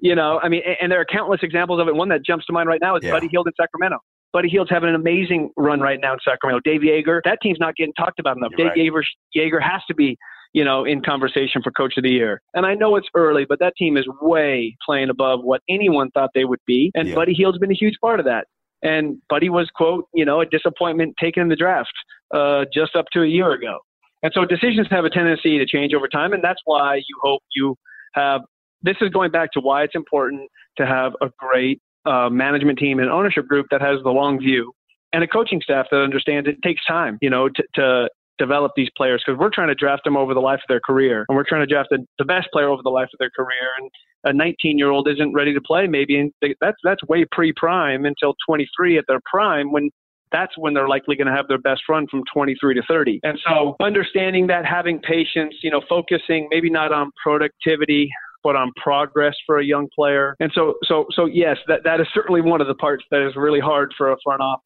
you 0.00 0.14
know, 0.14 0.40
I 0.42 0.48
mean, 0.48 0.62
and 0.80 0.90
there 0.90 1.00
are 1.00 1.04
countless 1.04 1.40
examples 1.42 1.80
of 1.80 1.88
it. 1.88 1.94
One 1.94 2.08
that 2.08 2.24
jumps 2.24 2.46
to 2.46 2.52
mind 2.52 2.68
right 2.68 2.80
now 2.80 2.96
is 2.96 3.04
yeah. 3.04 3.12
Buddy 3.12 3.28
Hield 3.28 3.46
in 3.46 3.52
Sacramento. 3.58 3.98
Buddy 4.32 4.48
Hield's 4.48 4.70
having 4.70 4.88
an 4.88 4.94
amazing 4.94 5.50
run 5.56 5.80
right 5.80 5.98
now 6.00 6.12
in 6.12 6.18
Sacramento. 6.24 6.60
Dave 6.64 6.82
Joerger, 6.82 7.20
that 7.24 7.38
team's 7.42 7.58
not 7.58 7.74
getting 7.76 7.92
talked 7.94 8.20
about 8.20 8.36
enough. 8.36 8.52
You're 8.56 8.72
Dave 8.74 8.92
right. 8.94 9.04
Joerger 9.36 9.60
has 9.60 9.82
to 9.88 9.94
be, 9.94 10.16
you 10.52 10.64
know, 10.64 10.84
in 10.84 11.02
conversation 11.02 11.62
for 11.62 11.72
Coach 11.72 11.94
of 11.96 12.04
the 12.04 12.10
Year. 12.10 12.40
And 12.54 12.64
I 12.64 12.74
know 12.74 12.96
it's 12.96 13.08
early, 13.14 13.44
but 13.44 13.58
that 13.58 13.74
team 13.76 13.96
is 13.96 14.06
way 14.22 14.76
playing 14.86 15.10
above 15.10 15.40
what 15.42 15.62
anyone 15.68 16.10
thought 16.12 16.30
they 16.34 16.44
would 16.44 16.60
be. 16.66 16.92
And 16.94 17.08
yeah. 17.08 17.14
Buddy 17.14 17.34
Hield's 17.34 17.58
been 17.58 17.72
a 17.72 17.74
huge 17.74 17.96
part 18.00 18.20
of 18.20 18.26
that. 18.26 18.46
And 18.82 19.18
Buddy 19.28 19.50
was, 19.50 19.68
quote, 19.74 20.06
you 20.14 20.24
know, 20.24 20.40
a 20.40 20.46
disappointment 20.46 21.16
taken 21.20 21.42
in 21.42 21.48
the 21.48 21.56
draft 21.56 21.92
uh, 22.32 22.64
just 22.72 22.96
up 22.96 23.06
to 23.12 23.22
a 23.22 23.26
year 23.26 23.52
ago. 23.52 23.78
And 24.22 24.32
so 24.34 24.44
decisions 24.44 24.86
have 24.90 25.04
a 25.04 25.10
tendency 25.10 25.58
to 25.58 25.66
change 25.66 25.92
over 25.92 26.06
time. 26.06 26.32
And 26.32 26.42
that's 26.42 26.60
why 26.64 26.96
you 26.96 27.18
hope 27.22 27.42
you 27.54 27.74
have 28.14 28.42
this 28.82 28.96
is 29.00 29.10
going 29.10 29.30
back 29.30 29.52
to 29.52 29.60
why 29.60 29.82
it's 29.82 29.94
important 29.94 30.48
to 30.76 30.86
have 30.86 31.12
a 31.20 31.30
great 31.38 31.80
uh, 32.06 32.28
management 32.30 32.78
team 32.78 32.98
and 32.98 33.10
ownership 33.10 33.46
group 33.46 33.66
that 33.70 33.80
has 33.80 33.98
the 34.02 34.10
long 34.10 34.38
view 34.38 34.72
and 35.12 35.24
a 35.24 35.26
coaching 35.26 35.60
staff 35.62 35.86
that 35.90 36.00
understands 36.00 36.48
it 36.48 36.56
takes 36.62 36.84
time, 36.86 37.18
you 37.20 37.30
know, 37.30 37.48
to, 37.48 37.62
to 37.74 38.08
develop 38.38 38.72
these 38.74 38.88
players 38.96 39.22
because 39.24 39.38
we're 39.38 39.50
trying 39.50 39.68
to 39.68 39.74
draft 39.74 40.02
them 40.04 40.16
over 40.16 40.32
the 40.32 40.40
life 40.40 40.58
of 40.58 40.68
their 40.68 40.80
career 40.80 41.26
and 41.28 41.36
we're 41.36 41.44
trying 41.44 41.60
to 41.60 41.66
draft 41.66 41.88
the, 41.90 42.04
the 42.18 42.24
best 42.24 42.48
player 42.52 42.68
over 42.68 42.82
the 42.82 42.90
life 42.90 43.08
of 43.12 43.18
their 43.18 43.30
career. 43.30 43.68
And 43.78 43.90
a 44.24 44.32
19 44.32 44.78
year 44.78 44.90
old 44.90 45.08
isn't 45.08 45.34
ready 45.34 45.52
to 45.52 45.60
play 45.60 45.86
maybe. 45.86 46.18
And 46.18 46.32
that's, 46.60 46.78
that's 46.82 47.02
way 47.04 47.26
pre 47.30 47.52
prime 47.52 48.04
until 48.04 48.34
23 48.46 48.98
at 48.98 49.04
their 49.08 49.20
prime 49.30 49.72
when 49.72 49.90
that's 50.32 50.56
when 50.56 50.74
they're 50.74 50.88
likely 50.88 51.16
going 51.16 51.26
to 51.26 51.34
have 51.34 51.48
their 51.48 51.58
best 51.58 51.82
run 51.88 52.06
from 52.08 52.22
23 52.32 52.74
to 52.74 52.82
30. 52.86 53.20
And 53.24 53.38
so 53.46 53.74
understanding 53.82 54.46
that, 54.46 54.64
having 54.64 55.00
patience, 55.00 55.56
you 55.60 55.72
know, 55.72 55.82
focusing 55.88 56.46
maybe 56.50 56.70
not 56.70 56.92
on 56.92 57.10
productivity, 57.20 58.08
but 58.42 58.56
on 58.56 58.72
progress 58.76 59.34
for 59.46 59.58
a 59.58 59.64
young 59.64 59.88
player. 59.94 60.34
And 60.40 60.50
so, 60.54 60.74
so, 60.84 61.06
so 61.12 61.26
yes, 61.26 61.58
that, 61.68 61.80
that 61.84 62.00
is 62.00 62.06
certainly 62.14 62.40
one 62.40 62.60
of 62.60 62.66
the 62.66 62.74
parts 62.74 63.04
that 63.10 63.26
is 63.26 63.36
really 63.36 63.60
hard 63.60 63.92
for 63.96 64.10
a 64.10 64.16
front 64.24 64.40
office 64.40 64.62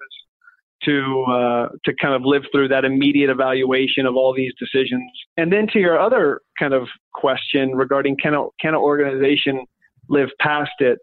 to 0.84 1.24
uh, 1.30 1.68
to 1.84 1.94
kind 2.00 2.14
of 2.14 2.22
live 2.24 2.42
through 2.52 2.68
that 2.68 2.84
immediate 2.84 3.30
evaluation 3.30 4.06
of 4.06 4.16
all 4.16 4.34
these 4.34 4.52
decisions. 4.58 5.10
And 5.37 5.52
then 5.52 5.66
to 5.72 5.78
your 5.78 5.98
other 5.98 6.40
kind 6.58 6.74
of 6.74 6.88
question 7.14 7.72
regarding 7.72 8.16
can 8.20 8.34
a, 8.34 8.46
can 8.60 8.70
an 8.70 8.80
organization 8.80 9.64
live 10.08 10.28
past 10.40 10.72
it? 10.80 10.98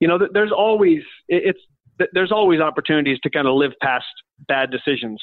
You 0.00 0.08
know, 0.08 0.18
there's 0.32 0.52
always 0.52 1.02
it's 1.28 1.58
there's 2.12 2.32
always 2.32 2.60
opportunities 2.60 3.18
to 3.22 3.30
kind 3.30 3.46
of 3.46 3.54
live 3.54 3.72
past 3.80 4.06
bad 4.46 4.70
decisions. 4.70 5.22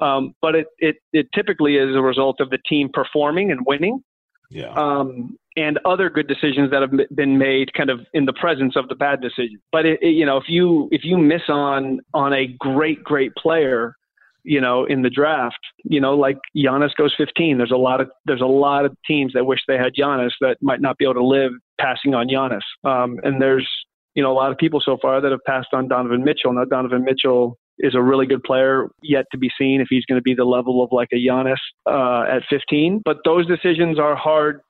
Um, 0.00 0.34
but 0.40 0.54
it, 0.54 0.66
it 0.78 0.96
it 1.12 1.26
typically 1.34 1.76
is 1.76 1.94
a 1.94 2.02
result 2.02 2.40
of 2.40 2.50
the 2.50 2.58
team 2.68 2.88
performing 2.92 3.50
and 3.50 3.60
winning. 3.66 4.02
Yeah. 4.50 4.72
Um, 4.72 5.36
and 5.56 5.78
other 5.84 6.08
good 6.08 6.28
decisions 6.28 6.70
that 6.70 6.80
have 6.82 6.92
been 7.14 7.38
made 7.38 7.72
kind 7.74 7.90
of 7.90 8.00
in 8.14 8.24
the 8.24 8.32
presence 8.32 8.74
of 8.76 8.88
the 8.88 8.94
bad 8.94 9.20
decision. 9.20 9.60
But 9.70 9.86
it, 9.86 10.02
it, 10.02 10.10
you 10.10 10.24
know, 10.24 10.36
if 10.36 10.44
you 10.48 10.88
if 10.90 11.02
you 11.04 11.18
miss 11.18 11.42
on 11.48 12.00
on 12.14 12.32
a 12.32 12.46
great 12.58 13.02
great 13.04 13.34
player, 13.34 13.94
you 14.44 14.60
know, 14.60 14.84
in 14.84 15.02
the 15.02 15.10
draft, 15.10 15.58
you 15.84 16.00
know, 16.00 16.14
like 16.14 16.38
Giannis 16.56 16.94
goes 16.96 17.14
15. 17.16 17.58
There's 17.58 17.70
a 17.70 17.76
lot 17.76 18.00
of 18.00 18.10
there's 18.24 18.40
a 18.40 18.46
lot 18.46 18.84
of 18.84 18.96
teams 19.06 19.32
that 19.34 19.44
wish 19.44 19.60
they 19.68 19.76
had 19.76 19.92
Giannis 19.98 20.32
that 20.40 20.56
might 20.60 20.80
not 20.80 20.96
be 20.98 21.04
able 21.04 21.14
to 21.14 21.24
live 21.24 21.52
passing 21.80 22.14
on 22.14 22.28
Giannis. 22.28 22.62
Um, 22.84 23.18
and 23.22 23.40
there's 23.40 23.68
you 24.14 24.22
know 24.22 24.32
a 24.32 24.34
lot 24.34 24.50
of 24.50 24.58
people 24.58 24.80
so 24.84 24.96
far 25.00 25.20
that 25.20 25.30
have 25.30 25.44
passed 25.46 25.68
on 25.72 25.88
Donovan 25.88 26.24
Mitchell. 26.24 26.52
Now 26.52 26.64
Donovan 26.64 27.04
Mitchell 27.04 27.58
is 27.78 27.94
a 27.94 28.02
really 28.02 28.26
good 28.26 28.42
player, 28.42 28.88
yet 29.02 29.26
to 29.32 29.38
be 29.38 29.50
seen 29.58 29.80
if 29.80 29.88
he's 29.90 30.04
going 30.04 30.18
to 30.18 30.22
be 30.22 30.34
the 30.34 30.44
level 30.44 30.82
of 30.82 30.90
like 30.92 31.08
a 31.12 31.16
Giannis 31.16 31.56
uh, 31.86 32.24
at 32.30 32.42
15. 32.48 33.02
But 33.04 33.18
those 33.24 33.46
decisions 33.46 33.98
are 33.98 34.14
hard 34.14 34.60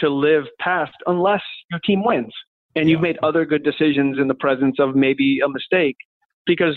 to 0.00 0.08
live 0.08 0.44
past 0.58 0.94
unless 1.06 1.42
your 1.70 1.80
team 1.80 2.02
wins 2.04 2.32
and 2.76 2.88
you've 2.88 3.00
made 3.00 3.18
other 3.22 3.44
good 3.44 3.64
decisions 3.64 4.18
in 4.18 4.28
the 4.28 4.34
presence 4.34 4.76
of 4.78 4.94
maybe 4.94 5.40
a 5.44 5.48
mistake 5.48 5.96
because 6.46 6.74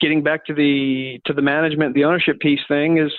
getting 0.00 0.22
back 0.22 0.44
to 0.46 0.54
the 0.54 1.20
to 1.26 1.32
the 1.32 1.42
management, 1.42 1.94
the 1.94 2.04
ownership 2.04 2.40
piece 2.40 2.60
thing 2.68 2.98
is 2.98 3.12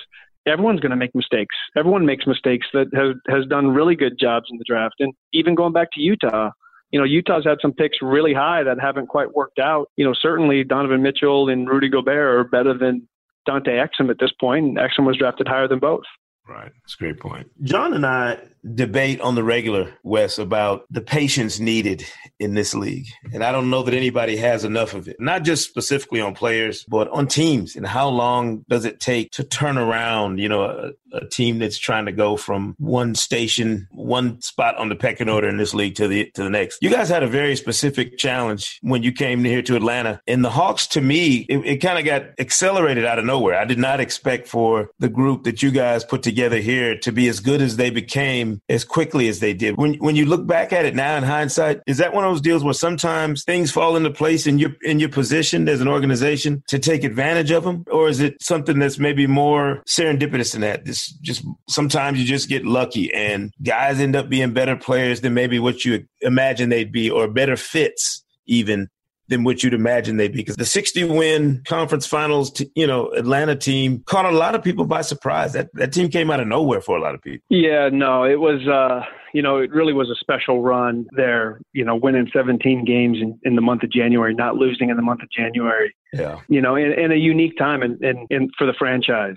everyone's 0.46 0.80
going 0.80 0.90
to 0.90 0.96
make 0.96 1.14
mistakes. 1.14 1.54
Everyone 1.76 2.04
makes 2.04 2.26
mistakes 2.26 2.66
that 2.72 2.86
has 2.94 3.14
has 3.28 3.46
done 3.46 3.68
really 3.68 3.96
good 3.96 4.18
jobs 4.18 4.46
in 4.50 4.58
the 4.58 4.64
draft, 4.66 4.96
and 5.00 5.12
even 5.32 5.54
going 5.54 5.72
back 5.72 5.88
to 5.94 6.00
Utah. 6.00 6.50
You 6.90 7.00
know, 7.00 7.06
Utah's 7.06 7.44
had 7.44 7.58
some 7.60 7.72
picks 7.72 7.96
really 8.00 8.32
high 8.32 8.62
that 8.62 8.76
haven't 8.80 9.08
quite 9.08 9.34
worked 9.34 9.58
out. 9.58 9.86
You 9.96 10.04
know, 10.04 10.14
certainly 10.14 10.62
Donovan 10.62 11.02
Mitchell 11.02 11.48
and 11.48 11.68
Rudy 11.68 11.88
Gobert 11.88 12.38
are 12.38 12.44
better 12.44 12.72
than 12.72 13.08
Dante 13.46 13.72
Exum 13.72 14.10
at 14.10 14.18
this 14.20 14.30
point, 14.38 14.64
and 14.64 14.76
Exum 14.76 15.04
was 15.04 15.16
drafted 15.16 15.48
higher 15.48 15.66
than 15.66 15.80
both. 15.80 16.04
Right. 16.48 16.70
That's 16.82 16.94
a 16.94 16.98
great 16.98 17.18
point. 17.18 17.50
John 17.64 17.94
and 17.94 18.06
I 18.06 18.38
debate 18.74 19.20
on 19.20 19.34
the 19.34 19.44
regular, 19.44 19.92
Wes, 20.02 20.38
about 20.38 20.86
the 20.90 21.00
patience 21.00 21.60
needed 21.60 22.04
in 22.38 22.54
this 22.54 22.74
league. 22.74 23.06
And 23.32 23.44
I 23.44 23.52
don't 23.52 23.70
know 23.70 23.82
that 23.82 23.94
anybody 23.94 24.36
has 24.36 24.64
enough 24.64 24.94
of 24.94 25.08
it, 25.08 25.16
not 25.20 25.42
just 25.42 25.68
specifically 25.68 26.20
on 26.20 26.34
players, 26.34 26.84
but 26.88 27.08
on 27.08 27.26
teams. 27.26 27.76
And 27.76 27.86
how 27.86 28.08
long 28.08 28.64
does 28.68 28.84
it 28.84 29.00
take 29.00 29.32
to 29.32 29.44
turn 29.44 29.78
around, 29.78 30.38
you 30.38 30.48
know, 30.48 30.64
a, 30.64 30.90
a 31.12 31.28
team 31.28 31.58
that's 31.58 31.78
trying 31.78 32.06
to 32.06 32.12
go 32.12 32.36
from 32.36 32.74
one 32.78 33.14
station, 33.14 33.86
one 33.92 34.40
spot 34.40 34.76
on 34.76 34.88
the 34.88 34.96
pecking 34.96 35.28
order 35.28 35.48
in 35.48 35.56
this 35.56 35.74
league 35.74 35.94
to 35.96 36.08
the 36.08 36.30
to 36.34 36.42
the 36.42 36.50
next. 36.50 36.78
You 36.82 36.90
guys 36.90 37.08
had 37.08 37.22
a 37.22 37.28
very 37.28 37.56
specific 37.56 38.18
challenge 38.18 38.78
when 38.82 39.02
you 39.02 39.12
came 39.12 39.44
here 39.44 39.62
to 39.62 39.76
Atlanta. 39.76 40.20
And 40.26 40.44
the 40.44 40.50
Hawks, 40.50 40.86
to 40.88 41.00
me, 41.00 41.46
it, 41.48 41.58
it 41.64 41.76
kind 41.78 41.98
of 41.98 42.04
got 42.04 42.24
accelerated 42.38 43.04
out 43.04 43.18
of 43.18 43.24
nowhere. 43.24 43.58
I 43.58 43.64
did 43.64 43.78
not 43.78 44.00
expect 44.00 44.48
for 44.48 44.90
the 44.98 45.08
group 45.08 45.44
that 45.44 45.62
you 45.62 45.70
guys 45.70 46.04
put 46.04 46.22
together 46.22 46.58
here 46.58 46.98
to 47.00 47.12
be 47.12 47.28
as 47.28 47.40
good 47.40 47.62
as 47.62 47.76
they 47.76 47.90
became 47.90 48.53
as 48.68 48.84
quickly 48.84 49.28
as 49.28 49.40
they 49.40 49.54
did. 49.54 49.76
When 49.76 49.94
when 49.94 50.16
you 50.16 50.26
look 50.26 50.46
back 50.46 50.72
at 50.72 50.84
it 50.84 50.94
now 50.94 51.16
in 51.16 51.24
hindsight, 51.24 51.80
is 51.86 51.98
that 51.98 52.14
one 52.14 52.24
of 52.24 52.30
those 52.32 52.40
deals 52.40 52.64
where 52.64 52.74
sometimes 52.74 53.44
things 53.44 53.70
fall 53.70 53.96
into 53.96 54.10
place 54.10 54.46
in 54.46 54.58
your 54.58 54.70
in 54.82 55.00
your 55.00 55.08
position 55.08 55.68
as 55.68 55.80
an 55.80 55.88
organization 55.88 56.62
to 56.68 56.78
take 56.78 57.04
advantage 57.04 57.50
of 57.50 57.64
them, 57.64 57.84
or 57.90 58.08
is 58.08 58.20
it 58.20 58.40
something 58.42 58.78
that's 58.78 58.98
maybe 58.98 59.26
more 59.26 59.82
serendipitous 59.88 60.52
than 60.52 60.60
that? 60.62 60.84
This 60.84 61.12
just 61.22 61.44
sometimes 61.68 62.18
you 62.18 62.24
just 62.24 62.48
get 62.48 62.64
lucky 62.64 63.12
and 63.12 63.52
guys 63.62 64.00
end 64.00 64.16
up 64.16 64.28
being 64.28 64.52
better 64.52 64.76
players 64.76 65.20
than 65.20 65.34
maybe 65.34 65.58
what 65.58 65.84
you 65.84 66.04
imagine 66.20 66.68
they'd 66.68 66.92
be, 66.92 67.10
or 67.10 67.28
better 67.28 67.56
fits 67.56 68.24
even 68.46 68.88
than 69.28 69.44
what 69.44 69.62
you'd 69.62 69.74
imagine 69.74 70.16
they'd 70.16 70.32
be. 70.32 70.38
Because 70.38 70.56
the 70.56 70.64
60 70.64 71.04
win 71.04 71.62
conference 71.64 72.06
finals, 72.06 72.50
t- 72.50 72.70
you 72.74 72.86
know, 72.86 73.10
Atlanta 73.10 73.56
team 73.56 74.02
caught 74.06 74.26
a 74.26 74.30
lot 74.30 74.54
of 74.54 74.62
people 74.62 74.84
by 74.84 75.00
surprise. 75.00 75.52
That 75.54 75.70
that 75.74 75.92
team 75.92 76.10
came 76.10 76.30
out 76.30 76.40
of 76.40 76.46
nowhere 76.46 76.80
for 76.80 76.96
a 76.96 77.00
lot 77.00 77.14
of 77.14 77.22
people. 77.22 77.44
Yeah, 77.48 77.88
no, 77.92 78.24
it 78.24 78.38
was, 78.38 78.66
uh, 78.68 79.04
you 79.32 79.42
know, 79.42 79.58
it 79.58 79.70
really 79.70 79.92
was 79.92 80.10
a 80.10 80.16
special 80.16 80.62
run 80.62 81.06
there, 81.12 81.60
you 81.72 81.84
know, 81.84 81.96
winning 81.96 82.30
17 82.32 82.84
games 82.84 83.18
in, 83.20 83.38
in 83.42 83.56
the 83.56 83.62
month 83.62 83.82
of 83.82 83.90
January, 83.90 84.34
not 84.34 84.56
losing 84.56 84.90
in 84.90 84.96
the 84.96 85.02
month 85.02 85.22
of 85.22 85.30
January. 85.30 85.94
Yeah. 86.12 86.40
You 86.48 86.60
know, 86.60 86.76
in, 86.76 86.92
in 86.92 87.12
a 87.12 87.16
unique 87.16 87.56
time 87.58 87.82
and 87.82 88.02
in, 88.02 88.26
in, 88.30 88.42
in, 88.42 88.50
for 88.58 88.66
the 88.66 88.74
franchise. 88.78 89.36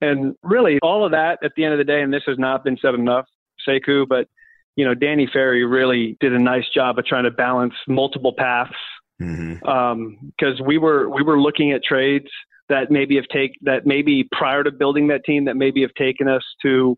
And 0.00 0.34
really, 0.42 0.78
all 0.82 1.04
of 1.04 1.12
that 1.12 1.38
at 1.44 1.52
the 1.56 1.64
end 1.64 1.72
of 1.72 1.78
the 1.78 1.84
day, 1.84 2.02
and 2.02 2.12
this 2.12 2.24
has 2.26 2.38
not 2.38 2.64
been 2.64 2.76
said 2.82 2.94
enough, 2.94 3.26
Sekou, 3.66 4.06
but 4.08 4.28
you 4.74 4.84
know, 4.84 4.94
Danny 4.94 5.28
Ferry 5.30 5.64
really 5.64 6.16
did 6.20 6.32
a 6.32 6.38
nice 6.38 6.64
job 6.74 6.98
of 6.98 7.04
trying 7.04 7.24
to 7.24 7.30
balance 7.30 7.74
multiple 7.86 8.32
paths 8.36 8.74
because 9.18 9.36
mm-hmm. 9.36 9.68
um, 9.68 10.66
we 10.66 10.78
were 10.78 11.08
we 11.08 11.22
were 11.22 11.40
looking 11.40 11.72
at 11.72 11.82
trades 11.84 12.28
that 12.68 12.90
maybe 12.90 13.16
have 13.16 13.26
take 13.32 13.52
that 13.62 13.86
maybe 13.86 14.28
prior 14.32 14.64
to 14.64 14.70
building 14.70 15.08
that 15.08 15.24
team 15.24 15.44
that 15.44 15.56
maybe 15.56 15.82
have 15.82 15.94
taken 15.94 16.28
us 16.28 16.42
to 16.62 16.96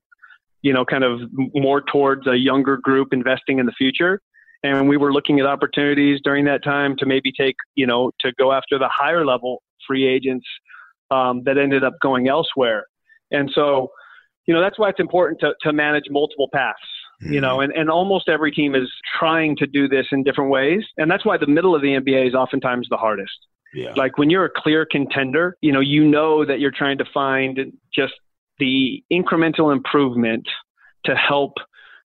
you 0.63 0.73
know 0.73 0.85
kind 0.85 1.05
of 1.05 1.21
more 1.55 1.83
towards 1.83 2.27
a 2.27 2.37
younger 2.37 2.77
group 2.77 3.09
investing 3.13 3.59
in 3.59 3.67
the 3.67 3.73
future. 3.73 4.21
And 4.63 4.89
we 4.89 4.97
were 4.97 5.13
looking 5.13 5.41
at 5.41 5.47
opportunities 5.47 6.21
during 6.25 6.47
that 6.47 6.65
time 6.65 6.97
to 6.99 7.07
maybe 7.07 7.33
take 7.33 7.57
you 7.75 7.87
know 7.87 8.13
to 8.21 8.33
go 8.39 8.53
after 8.53 8.79
the 8.79 8.89
higher 8.89 9.25
level 9.25 9.63
free 9.87 10.07
agents 10.07 10.47
um, 11.11 11.43
that 11.45 11.59
ended 11.59 11.85
up 11.85 11.95
going 12.01 12.29
elsewhere. 12.29 12.85
And 13.31 13.51
so 13.55 13.91
you 14.47 14.55
know 14.55 14.61
that's 14.61 14.79
why 14.79 14.89
it's 14.91 15.01
important 15.01 15.41
to, 15.41 15.55
to 15.63 15.73
manage 15.73 16.05
multiple 16.11 16.49
paths 16.53 16.79
you 17.21 17.41
know, 17.41 17.61
and, 17.61 17.73
and 17.73 17.91
almost 17.91 18.29
every 18.29 18.53
team 18.53 18.75
is 18.75 18.91
trying 19.19 19.57
to 19.57 19.67
do 19.67 19.89
this 19.89 20.07
in 20.13 20.23
different 20.23 20.51
ways. 20.51 20.83
And 20.97 21.11
that's 21.11 21.25
why 21.25 21.37
the 21.37 21.47
middle 21.47 21.75
of 21.75 21.83
the 21.83 21.89
NBA 21.89 22.29
is 22.29 22.35
oftentimes 22.35 22.89
the 22.91 22.97
hardest. 22.97 23.33
Yeah. 23.73 23.93
Like 23.97 24.19
when 24.19 24.31
you're 24.31 24.45
a 24.45 24.51
clear 24.55 24.87
contender, 24.87 25.57
you 25.61 25.73
know, 25.73 25.81
you 25.81 26.05
know 26.05 26.45
that 26.45 26.61
you're 26.61 26.71
trying 26.71 26.99
to 26.99 27.05
find 27.13 27.59
just 27.95 28.15
the 28.59 29.03
incremental 29.13 29.73
improvement 29.73 30.47
to 31.05 31.15
help 31.17 31.55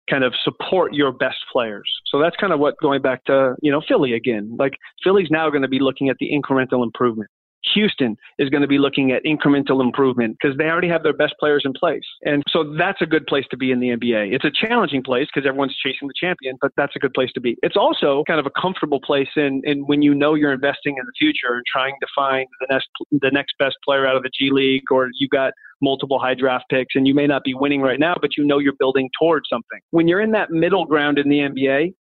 kind 0.08 0.24
of 0.24 0.34
support 0.42 0.94
your 0.94 1.12
best 1.12 1.36
players. 1.52 1.90
So 2.06 2.18
that's 2.18 2.36
kind 2.36 2.52
of 2.52 2.58
what 2.58 2.74
going 2.80 3.02
back 3.02 3.24
to, 3.24 3.54
you 3.60 3.70
know, 3.70 3.82
Philly 3.86 4.14
again. 4.14 4.56
Like 4.58 4.72
Philly's 5.04 5.28
now 5.30 5.50
going 5.50 5.62
to 5.62 5.68
be 5.68 5.78
looking 5.78 6.08
at 6.08 6.16
the 6.18 6.30
incremental 6.32 6.82
improvement. 6.82 7.30
Houston 7.74 8.16
is 8.38 8.48
going 8.48 8.62
to 8.62 8.68
be 8.68 8.78
looking 8.78 9.12
at 9.12 9.22
incremental 9.24 9.82
improvement 9.82 10.36
because 10.40 10.56
they 10.56 10.64
already 10.64 10.88
have 10.88 11.02
their 11.02 11.12
best 11.12 11.34
players 11.38 11.62
in 11.64 11.72
place. 11.72 12.04
And 12.22 12.42
so 12.48 12.74
that's 12.78 13.02
a 13.02 13.06
good 13.06 13.26
place 13.26 13.44
to 13.50 13.56
be 13.56 13.70
in 13.70 13.80
the 13.80 13.88
NBA. 13.88 14.32
It's 14.32 14.44
a 14.44 14.50
challenging 14.50 15.02
place 15.02 15.26
because 15.32 15.46
everyone's 15.46 15.76
chasing 15.76 16.08
the 16.08 16.14
champion, 16.18 16.56
but 16.60 16.72
that's 16.76 16.94
a 16.96 16.98
good 16.98 17.14
place 17.14 17.30
to 17.34 17.40
be. 17.40 17.56
It's 17.62 17.76
also 17.76 18.24
kind 18.26 18.40
of 18.40 18.46
a 18.46 18.60
comfortable 18.60 19.00
place 19.00 19.28
in, 19.36 19.62
in 19.64 19.86
when 19.86 20.02
you 20.02 20.14
know 20.14 20.34
you're 20.34 20.52
investing 20.52 20.96
in 20.98 21.04
the 21.04 21.12
future 21.18 21.54
and 21.54 21.64
trying 21.70 21.94
to 22.00 22.06
find 22.14 22.46
the 22.60 22.66
next 22.70 22.88
the 23.10 23.30
next 23.30 23.54
best 23.58 23.76
player 23.84 24.06
out 24.06 24.16
of 24.16 24.22
the 24.22 24.30
G 24.36 24.50
League 24.50 24.84
or 24.90 25.08
you 25.18 25.28
got 25.28 25.52
multiple 25.80 26.18
high 26.18 26.34
draft 26.34 26.64
picks 26.70 26.94
and 26.94 27.06
you 27.06 27.14
may 27.14 27.26
not 27.26 27.44
be 27.44 27.54
winning 27.54 27.80
right 27.80 28.00
now, 28.00 28.14
but 28.20 28.36
you 28.36 28.44
know 28.44 28.58
you're 28.58 28.74
building 28.78 29.08
towards 29.18 29.48
something. 29.48 29.80
When 29.90 30.08
you're 30.08 30.20
in 30.20 30.32
that 30.32 30.50
middle 30.50 30.84
ground 30.84 31.18
in 31.18 31.28
the 31.28 31.38
NBA, 31.38 31.94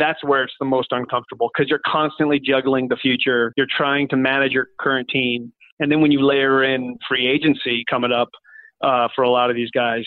that's 0.00 0.22
where 0.24 0.42
it's 0.42 0.54
the 0.58 0.66
most 0.66 0.88
uncomfortable 0.90 1.50
because 1.54 1.68
you're 1.68 1.80
constantly 1.86 2.40
juggling 2.40 2.88
the 2.88 2.96
future. 2.96 3.52
You're 3.56 3.66
trying 3.68 4.08
to 4.08 4.16
manage 4.16 4.52
your 4.52 4.68
current 4.78 5.08
team. 5.08 5.52
And 5.78 5.90
then 5.90 6.00
when 6.00 6.10
you 6.10 6.24
layer 6.24 6.62
in 6.62 6.98
free 7.08 7.26
agency 7.26 7.84
coming 7.88 8.12
up 8.12 8.28
uh, 8.82 9.08
for 9.14 9.22
a 9.22 9.30
lot 9.30 9.50
of 9.50 9.56
these 9.56 9.70
guys, 9.70 10.04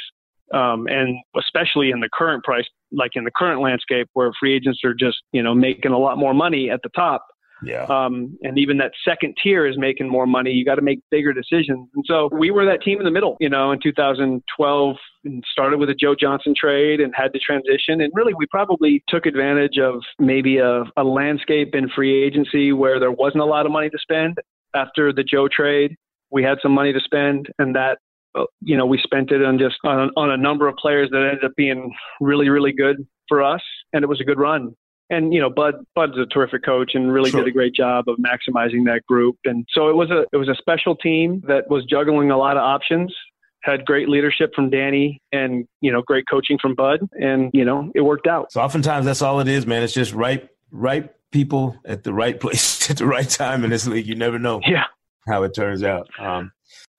um, 0.53 0.87
and 0.87 1.17
especially 1.37 1.89
in 1.89 1.99
the 1.99 2.09
current 2.13 2.43
price, 2.43 2.65
like 2.91 3.11
in 3.15 3.23
the 3.23 3.31
current 3.31 3.61
landscape 3.61 4.07
where 4.13 4.31
free 4.39 4.55
agents 4.55 4.81
are 4.83 4.93
just, 4.93 5.17
you 5.31 5.41
know, 5.41 5.55
making 5.55 5.91
a 5.91 5.97
lot 5.97 6.17
more 6.17 6.33
money 6.33 6.69
at 6.69 6.81
the 6.83 6.89
top, 6.89 7.25
yeah. 7.65 7.83
Um, 7.83 8.37
and 8.41 8.57
even 8.57 8.77
that 8.77 8.91
second 9.07 9.35
tier 9.41 9.65
is 9.65 9.77
making 9.77 10.09
more 10.09 10.25
money. 10.25 10.51
You 10.51 10.65
got 10.65 10.75
to 10.75 10.81
make 10.81 10.99
bigger 11.11 11.33
decisions. 11.33 11.89
And 11.95 12.03
so 12.07 12.29
we 12.31 12.51
were 12.51 12.65
that 12.65 12.81
team 12.81 12.99
in 12.99 13.05
the 13.05 13.11
middle, 13.11 13.37
you 13.39 13.49
know, 13.49 13.71
in 13.71 13.79
2012 13.81 14.95
and 15.25 15.43
started 15.51 15.77
with 15.77 15.89
a 15.89 15.95
Joe 15.95 16.15
Johnson 16.19 16.53
trade 16.57 16.99
and 16.99 17.13
had 17.15 17.33
to 17.33 17.39
transition. 17.39 18.01
And 18.01 18.11
really, 18.13 18.33
we 18.33 18.45
probably 18.47 19.03
took 19.07 19.25
advantage 19.25 19.77
of 19.77 20.01
maybe 20.19 20.57
a, 20.57 20.83
a 20.97 21.03
landscape 21.03 21.73
in 21.73 21.89
free 21.89 22.23
agency 22.23 22.73
where 22.73 22.99
there 22.99 23.11
wasn't 23.11 23.41
a 23.41 23.45
lot 23.45 23.65
of 23.65 23.71
money 23.71 23.89
to 23.89 23.97
spend. 23.99 24.37
After 24.75 25.13
the 25.13 25.23
Joe 25.23 25.47
trade, 25.47 25.95
we 26.31 26.43
had 26.43 26.57
some 26.61 26.71
money 26.71 26.93
to 26.93 26.99
spend, 26.99 27.47
and 27.59 27.75
that 27.75 27.99
uh, 28.35 28.45
you 28.61 28.75
know, 28.75 28.87
we 28.87 28.97
spent 28.97 29.31
it 29.31 29.43
on 29.43 29.59
just 29.59 29.75
on, 29.83 30.09
on 30.17 30.31
a 30.31 30.37
number 30.37 30.67
of 30.67 30.75
players 30.77 31.09
that 31.11 31.17
ended 31.17 31.43
up 31.43 31.51
being 31.55 31.93
really, 32.19 32.49
really 32.49 32.71
good 32.71 32.97
for 33.29 33.43
us, 33.43 33.61
and 33.93 34.03
it 34.03 34.07
was 34.07 34.19
a 34.19 34.23
good 34.23 34.39
run 34.39 34.73
and 35.09 35.33
you 35.33 35.39
know 35.39 35.49
Bud 35.49 35.75
Bud's 35.95 36.17
a 36.17 36.25
terrific 36.25 36.63
coach 36.63 36.91
and 36.93 37.11
really 37.11 37.31
sure. 37.31 37.41
did 37.41 37.49
a 37.49 37.51
great 37.51 37.73
job 37.73 38.05
of 38.07 38.17
maximizing 38.17 38.85
that 38.85 39.01
group. 39.07 39.37
And 39.45 39.65
so 39.71 39.89
it 39.89 39.95
was 39.95 40.09
a 40.11 40.25
it 40.31 40.37
was 40.37 40.49
a 40.49 40.55
special 40.55 40.95
team 40.95 41.43
that 41.47 41.69
was 41.69 41.85
juggling 41.85 42.31
a 42.31 42.37
lot 42.37 42.57
of 42.57 42.63
options. 42.63 43.13
Had 43.61 43.85
great 43.85 44.09
leadership 44.09 44.51
from 44.53 44.69
Danny 44.69 45.21
and 45.31 45.65
you 45.81 45.91
know 45.91 46.01
great 46.01 46.25
coaching 46.29 46.57
from 46.61 46.75
Bud, 46.75 46.99
and 47.13 47.49
you 47.53 47.65
know 47.65 47.91
it 47.95 48.01
worked 48.01 48.27
out. 48.27 48.51
So 48.51 48.61
oftentimes 48.61 49.05
that's 49.05 49.21
all 49.21 49.39
it 49.39 49.47
is, 49.47 49.65
man. 49.65 49.83
It's 49.83 49.93
just 49.93 50.13
right 50.13 50.49
right 50.71 51.09
people 51.31 51.75
at 51.85 52.03
the 52.03 52.13
right 52.13 52.39
place 52.39 52.89
at 52.89 52.97
the 52.97 53.05
right 53.05 53.29
time 53.29 53.63
in 53.63 53.69
this 53.69 53.87
league. 53.87 54.07
You 54.07 54.15
never 54.15 54.39
know. 54.39 54.61
Yeah. 54.65 54.85
How 55.25 55.43
it 55.43 55.53
turns 55.55 55.83
out. 55.83 56.09
Um, 56.19 56.51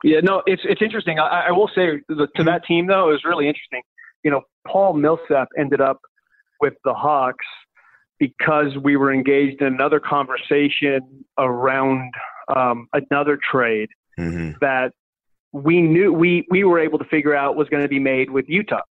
yeah, 0.02 0.20
no, 0.20 0.42
it's 0.46 0.62
it's 0.64 0.80
interesting. 0.80 1.18
I, 1.18 1.46
I 1.48 1.50
will 1.50 1.70
say 1.74 2.00
the, 2.08 2.28
to 2.36 2.44
that 2.44 2.64
team 2.64 2.86
though, 2.86 3.08
it 3.08 3.12
was 3.12 3.24
really 3.24 3.46
interesting. 3.46 3.82
You 4.22 4.30
know, 4.30 4.42
Paul 4.66 4.94
Millsap 4.94 5.48
ended 5.58 5.82
up 5.82 6.00
with 6.60 6.74
the 6.84 6.94
Hawks 6.94 7.44
because 8.18 8.76
we 8.82 8.96
were 8.96 9.12
engaged 9.12 9.60
in 9.60 9.66
another 9.66 10.00
conversation 10.00 11.24
around 11.38 12.12
um, 12.54 12.88
another 12.92 13.38
trade 13.50 13.88
mm-hmm. 14.18 14.52
that 14.60 14.92
we 15.52 15.80
knew 15.80 16.12
we 16.12 16.46
we 16.50 16.64
were 16.64 16.80
able 16.80 16.98
to 16.98 17.04
figure 17.04 17.34
out 17.34 17.56
was 17.56 17.68
going 17.68 17.82
to 17.82 17.88
be 17.88 17.98
made 17.98 18.30
with 18.30 18.44
Utah. 18.48 18.82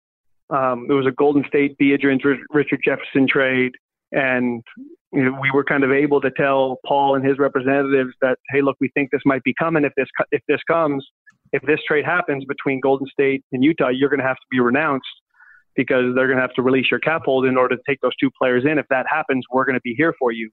Um, 0.50 0.86
it 0.88 0.92
was 0.92 1.06
a 1.06 1.12
Golden 1.12 1.44
State 1.46 1.76
Biedrins 1.78 2.22
Richard 2.50 2.80
Jefferson 2.84 3.26
trade, 3.26 3.72
and 4.12 4.62
you 5.12 5.24
know, 5.24 5.38
we 5.40 5.50
were 5.52 5.64
kind 5.64 5.84
of 5.84 5.92
able 5.92 6.20
to 6.20 6.30
tell 6.30 6.78
Paul 6.86 7.14
and 7.16 7.24
his 7.24 7.38
representatives 7.38 8.12
that, 8.22 8.38
hey, 8.50 8.62
look, 8.62 8.76
we 8.80 8.88
think 8.94 9.10
this 9.10 9.22
might 9.24 9.42
be 9.42 9.54
coming. 9.58 9.84
If 9.84 9.92
this 9.96 10.08
if 10.30 10.42
this 10.48 10.60
comes, 10.68 11.06
if 11.52 11.62
this 11.62 11.80
trade 11.86 12.04
happens 12.04 12.44
between 12.44 12.80
Golden 12.80 13.06
State 13.08 13.44
and 13.52 13.62
Utah, 13.62 13.88
you're 13.88 14.08
going 14.08 14.20
to 14.20 14.26
have 14.26 14.36
to 14.36 14.46
be 14.50 14.60
renounced 14.60 15.06
because 15.74 16.14
they're 16.14 16.26
going 16.26 16.36
to 16.36 16.42
have 16.42 16.54
to 16.54 16.62
release 16.62 16.86
your 16.90 17.00
cap 17.00 17.22
hold 17.24 17.46
in 17.46 17.56
order 17.56 17.76
to 17.76 17.82
take 17.88 18.00
those 18.00 18.16
two 18.16 18.30
players 18.38 18.64
in. 18.64 18.78
If 18.78 18.86
that 18.90 19.06
happens, 19.08 19.44
we're 19.50 19.64
going 19.64 19.74
to 19.74 19.80
be 19.82 19.94
here 19.96 20.14
for 20.18 20.32
you. 20.32 20.50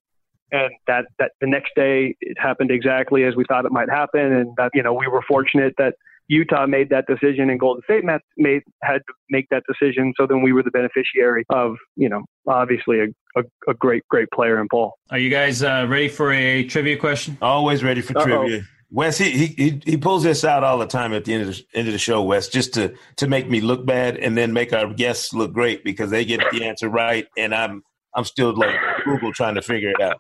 And 0.52 0.72
that 0.88 1.06
that 1.20 1.32
the 1.42 1.48
next 1.48 1.72
day 1.76 2.16
it 2.22 2.38
happened 2.40 2.72
exactly 2.72 3.24
as 3.24 3.36
we 3.36 3.44
thought 3.48 3.66
it 3.66 3.72
might 3.72 3.90
happen, 3.90 4.34
and 4.34 4.52
that 4.58 4.72
you 4.74 4.82
know 4.82 4.94
we 4.94 5.08
were 5.08 5.22
fortunate 5.28 5.76
that 5.78 5.94
Utah 6.30 6.68
made 6.68 6.90
that 6.90 7.06
decision 7.08 7.50
and 7.50 7.60
Golden 7.60 7.84
State 7.84 8.04
made 8.38 8.62
had 8.84 8.98
to 8.98 9.14
make 9.30 9.48
that 9.50 9.64
decision. 9.68 10.14
So 10.16 10.28
then 10.28 10.42
we 10.42 10.54
were 10.54 10.64
the 10.64 10.72
beneficiary 10.72 11.44
of, 11.50 11.76
you 11.96 12.08
know, 12.08 12.24
obviously 12.48 13.00
a, 13.00 13.40
a, 13.40 13.44
a 13.68 13.74
great, 13.74 14.08
great 14.10 14.30
player 14.32 14.62
in 14.62 14.68
Paul. 14.70 14.94
Are 15.10 15.18
you 15.18 15.32
guys 15.32 15.64
uh, 15.64 15.88
ready 15.90 16.08
for 16.08 16.32
a 16.32 16.64
trivia 16.66 16.98
question? 16.98 17.38
Always 17.42 17.84
ready 17.84 18.02
for 18.02 18.16
Uh-oh. 18.18 18.26
trivia. 18.26 18.62
Wes, 18.92 19.20
he, 19.20 19.48
he 19.48 19.82
he 19.86 19.98
pulls 19.98 20.24
this 20.24 20.44
out 20.44 20.64
all 20.64 20.80
the 20.80 20.88
time 20.88 21.14
at 21.14 21.24
the 21.24 21.34
end 21.34 21.44
of 21.44 21.50
the 21.50 21.64
end 21.76 21.88
of 21.88 21.94
the 21.94 22.00
show, 22.00 22.24
Wes, 22.24 22.48
just 22.48 22.74
to 22.74 22.96
to 23.18 23.28
make 23.28 23.48
me 23.48 23.62
look 23.62 23.86
bad 23.86 24.18
and 24.18 24.36
then 24.36 24.52
make 24.52 24.74
our 24.74 24.92
guests 24.92 25.32
look 25.34 25.54
great 25.54 25.84
because 25.84 26.10
they 26.10 26.26
get 26.26 26.42
the 26.52 26.66
answer 26.66 26.90
right, 26.90 27.28
and 27.38 27.54
I'm 27.54 27.84
I'm 28.16 28.24
still 28.24 28.56
like 28.56 28.76
Google 29.06 29.32
trying 29.32 29.56
to 29.56 29.62
figure 29.62 29.92
it 29.92 30.02
out. 30.02 30.20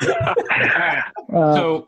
So, 1.30 1.86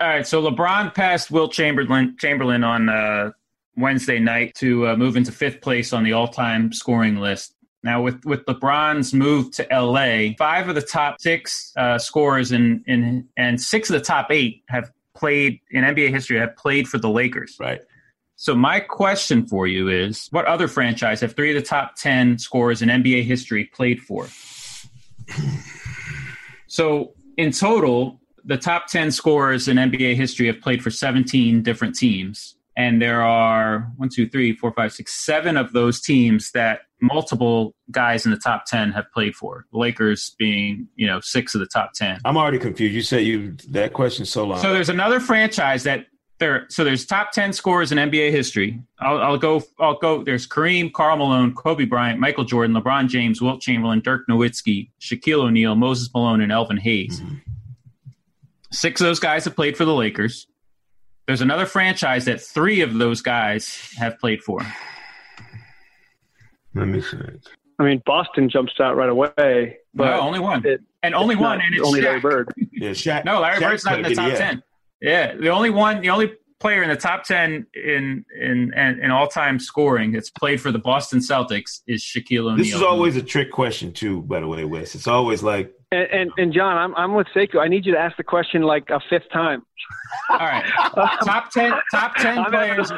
all 0.00 0.08
right. 0.08 0.26
So 0.26 0.42
LeBron 0.42 0.94
passed 0.94 1.30
Wilt 1.30 1.52
Chamberlain 1.52 2.14
Chamberlain 2.18 2.62
on 2.62 2.90
uh, 2.90 3.30
Wednesday 3.76 4.18
night 4.18 4.54
to 4.56 4.88
uh, 4.88 4.96
move 4.96 5.16
into 5.16 5.32
fifth 5.32 5.62
place 5.62 5.94
on 5.94 6.04
the 6.04 6.12
all-time 6.12 6.72
scoring 6.74 7.16
list. 7.16 7.54
Now, 7.82 8.02
with 8.02 8.22
with 8.24 8.44
LeBron's 8.44 9.14
move 9.14 9.50
to 9.52 9.66
LA, 9.72 10.34
five 10.38 10.68
of 10.68 10.74
the 10.74 10.82
top 10.82 11.20
six 11.20 11.72
uh, 11.76 11.98
scorers 11.98 12.52
in 12.52 12.84
in 12.86 13.28
and 13.36 13.60
six 13.60 13.88
of 13.88 13.94
the 13.94 14.04
top 14.04 14.30
eight 14.30 14.62
have 14.68 14.90
played 15.14 15.60
in 15.70 15.84
NBA 15.84 16.10
history 16.10 16.38
have 16.38 16.56
played 16.56 16.88
for 16.88 16.98
the 16.98 17.10
Lakers. 17.10 17.56
Right. 17.58 17.80
So 18.36 18.54
my 18.54 18.80
question 18.80 19.46
for 19.46 19.66
you 19.66 19.88
is, 19.88 20.26
what 20.30 20.46
other 20.46 20.66
franchise 20.66 21.20
have 21.20 21.34
three 21.34 21.54
of 21.56 21.62
the 21.62 21.66
top 21.66 21.96
ten 21.96 22.38
scorers 22.38 22.82
in 22.82 22.88
NBA 22.88 23.24
history 23.24 23.66
played 23.66 24.00
for? 24.00 24.28
So 26.72 27.12
in 27.36 27.52
total, 27.52 28.18
the 28.46 28.56
top 28.56 28.86
10 28.86 29.10
scorers 29.10 29.68
in 29.68 29.76
NBA 29.76 30.16
history 30.16 30.46
have 30.46 30.62
played 30.62 30.82
for 30.82 30.90
17 30.90 31.62
different 31.62 31.94
teams. 31.94 32.56
And 32.78 33.02
there 33.02 33.20
are 33.20 33.92
one, 33.98 34.08
two, 34.08 34.26
three, 34.26 34.56
four, 34.56 34.72
five, 34.72 34.90
six, 34.90 35.12
seven 35.12 35.58
of 35.58 35.74
those 35.74 36.00
teams 36.00 36.50
that 36.52 36.80
multiple 37.02 37.74
guys 37.90 38.24
in 38.24 38.30
the 38.30 38.38
top 38.38 38.64
10 38.66 38.92
have 38.92 39.04
played 39.12 39.34
for. 39.34 39.66
The 39.72 39.78
Lakers 39.78 40.34
being, 40.38 40.88
you 40.94 41.06
know, 41.06 41.20
six 41.20 41.54
of 41.54 41.60
the 41.60 41.66
top 41.66 41.92
10. 41.94 42.20
I'm 42.24 42.36
already 42.36 42.58
confused. 42.58 42.94
You 42.94 43.02
said 43.02 43.24
you 43.24 43.56
that 43.70 43.92
question 43.92 44.24
so 44.24 44.44
long. 44.44 44.60
So 44.60 44.72
there's 44.72 44.88
another 44.88 45.20
franchise 45.20 45.82
that 45.82 46.06
there. 46.38 46.66
So 46.68 46.84
there's 46.84 47.04
top 47.04 47.32
10 47.32 47.52
scorers 47.52 47.92
in 47.92 47.98
NBA 47.98 48.30
history. 48.30 48.80
I'll, 49.00 49.18
I'll 49.18 49.38
go. 49.38 49.62
I'll 49.78 49.98
go. 49.98 50.22
There's 50.22 50.46
Kareem, 50.46 50.92
Karl 50.92 51.16
Malone, 51.16 51.54
Kobe 51.54 51.84
Bryant, 51.84 52.20
Michael 52.20 52.44
Jordan, 52.44 52.74
LeBron 52.74 53.08
James, 53.08 53.42
Wilt 53.42 53.60
Chamberlain, 53.60 54.00
Dirk 54.00 54.22
Nowitzki, 54.30 54.90
Shaquille 55.00 55.44
O'Neal, 55.44 55.74
Moses 55.74 56.08
Malone, 56.14 56.40
and 56.40 56.52
Elvin 56.52 56.78
Hayes. 56.78 57.20
Mm-hmm. 57.20 57.34
Six 58.70 59.00
of 59.00 59.06
those 59.06 59.20
guys 59.20 59.44
have 59.44 59.54
played 59.54 59.76
for 59.76 59.84
the 59.84 59.94
Lakers. 59.94 60.46
There's 61.26 61.40
another 61.40 61.66
franchise 61.66 62.24
that 62.24 62.40
three 62.40 62.80
of 62.80 62.94
those 62.94 63.22
guys 63.22 63.92
have 63.96 64.18
played 64.18 64.42
for. 64.42 64.60
Let 66.74 66.88
me 66.88 67.00
see. 67.00 67.18
I 67.78 67.84
mean, 67.84 68.02
Boston 68.06 68.48
jumps 68.48 68.74
out 68.80 68.96
right 68.96 69.08
away. 69.08 69.78
But 69.94 70.04
no, 70.04 70.20
only 70.20 70.38
one, 70.38 70.64
it, 70.64 70.80
and 71.02 71.14
only 71.14 71.36
one, 71.36 71.60
and 71.60 71.74
it's 71.74 71.86
only 71.86 72.00
Shaq. 72.00 72.04
Larry 72.04 72.20
Bird. 72.20 72.52
Yeah, 72.72 72.90
Shaq. 72.90 73.24
No, 73.24 73.40
Larry 73.40 73.58
Shaq 73.58 73.70
Bird's 73.70 73.84
not 73.84 73.98
in 73.98 74.02
the 74.02 74.14
top 74.14 74.28
yeah. 74.30 74.38
ten. 74.38 74.62
Yeah, 75.00 75.34
the 75.36 75.50
only 75.50 75.70
one, 75.70 76.00
the 76.00 76.10
only 76.10 76.32
player 76.58 76.82
in 76.82 76.88
the 76.88 76.96
top 76.96 77.24
ten 77.24 77.66
in 77.74 78.24
in 78.40 78.72
in, 78.74 79.00
in 79.00 79.10
all 79.10 79.28
time 79.28 79.58
scoring 79.58 80.12
that's 80.12 80.30
played 80.30 80.60
for 80.60 80.72
the 80.72 80.78
Boston 80.78 81.18
Celtics 81.20 81.82
is 81.86 82.02
Shaquille 82.02 82.46
O'Neal. 82.46 82.56
This 82.56 82.74
is 82.74 82.82
always 82.82 83.16
a 83.16 83.22
trick 83.22 83.52
question 83.52 83.92
too, 83.92 84.22
by 84.22 84.40
the 84.40 84.48
way, 84.48 84.64
Wes. 84.64 84.94
It's 84.94 85.06
always 85.06 85.42
like 85.42 85.72
and, 85.92 86.08
and, 86.10 86.30
and 86.38 86.52
John, 86.52 86.76
I'm 86.76 86.94
I'm 86.96 87.14
with 87.14 87.26
Sekou. 87.34 87.60
I 87.60 87.68
need 87.68 87.84
you 87.84 87.92
to 87.92 87.98
ask 87.98 88.16
the 88.16 88.24
question 88.24 88.62
like 88.62 88.88
a 88.90 89.00
fifth 89.10 89.30
time. 89.32 89.62
All 90.30 90.38
right, 90.38 90.64
top 91.24 91.50
ten, 91.50 91.72
top 91.92 92.16
10 92.16 92.44
players. 92.46 92.90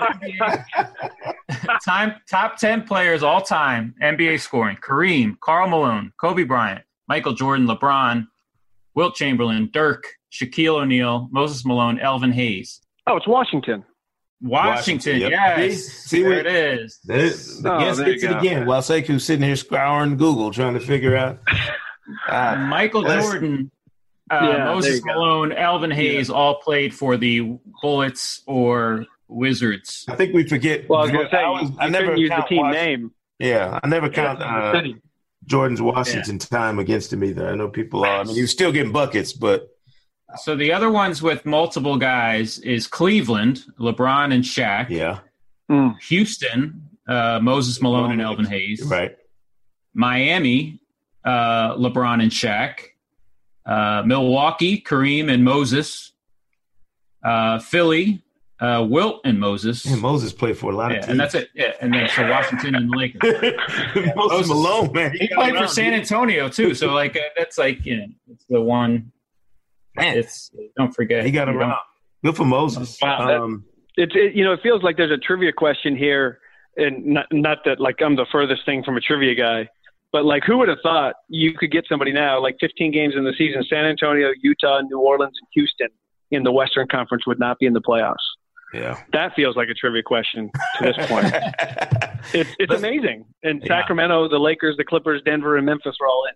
Time 1.85 2.15
top 2.31 2.57
ten 2.57 2.83
players 2.83 3.23
all 3.23 3.41
time 3.43 3.95
NBA 4.03 4.41
scoring: 4.41 4.77
Kareem, 4.77 5.39
Karl 5.41 5.69
Malone, 5.69 6.13
Kobe 6.19 6.45
Bryant, 6.45 6.83
Michael 7.09 7.35
Jordan, 7.35 7.67
LeBron, 7.67 8.27
Wilt 8.95 9.15
Chamberlain, 9.15 9.69
Dirk, 9.73 10.05
Shaquille 10.33 10.81
O'Neal, 10.81 11.29
Moses 11.31 11.65
Malone, 11.65 11.99
Elvin 11.99 12.33
Hayes. 12.33 12.81
Oh, 13.07 13.17
it's 13.17 13.27
Washington. 13.27 13.85
Washington, 14.41 15.21
Washington 15.21 15.21
yep. 15.21 15.31
yes. 15.31 15.85
See, 15.85 16.23
there 16.23 16.33
it 16.33 16.47
is. 16.47 17.01
There, 17.05 17.31
the 17.31 17.73
oh, 17.73 17.79
guest 17.79 18.05
gets 18.05 18.23
it 18.25 18.37
again 18.37 18.67
while 18.67 18.83
Sekou's 18.83 19.25
sitting 19.25 19.45
here 19.45 19.57
scouring 19.57 20.17
Google 20.17 20.51
trying 20.51 20.75
to 20.75 20.81
figure 20.81 21.17
out 21.17 21.39
uh, 22.29 22.57
Michael 22.57 23.03
Jordan, 23.03 23.71
uh, 24.31 24.41
yeah, 24.43 24.65
Moses 24.65 25.03
Malone, 25.05 25.53
Elvin 25.53 25.91
Hayes 25.91 26.29
yeah. 26.29 26.35
all 26.35 26.57
played 26.57 26.95
for 26.95 27.17
the 27.17 27.59
Bullets 27.81 28.43
or 28.47 29.07
Wizards. 29.29 30.05
I 30.09 30.17
think 30.17 30.35
we 30.35 30.47
forget. 30.49 30.89
Well, 30.89 31.01
I 31.01 31.03
was 31.03 31.11
going 31.11 31.25
to 31.25 31.31
say, 31.31 31.39
I, 31.39 31.51
was, 31.51 31.71
I 31.79 31.89
never 31.89 32.17
use 32.17 32.31
the 32.31 32.45
team 32.49 32.59
Washington. 32.59 33.01
name. 33.01 33.13
Yeah, 33.39 33.81
I 33.83 33.89
never 33.89 34.09
count 34.09 34.41
uh, 34.41 34.83
Jordan's 35.47 35.83
Washington 35.83 36.35
yeah. 36.41 36.59
time 36.59 36.79
against 36.79 37.13
him 37.13 37.25
either. 37.25 37.49
I 37.49 37.55
know 37.55 37.69
people 37.69 38.05
are. 38.05 38.21
I 38.21 38.25
mean, 38.25 38.35
he 38.35 38.43
was 38.43 38.51
still 38.51 38.73
getting 38.73 38.93
buckets, 38.93 39.33
but. 39.33 39.71
So 40.43 40.57
the 40.57 40.73
other 40.73 40.91
ones 40.91 41.23
with 41.23 41.47
multiple 41.47 41.97
guys 41.97 42.59
is 42.61 42.87
Cleveland, 42.87 43.65
LeBron 43.79 44.35
and 44.35 44.43
Shaq. 44.43 44.89
Yeah. 44.91 45.21
Mm. 45.71 46.01
Houston, 46.03 46.89
uh, 47.07 47.39
Moses 47.41 47.81
Malone 47.81 48.13
and 48.13 48.21
Elvin 48.21 48.47
Hayes. 48.47 48.83
Right. 48.83 49.17
Miami, 49.93 50.81
uh, 51.25 51.77
LeBron 51.77 52.21
and 52.23 52.33
Shaq. 52.33 52.81
Uh, 53.65 54.03
Milwaukee, 54.05 54.81
Kareem 54.81 55.31
and 55.31 55.45
Moses. 55.45 56.13
Uh, 57.23 57.59
Philly, 57.61 58.24
uh, 58.65 58.83
Wilt 58.83 59.21
and 59.25 59.39
Moses. 59.39 59.85
And 59.85 60.01
Moses 60.01 60.33
played 60.33 60.57
for 60.57 60.73
a 60.73 60.77
lot 60.77 60.91
yeah, 60.91 60.99
of 60.99 61.03
teams. 61.03 61.11
And 61.11 61.21
that's 61.21 61.35
it. 61.35 61.51
Yeah, 61.55 61.73
and 61.81 61.93
then 61.93 62.09
so 62.09 62.29
Washington 62.29 62.75
and 62.75 62.91
the 62.91 62.97
Lakers. 62.97 63.23
yeah, 63.97 64.13
Moses 64.17 64.49
Malone, 64.49 64.93
man. 64.93 65.13
He, 65.13 65.27
he 65.27 65.35
played 65.35 65.57
for 65.57 65.67
San 65.67 65.93
Antonio 65.93 66.49
too. 66.49 66.75
So 66.75 66.93
like 66.93 67.17
uh, 67.17 67.21
that's 67.37 67.59
like 67.59 67.85
you 67.85 67.99
know 67.99 68.07
it's 68.31 68.45
the 68.49 68.61
one. 68.61 69.13
Man. 69.97 70.17
It's 70.17 70.51
don't 70.77 70.93
forget 70.93 71.25
he 71.25 71.31
got 71.31 71.49
around. 71.49 71.77
Good 72.25 72.37
for 72.37 72.45
Moses. 72.45 72.99
Wow. 73.01 73.45
Um, 73.45 73.65
it, 73.97 74.15
it 74.17 74.35
you 74.35 74.45
know 74.45 74.53
it 74.53 74.61
feels 74.63 74.83
like 74.83 74.97
there's 74.97 75.13
a 75.13 75.19
trivia 75.19 75.53
question 75.53 75.97
here, 75.97 76.41
and 76.77 77.05
not 77.05 77.27
not 77.33 77.59
that 77.65 77.81
like 77.81 78.01
I'm 78.03 78.17
the 78.17 78.27
furthest 78.33 78.65
thing 78.65 78.83
from 78.83 78.97
a 78.97 79.01
trivia 79.01 79.35
guy, 79.35 79.69
but 80.15 80.25
like, 80.25 80.45
who 80.45 80.59
would 80.59 80.69
have 80.69 80.79
thought 80.81 81.17
you 81.29 81.55
could 81.55 81.73
get 81.73 81.87
somebody 81.89 82.13
now, 82.13 82.41
like 82.41 82.57
15 82.61 82.93
games 82.93 83.15
in 83.17 83.25
the 83.25 83.35
season, 83.37 83.65
San 83.69 83.85
Antonio, 83.85 84.31
Utah, 84.43 84.81
New 84.81 85.01
Orleans, 85.01 85.37
and 85.41 85.49
Houston 85.55 85.89
in 86.31 86.45
the 86.45 86.53
Western 86.53 86.87
Conference 86.87 87.27
would 87.27 87.41
not 87.41 87.59
be 87.59 87.67
in 87.67 87.73
the 87.73 87.81
playoffs? 87.81 88.15
Yeah, 88.75 89.01
that 89.13 89.35
feels 89.35 89.57
like 89.57 89.69
a 89.69 89.75
trivia 89.75 90.03
question 90.03 90.51
to 90.79 90.85
this 90.85 91.07
point. 91.07 91.27
it's 92.35 92.51
it's 92.59 92.75
amazing. 92.75 93.25
And 93.43 93.61
yeah. 93.63 93.69
Sacramento, 93.69 94.29
the 94.29 94.39
Lakers, 94.39 94.77
the 94.77 94.85
Clippers, 94.85 95.23
Denver, 95.25 95.57
and 95.57 95.65
Memphis 95.65 95.97
are 96.01 96.07
all 96.09 96.25
in. 96.29 96.35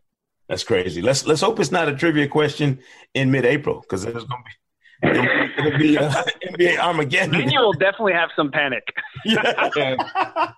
That's 0.49 0.65
crazy. 0.65 1.03
Let's 1.03 1.27
let's 1.27 1.41
hope 1.41 1.59
it's 1.61 1.73
not 1.73 1.89
a 1.89 1.97
trivia 1.97 2.29
question 2.29 2.79
in 3.15 3.31
mid-April 3.31 3.81
because 3.81 4.05
there's 4.05 4.25
going 4.25 4.43
to 4.43 4.45
be 4.45 4.57
it'll, 5.03 5.79
be 5.79 5.99
uh, 5.99 6.11
NBA 6.53 6.79
Armageddon. 6.79 7.33
Then 7.33 7.51
you'll 7.51 7.73
definitely 7.73 8.15
have 8.15 8.31
some 8.37 8.51
panic. 8.51 8.85
Yeah. 9.25 10.53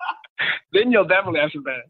then 0.72 0.92
you'll 0.92 1.06
definitely 1.06 1.40
have 1.40 1.50
some 1.52 1.64
panic. 1.64 1.84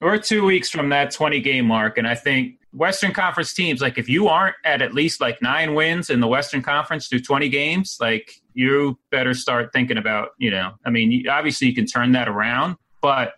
We're 0.00 0.18
two 0.18 0.44
weeks 0.44 0.70
from 0.70 0.90
that 0.90 1.10
20 1.10 1.40
game 1.40 1.66
mark. 1.66 1.98
And 1.98 2.06
I 2.06 2.14
think 2.14 2.58
Western 2.72 3.12
Conference 3.12 3.52
teams, 3.52 3.80
like 3.80 3.98
if 3.98 4.08
you 4.08 4.28
aren't 4.28 4.54
at 4.64 4.80
at 4.80 4.94
least 4.94 5.20
like 5.20 5.42
nine 5.42 5.74
wins 5.74 6.10
in 6.10 6.20
the 6.20 6.28
Western 6.28 6.62
Conference 6.62 7.08
through 7.08 7.20
20 7.20 7.48
games, 7.48 7.96
like 8.00 8.32
you 8.54 8.98
better 9.10 9.34
start 9.34 9.72
thinking 9.72 9.98
about, 9.98 10.30
you 10.38 10.50
know, 10.50 10.72
I 10.86 10.90
mean, 10.90 11.26
obviously 11.28 11.68
you 11.68 11.74
can 11.74 11.86
turn 11.86 12.12
that 12.12 12.28
around, 12.28 12.76
but 13.00 13.32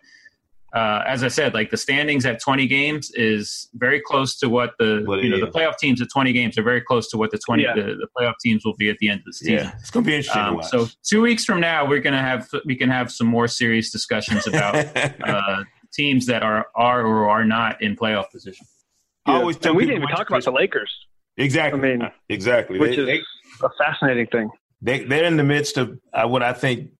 uh, 0.73 1.03
as 1.05 1.23
I 1.23 1.27
said, 1.27 1.53
like 1.53 1.69
the 1.69 1.77
standings 1.77 2.25
at 2.25 2.39
20 2.39 2.65
games 2.67 3.11
is 3.15 3.67
very 3.73 3.99
close 3.99 4.37
to 4.39 4.47
what 4.47 4.71
the 4.79 5.03
what 5.05 5.21
you 5.21 5.29
know 5.29 5.39
the 5.39 5.51
playoff 5.51 5.77
teams 5.77 6.01
at 6.01 6.07
20 6.09 6.31
games 6.31 6.57
are 6.57 6.63
very 6.63 6.79
close 6.79 7.09
to 7.09 7.17
what 7.17 7.29
the 7.31 7.37
20 7.37 7.63
yeah. 7.63 7.73
the, 7.75 7.81
the, 7.81 8.07
playoff 8.17 8.35
teams 8.41 8.63
will 8.63 8.75
be 8.77 8.89
at 8.89 8.97
the 8.99 9.09
end 9.09 9.19
of 9.19 9.25
the 9.25 9.33
season. 9.33 9.55
Yeah, 9.55 9.71
it's 9.79 9.91
going 9.91 10.05
to 10.05 10.07
be 10.07 10.15
interesting. 10.15 10.41
Um, 10.41 10.63
so 10.63 10.87
two 11.03 11.21
weeks 11.21 11.43
from 11.43 11.59
now, 11.59 11.85
we're 11.85 11.99
going 11.99 12.13
to 12.13 12.19
have 12.19 12.49
we 12.65 12.75
can 12.77 12.89
have 12.89 13.11
some 13.11 13.27
more 13.27 13.49
serious 13.49 13.91
discussions 13.91 14.47
about 14.47 14.75
uh, 15.27 15.63
teams 15.93 16.25
that 16.27 16.43
are 16.43 16.67
are 16.75 17.05
or 17.05 17.29
are 17.29 17.45
not 17.45 17.81
in 17.81 17.95
playoff 17.95 18.29
position. 18.31 18.65
Yeah. 19.27 19.35
always 19.35 19.57
and 19.57 19.75
we 19.75 19.85
didn't 19.85 20.03
even 20.03 20.15
talk 20.15 20.29
about 20.29 20.43
the 20.43 20.51
Lakers. 20.51 20.91
Exactly. 21.37 21.79
I 21.79 21.97
mean, 21.97 22.11
exactly. 22.29 22.79
Which 22.79 22.95
they, 22.95 23.01
is 23.01 23.07
they, 23.59 23.65
a 23.65 23.69
fascinating 23.77 24.27
thing. 24.27 24.49
they 24.81 25.03
they're 25.03 25.25
in 25.25 25.37
the 25.37 25.43
midst 25.43 25.77
of 25.77 25.99
uh, 26.13 26.27
what 26.27 26.43
I 26.43 26.53
think 26.53 26.91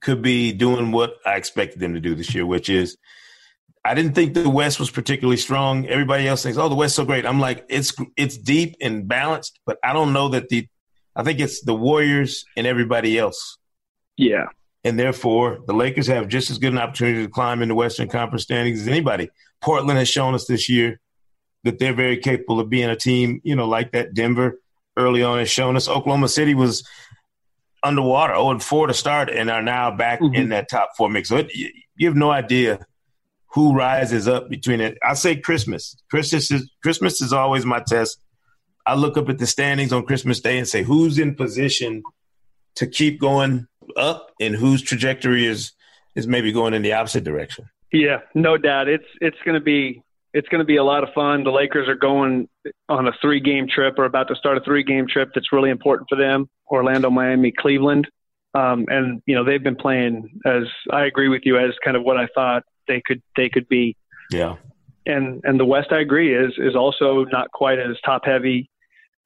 could 0.00 0.22
be 0.22 0.52
doing 0.52 0.92
what 0.92 1.14
I 1.26 1.36
expected 1.36 1.80
them 1.80 1.94
to 1.94 2.00
do 2.00 2.14
this 2.14 2.34
year, 2.34 2.46
which 2.46 2.68
is 2.68 2.96
I 3.84 3.94
didn't 3.94 4.14
think 4.14 4.34
the 4.34 4.48
West 4.48 4.78
was 4.78 4.90
particularly 4.90 5.38
strong. 5.38 5.86
Everybody 5.86 6.28
else 6.28 6.42
thinks, 6.42 6.58
"Oh, 6.58 6.68
the 6.68 6.74
West's 6.74 6.96
so 6.96 7.04
great." 7.04 7.24
I'm 7.24 7.40
like, 7.40 7.64
it's 7.68 7.94
it's 8.16 8.36
deep 8.36 8.76
and 8.80 9.08
balanced, 9.08 9.58
but 9.64 9.78
I 9.82 9.92
don't 9.92 10.12
know 10.12 10.28
that 10.30 10.48
the. 10.48 10.66
I 11.16 11.22
think 11.22 11.40
it's 11.40 11.62
the 11.62 11.74
Warriors 11.74 12.44
and 12.56 12.66
everybody 12.66 13.18
else. 13.18 13.58
Yeah, 14.16 14.46
and 14.84 14.98
therefore 14.98 15.60
the 15.66 15.74
Lakers 15.74 16.06
have 16.06 16.28
just 16.28 16.50
as 16.50 16.58
good 16.58 16.72
an 16.72 16.78
opportunity 16.78 17.22
to 17.24 17.30
climb 17.30 17.62
in 17.62 17.68
the 17.68 17.74
Western 17.74 18.08
Conference 18.08 18.42
standings 18.42 18.80
as 18.80 18.88
anybody. 18.88 19.30
Portland 19.60 19.98
has 19.98 20.08
shown 20.08 20.34
us 20.34 20.46
this 20.46 20.68
year 20.68 21.00
that 21.64 21.78
they're 21.78 21.94
very 21.94 22.16
capable 22.16 22.60
of 22.60 22.70
being 22.70 22.88
a 22.88 22.96
team, 22.96 23.40
you 23.44 23.54
know, 23.54 23.68
like 23.68 23.92
that. 23.92 24.14
Denver 24.14 24.58
early 24.96 25.22
on 25.22 25.38
has 25.38 25.50
shown 25.50 25.76
us. 25.76 25.88
Oklahoma 25.88 26.28
City 26.28 26.54
was 26.54 26.86
underwater, 27.82 28.34
0 28.34 28.50
and 28.50 28.62
4 28.62 28.86
to 28.86 28.94
start, 28.94 29.30
and 29.30 29.50
are 29.50 29.62
now 29.62 29.90
back 29.90 30.20
mm-hmm. 30.20 30.34
in 30.34 30.48
that 30.50 30.68
top 30.68 30.90
four 30.96 31.08
mix. 31.08 31.28
So 31.28 31.38
it, 31.38 31.50
you 31.52 32.08
have 32.08 32.16
no 32.16 32.30
idea 32.30 32.86
who 33.52 33.74
rises 33.74 34.28
up 34.28 34.48
between 34.48 34.80
it. 34.80 34.96
I 35.02 35.14
say 35.14 35.36
Christmas. 35.36 35.96
Christmas 36.10 36.50
is 36.50 36.70
Christmas 36.82 37.20
is 37.20 37.32
always 37.32 37.66
my 37.66 37.80
test. 37.80 38.20
I 38.86 38.94
look 38.94 39.16
up 39.16 39.28
at 39.28 39.38
the 39.38 39.46
standings 39.46 39.92
on 39.92 40.06
Christmas 40.06 40.40
Day 40.40 40.58
and 40.58 40.66
say 40.66 40.82
who's 40.82 41.18
in 41.18 41.34
position 41.34 42.02
to 42.76 42.86
keep 42.86 43.20
going 43.20 43.66
up 43.96 44.30
and 44.40 44.54
whose 44.54 44.82
trajectory 44.82 45.46
is 45.46 45.72
is 46.16 46.26
maybe 46.26 46.52
going 46.52 46.74
in 46.74 46.82
the 46.82 46.92
opposite 46.92 47.24
direction. 47.24 47.68
Yeah, 47.92 48.18
no 48.34 48.56
doubt. 48.56 48.88
It's 48.88 49.06
it's 49.20 49.38
going 49.44 49.54
to 49.54 49.60
be 49.60 50.02
it's 50.32 50.48
going 50.48 50.60
to 50.60 50.64
be 50.64 50.76
a 50.76 50.84
lot 50.84 51.02
of 51.02 51.12
fun. 51.14 51.44
The 51.44 51.50
Lakers 51.50 51.88
are 51.88 51.96
going 51.96 52.48
on 52.88 53.08
a 53.08 53.12
three 53.20 53.40
game 53.40 53.66
trip 53.68 53.98
or 53.98 54.04
about 54.04 54.28
to 54.28 54.34
start 54.36 54.56
a 54.56 54.60
three 54.60 54.84
game 54.84 55.06
trip 55.08 55.30
that's 55.34 55.52
really 55.52 55.70
important 55.70 56.08
for 56.08 56.16
them. 56.16 56.48
Orlando, 56.70 57.10
Miami, 57.10 57.52
Cleveland. 57.52 58.08
Um, 58.52 58.86
and 58.88 59.22
you 59.26 59.34
know 59.34 59.44
they've 59.44 59.62
been 59.62 59.76
playing 59.76 60.40
as 60.44 60.64
I 60.92 61.04
agree 61.04 61.28
with 61.28 61.42
you 61.44 61.56
as 61.58 61.70
kind 61.84 61.96
of 61.96 62.02
what 62.02 62.16
I 62.16 62.26
thought 62.34 62.64
they 62.88 63.00
could 63.04 63.22
they 63.36 63.48
could 63.48 63.68
be. 63.68 63.96
Yeah. 64.30 64.56
And 65.06 65.40
and 65.44 65.58
the 65.58 65.64
West 65.64 65.92
I 65.92 66.00
agree 66.00 66.34
is 66.34 66.52
is 66.58 66.74
also 66.74 67.24
not 67.26 67.50
quite 67.52 67.78
as 67.78 67.96
top 68.04 68.24
heavy 68.24 68.68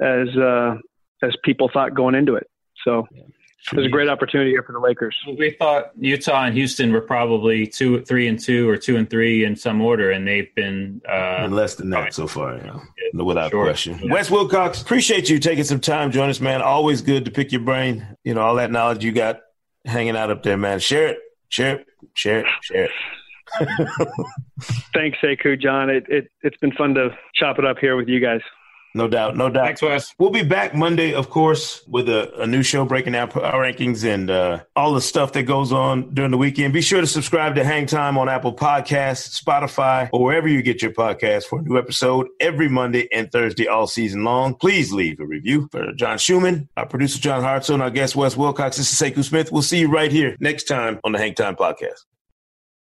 as 0.01 0.29
uh, 0.37 0.77
as 1.23 1.35
people 1.43 1.71
thought 1.73 1.95
going 1.95 2.15
into 2.15 2.35
it. 2.35 2.49
So 2.85 3.07
yeah. 3.67 3.77
There's 3.77 3.87
a 3.87 3.91
great 3.91 4.09
opportunity 4.09 4.51
here 4.51 4.63
for 4.63 4.73
the 4.73 4.79
Lakers. 4.79 5.17
We 5.39 5.51
thought 5.53 5.93
Utah 5.99 6.45
and 6.45 6.55
Houston 6.55 6.93
were 6.93 7.01
probably 7.01 7.67
two, 7.67 8.03
three, 8.03 8.29
and 8.29 8.39
two, 8.39 8.69
or 8.69 8.77
two 8.77 8.97
and 8.97 9.09
three 9.09 9.45
in 9.45 9.57
some 9.57 9.81
order, 9.81 10.11
and 10.11 10.29
they've 10.29 10.55
been 10.55 11.01
uh, 11.11 11.49
less 11.51 11.75
than 11.75 11.91
that 11.91 12.13
so 12.13 12.27
far. 12.27 12.57
Yeah. 12.57 13.23
without 13.23 13.51
sure. 13.51 13.65
question. 13.65 13.99
Yeah. 14.03 14.13
Wes 14.13 14.31
Wilcox, 14.31 14.83
appreciate 14.83 15.31
you 15.31 15.39
taking 15.39 15.65
some 15.65 15.81
time, 15.81 16.11
join 16.11 16.29
us, 16.29 16.41
man. 16.41 16.61
Always 16.61 17.01
good 17.01 17.25
to 17.25 17.31
pick 17.31 17.53
your 17.53 17.63
brain. 17.63 18.07
You 18.23 18.35
know 18.35 18.43
all 18.43 18.57
that 18.57 18.71
knowledge 18.71 19.03
you 19.03 19.13
got 19.13 19.41
hanging 19.87 20.17
out 20.17 20.31
up 20.31 20.43
there, 20.43 20.59
man. 20.59 20.79
Share 20.79 21.09
it, 21.09 21.19
share 21.49 21.77
it, 21.77 21.87
share 22.15 22.41
it, 22.41 22.47
share 22.63 22.85
it. 22.85 22.91
Thanks, 24.95 25.19
Sekou, 25.23 25.61
John. 25.61 25.89
It, 25.89 26.05
it 26.09 26.31
it's 26.43 26.57
been 26.59 26.73
fun 26.73 26.95
to 26.95 27.17
chop 27.35 27.59
it 27.59 27.65
up 27.65 27.79
here 27.79 27.97
with 27.97 28.09
you 28.09 28.21
guys. 28.21 28.41
No 28.97 29.09
doubt, 29.09 29.37
no 29.37 29.51
doubt. 29.51 29.65
Thanks, 29.65 29.83
Wes. 29.83 30.15
We'll 30.21 30.31
be 30.31 30.45
back 30.45 30.73
Monday, 30.73 31.15
of 31.15 31.29
course, 31.29 31.83
with 31.89 32.09
a, 32.09 32.33
a 32.41 32.47
new 32.47 32.63
show 32.63 32.85
breaking 32.85 33.15
down 33.15 33.29
our 33.33 33.61
rankings 33.61 34.05
and 34.09 34.31
uh, 34.31 34.61
all 34.77 34.95
the 34.95 35.01
stuff 35.01 35.33
that 35.33 35.43
goes 35.43 35.73
on 35.73 36.15
during 36.15 36.31
the 36.31 36.39
weekend. 36.39 36.73
Be 36.73 36.81
sure 36.81 37.01
to 37.01 37.07
subscribe 37.07 37.57
to 37.57 37.65
Hang 37.65 37.87
Time 37.87 38.17
on 38.17 38.29
Apple 38.29 38.55
Podcasts, 38.55 39.43
Spotify, 39.43 40.09
or 40.13 40.23
wherever 40.23 40.47
you 40.47 40.63
get 40.63 40.81
your 40.81 40.93
podcast 40.93 41.47
for 41.47 41.59
a 41.59 41.63
new 41.63 41.77
episode 41.77 42.29
every 42.39 42.69
Monday 42.69 43.09
and 43.13 43.33
Thursday 43.33 43.67
all 43.67 43.89
season 43.89 44.23
long. 44.23 44.55
Please 44.55 44.93
leave 44.93 45.19
a 45.19 45.27
review 45.27 45.69
for 45.73 45.93
John 45.95 46.17
Schuhmann, 46.17 46.69
our 46.77 46.87
producer 46.87 47.19
John 47.19 47.43
Hartzell, 47.43 47.75
and 47.75 47.83
our 47.83 47.91
guest 47.91 48.15
Wes 48.15 48.37
Wilcox. 48.37 48.77
This 48.77 48.93
is 48.93 48.99
Sekou 48.99 49.25
Smith. 49.25 49.51
We'll 49.51 49.63
see 49.63 49.81
you 49.81 49.89
right 49.89 50.13
here 50.13 50.37
next 50.39 50.65
time 50.65 51.01
on 51.03 51.11
the 51.11 51.19
Hang 51.19 51.35
Time 51.35 51.57
Podcast. 51.57 52.05